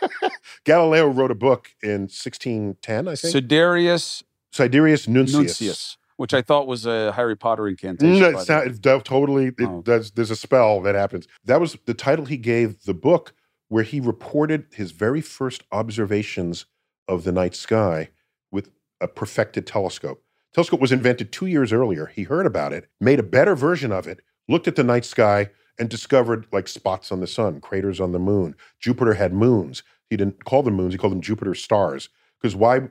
[0.65, 3.31] Galileo wrote a book in 1610, I think.
[3.33, 5.59] Sidereus Sidereus Nuncius.
[5.59, 8.19] Nuncius, which I thought was a Harry Potter incantation.
[8.19, 8.71] No, it's not- way.
[8.71, 9.47] it do- totally.
[9.47, 9.81] It Oh.
[9.81, 10.11] does.
[10.11, 11.27] There's a spell that happens.
[11.43, 13.33] That was the title he gave the book,
[13.67, 16.65] where he reported his very first observations
[17.07, 18.09] of the night sky
[18.51, 18.69] with
[19.01, 20.23] a perfected telescope.
[20.53, 22.05] Telescope was invented two years earlier.
[22.05, 25.49] He heard about it, made a better version of it, looked at the night sky,
[25.79, 28.55] and discovered like spots on the sun, craters on the moon.
[28.79, 29.83] Jupiter had moons.
[30.09, 30.93] He didn't call them moons.
[30.93, 32.09] He called them Jupiter stars.
[32.39, 32.81] Because why?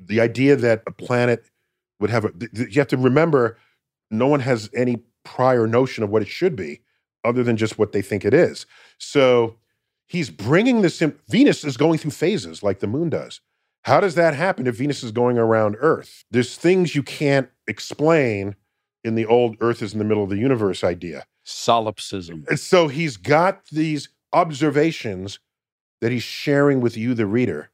[0.00, 1.50] The idea that a planet
[2.00, 2.32] would have a.
[2.52, 3.58] You have to remember
[4.10, 6.80] no one has any prior notion of what it should be
[7.24, 8.64] other than just what they think it is.
[8.98, 9.56] So
[10.06, 11.18] he's bringing this in.
[11.28, 13.40] Venus is going through phases like the moon does.
[13.82, 16.24] How does that happen if Venus is going around Earth?
[16.30, 18.56] There's things you can't explain
[19.06, 21.24] in the old Earth is in the middle of the universe idea.
[21.44, 22.44] Solipsism.
[22.48, 25.38] And so he's got these observations
[26.00, 27.70] that he's sharing with you, the reader,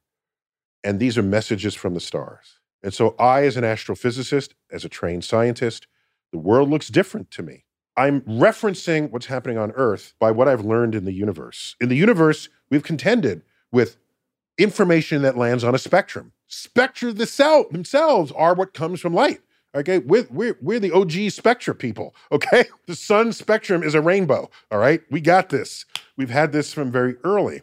[0.85, 2.61] and these are messages from the stars.
[2.83, 5.87] And so I, as an astrophysicist, as a trained scientist,
[6.33, 7.65] the world looks different to me.
[7.97, 11.77] I'm referencing what's happening on Earth by what I've learned in the universe.
[11.81, 13.97] In the universe, we've contended with
[14.59, 16.33] information that lands on a spectrum.
[16.47, 19.41] Spectra the cell themselves are what comes from light.
[19.75, 22.15] Okay, we're, we're, we're the OG spectra people.
[22.31, 24.51] Okay, the sun spectrum is a rainbow.
[24.71, 25.85] All right, we got this.
[26.17, 27.63] We've had this from very early.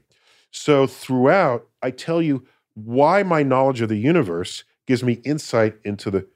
[0.52, 6.10] So throughout, I tell you why my knowledge of the universe gives me insight into
[6.10, 6.28] the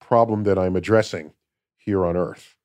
[0.00, 1.32] problem that I'm addressing
[1.76, 2.56] here on Earth,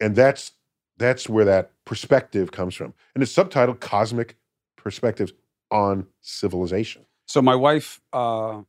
[0.00, 0.52] and that's
[0.96, 2.94] that's where that perspective comes from.
[3.14, 4.36] And it's subtitled "Cosmic
[4.76, 5.32] Perspectives
[5.70, 8.62] on Civilization," So my wife, uh,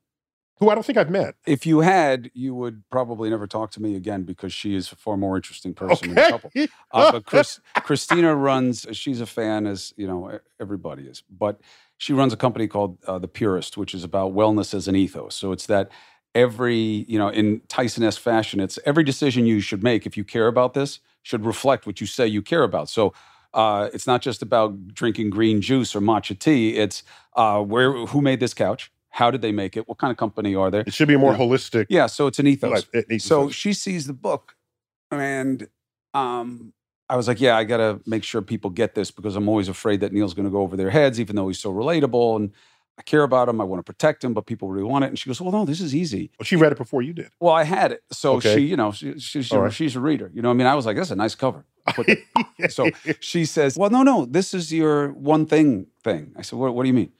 [0.59, 1.35] who I don't think I've met.
[1.45, 4.95] if you had, you would probably never talk to me again because she is a
[4.95, 6.29] far more interesting person than a Okay.
[6.31, 6.51] couple.
[6.91, 8.85] Uh, but Chris, Cristina runs.
[8.93, 11.23] She's a fan, as you know, everybody is.
[11.29, 11.59] But
[11.97, 15.35] she runs a company called uh, The Purist, which is about wellness as an ethos.
[15.35, 15.89] So it's that
[16.33, 20.23] every, you know, in Tyson S fashion, it's every decision you should make if you
[20.23, 22.89] care about this should reflect what you say you care about.
[22.89, 23.13] So.
[23.53, 26.75] Uh, it's not just about drinking green juice or matcha tea.
[26.75, 27.03] It's
[27.37, 28.91] uh, where who made this couch?
[29.15, 29.87] How did they make it?
[29.87, 30.81] What kind of company are they?
[30.81, 31.85] It should be more holistic.
[31.87, 32.85] Yeah, so it's an ethos.
[33.07, 34.57] needs So she sees the book,
[35.09, 35.69] and
[36.13, 36.73] um,
[37.09, 39.69] I was like, "Yeah, I got to make sure people get this because I'm always
[39.69, 42.51] afraid that Neil's going to go over their heads, even though he's so relatable and
[42.99, 43.61] I care about him.
[43.61, 45.63] I want to protect him, but people really want it." And she goes, "Well, no,
[45.63, 47.29] this is easy." Well, she read it before you did.
[47.39, 48.55] Well, I had it, so Okay.
[48.55, 49.73] she, you know, she, she's All a, right.
[49.73, 50.29] she's a reader.
[50.33, 51.63] You know, what I mean, I was like, "That's a nice cover."
[52.69, 52.89] So
[53.21, 56.83] she says, "Well, no, no, this is your one thing thing." I said, "What, what
[56.83, 57.13] do you mean?"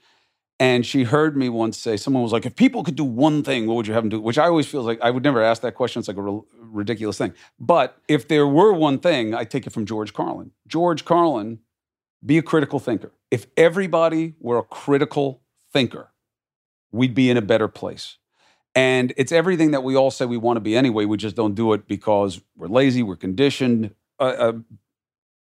[0.58, 3.66] And she heard me once say, someone was like, "If people could do one thing,
[3.66, 5.60] what would you have them do?" Which I always feel like I would never ask
[5.62, 6.00] that question.
[6.00, 7.34] It's like a ridiculous thing.
[7.60, 10.52] But if there were one thing, I take it from George Carlin.
[10.66, 11.58] George Carlin,
[12.24, 13.12] be a critical thinker.
[13.30, 15.42] If everybody were a critical
[15.72, 16.10] thinker,
[16.90, 18.16] we'd be in a better place.
[18.74, 21.04] And it's everything that we all say we want to be anyway.
[21.06, 23.94] We just don't do it because we're lazy, we're conditioned.
[24.18, 24.52] Uh, uh,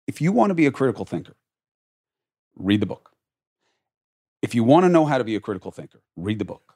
[0.06, 1.36] if you want to be a critical thinker,
[2.56, 3.13] read the book.
[4.44, 6.74] If you want to know how to be a critical thinker, read the book.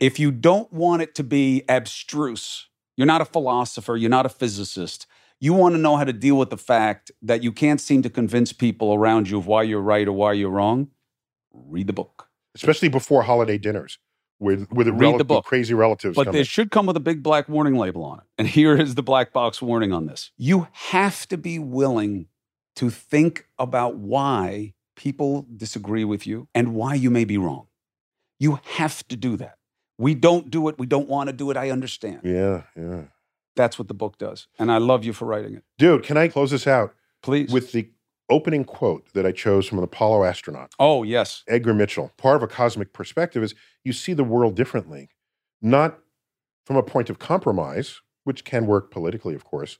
[0.00, 2.66] If you don't want it to be abstruse,
[2.96, 5.06] you're not a philosopher, you're not a physicist,
[5.38, 8.10] you want to know how to deal with the fact that you can't seem to
[8.10, 10.88] convince people around you of why you're right or why you're wrong,
[11.52, 12.28] read the book.
[12.56, 13.98] especially before holiday dinners,
[14.40, 15.44] with with the, Read rel- the book.
[15.44, 16.16] crazy relatives.
[16.16, 18.24] But this should come with a big black warning label on it.
[18.38, 20.30] And here is the black box warning on this.
[20.36, 22.26] You have to be willing
[22.76, 27.68] to think about why people disagree with you and why you may be wrong.
[28.38, 29.58] You have to do that.
[29.98, 30.78] We don't do it.
[30.78, 31.56] We don't want to do it.
[31.56, 32.20] I understand.
[32.24, 33.02] yeah, yeah.
[33.54, 34.48] That's what the book does.
[34.58, 35.64] And I love you for writing it.
[35.78, 37.50] Dude, can I close this out Please.
[37.50, 37.88] with the
[38.28, 41.42] opening quote that I chose from an Apollo astronaut, oh, yes.
[41.48, 42.12] Edgar Mitchell?
[42.18, 45.08] Part of a cosmic perspective is you see the world differently,
[45.62, 45.98] not
[46.66, 49.78] from a point of compromise, which can work politically, of course,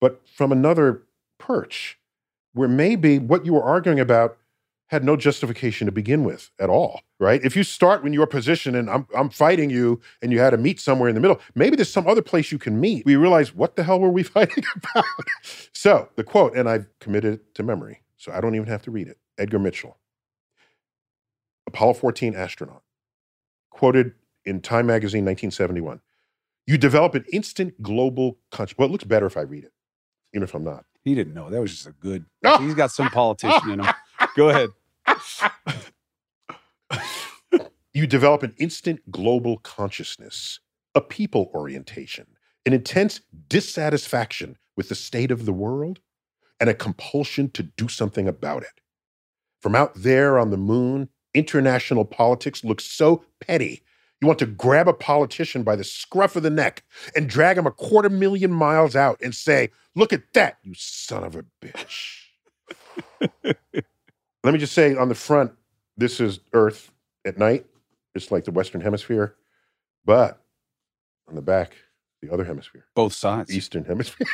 [0.00, 1.02] but from another
[1.38, 1.98] perch
[2.54, 4.38] where maybe what you were arguing about
[4.88, 7.42] had no justification to begin with at all, right?
[7.44, 10.56] If you start when your position and I'm, I'm fighting you and you had to
[10.56, 13.04] meet somewhere in the middle, maybe there's some other place you can meet.
[13.04, 15.04] We realize, what the hell were we fighting about?
[15.72, 18.90] so the quote, and I've committed it to memory, so I don't even have to
[18.90, 19.18] read it.
[19.36, 19.98] Edgar Mitchell,
[21.66, 22.82] Apollo 14 astronaut,
[23.70, 26.00] quoted in Time Magazine 1971.
[26.66, 28.76] You develop an instant global conscious.
[28.76, 29.72] Well, it looks better if I read it,
[30.34, 30.84] even if I'm not.
[31.04, 31.48] He didn't know.
[31.48, 32.24] That was just a good.
[32.42, 32.58] No.
[32.60, 33.94] He's got some politician in him.
[34.36, 34.70] Go ahead.
[37.98, 40.60] You develop an instant global consciousness,
[40.94, 42.26] a people orientation,
[42.64, 45.98] an intense dissatisfaction with the state of the world,
[46.60, 48.80] and a compulsion to do something about it.
[49.60, 53.82] From out there on the moon international politics looks so petty.
[54.20, 56.84] You want to grab a politician by the scruff of the neck
[57.16, 61.24] and drag him a quarter million miles out and say, Look at that, you son
[61.24, 62.26] of a bitch.
[64.48, 65.52] Let me just say on the front,
[65.98, 66.90] this is Earth
[67.26, 67.66] at night.
[68.14, 69.34] It's like the Western Hemisphere.
[70.06, 70.42] But
[71.28, 71.74] on the back,
[72.22, 73.54] the other hemisphere, Both sides.
[73.54, 74.26] Eastern Hemisphere.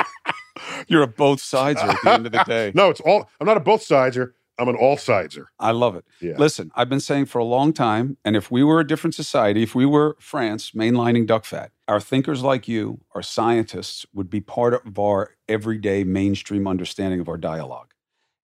[0.88, 2.72] You're a both sides at the end of the day.
[2.74, 4.32] no, it's all, I'm not a both sideser.
[4.58, 5.44] I'm an all sideser.
[5.60, 6.06] I love it.
[6.18, 6.36] Yeah.
[6.38, 9.62] Listen, I've been saying for a long time, and if we were a different society,
[9.62, 14.40] if we were France mainlining duck fat, our thinkers like you, our scientists, would be
[14.40, 17.92] part of our everyday mainstream understanding of our dialogue.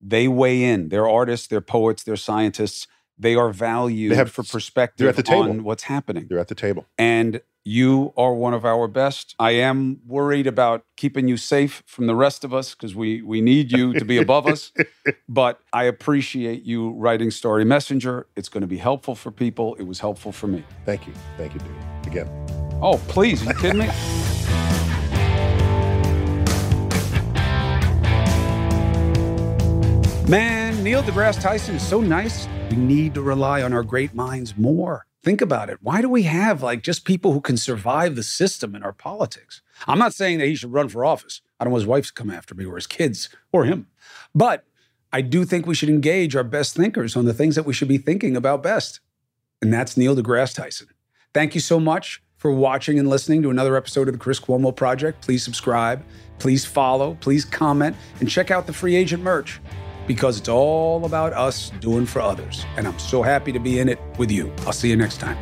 [0.07, 0.89] They weigh in.
[0.91, 2.87] They're artists, they're poets, they're scientists.
[3.19, 5.43] They are valued They have- for perspective they're at the table.
[5.51, 6.27] on what's happening.
[6.29, 6.85] They're at the table.
[6.99, 9.35] And you are one of our best.
[9.39, 13.41] I am worried about keeping you safe from the rest of us because we we
[13.41, 14.73] need you to be above us.
[15.29, 18.27] But I appreciate you writing Starry Messenger.
[18.37, 19.75] It's going to be helpful for people.
[19.77, 20.63] It was helpful for me.
[20.85, 21.15] Thank you.
[21.39, 22.07] Thank you, dude.
[22.07, 22.29] Again.
[22.83, 23.89] Oh, please, are you kidding me?
[30.27, 32.49] Man, Neil deGrasse Tyson is so nice.
[32.71, 35.05] We need to rely on our great minds more.
[35.23, 35.81] Think about it.
[35.83, 39.61] Why do we have like just people who can survive the system in our politics?
[39.87, 41.43] I'm not saying that he should run for office.
[41.61, 43.87] I don't want his wife to come after me or his kids or him.
[44.35, 44.65] But
[45.13, 47.89] I do think we should engage our best thinkers on the things that we should
[47.89, 49.01] be thinking about best.
[49.61, 50.89] And that's Neil deGrasse Tyson.
[51.35, 54.75] Thank you so much for watching and listening to another episode of the Chris Cuomo
[54.75, 55.21] Project.
[55.21, 56.03] Please subscribe,
[56.39, 59.61] please follow, please comment, and check out the free agent merch
[60.07, 62.65] because it's all about us doing for others.
[62.77, 64.53] And I'm so happy to be in it with you.
[64.67, 65.39] I'll see you next time.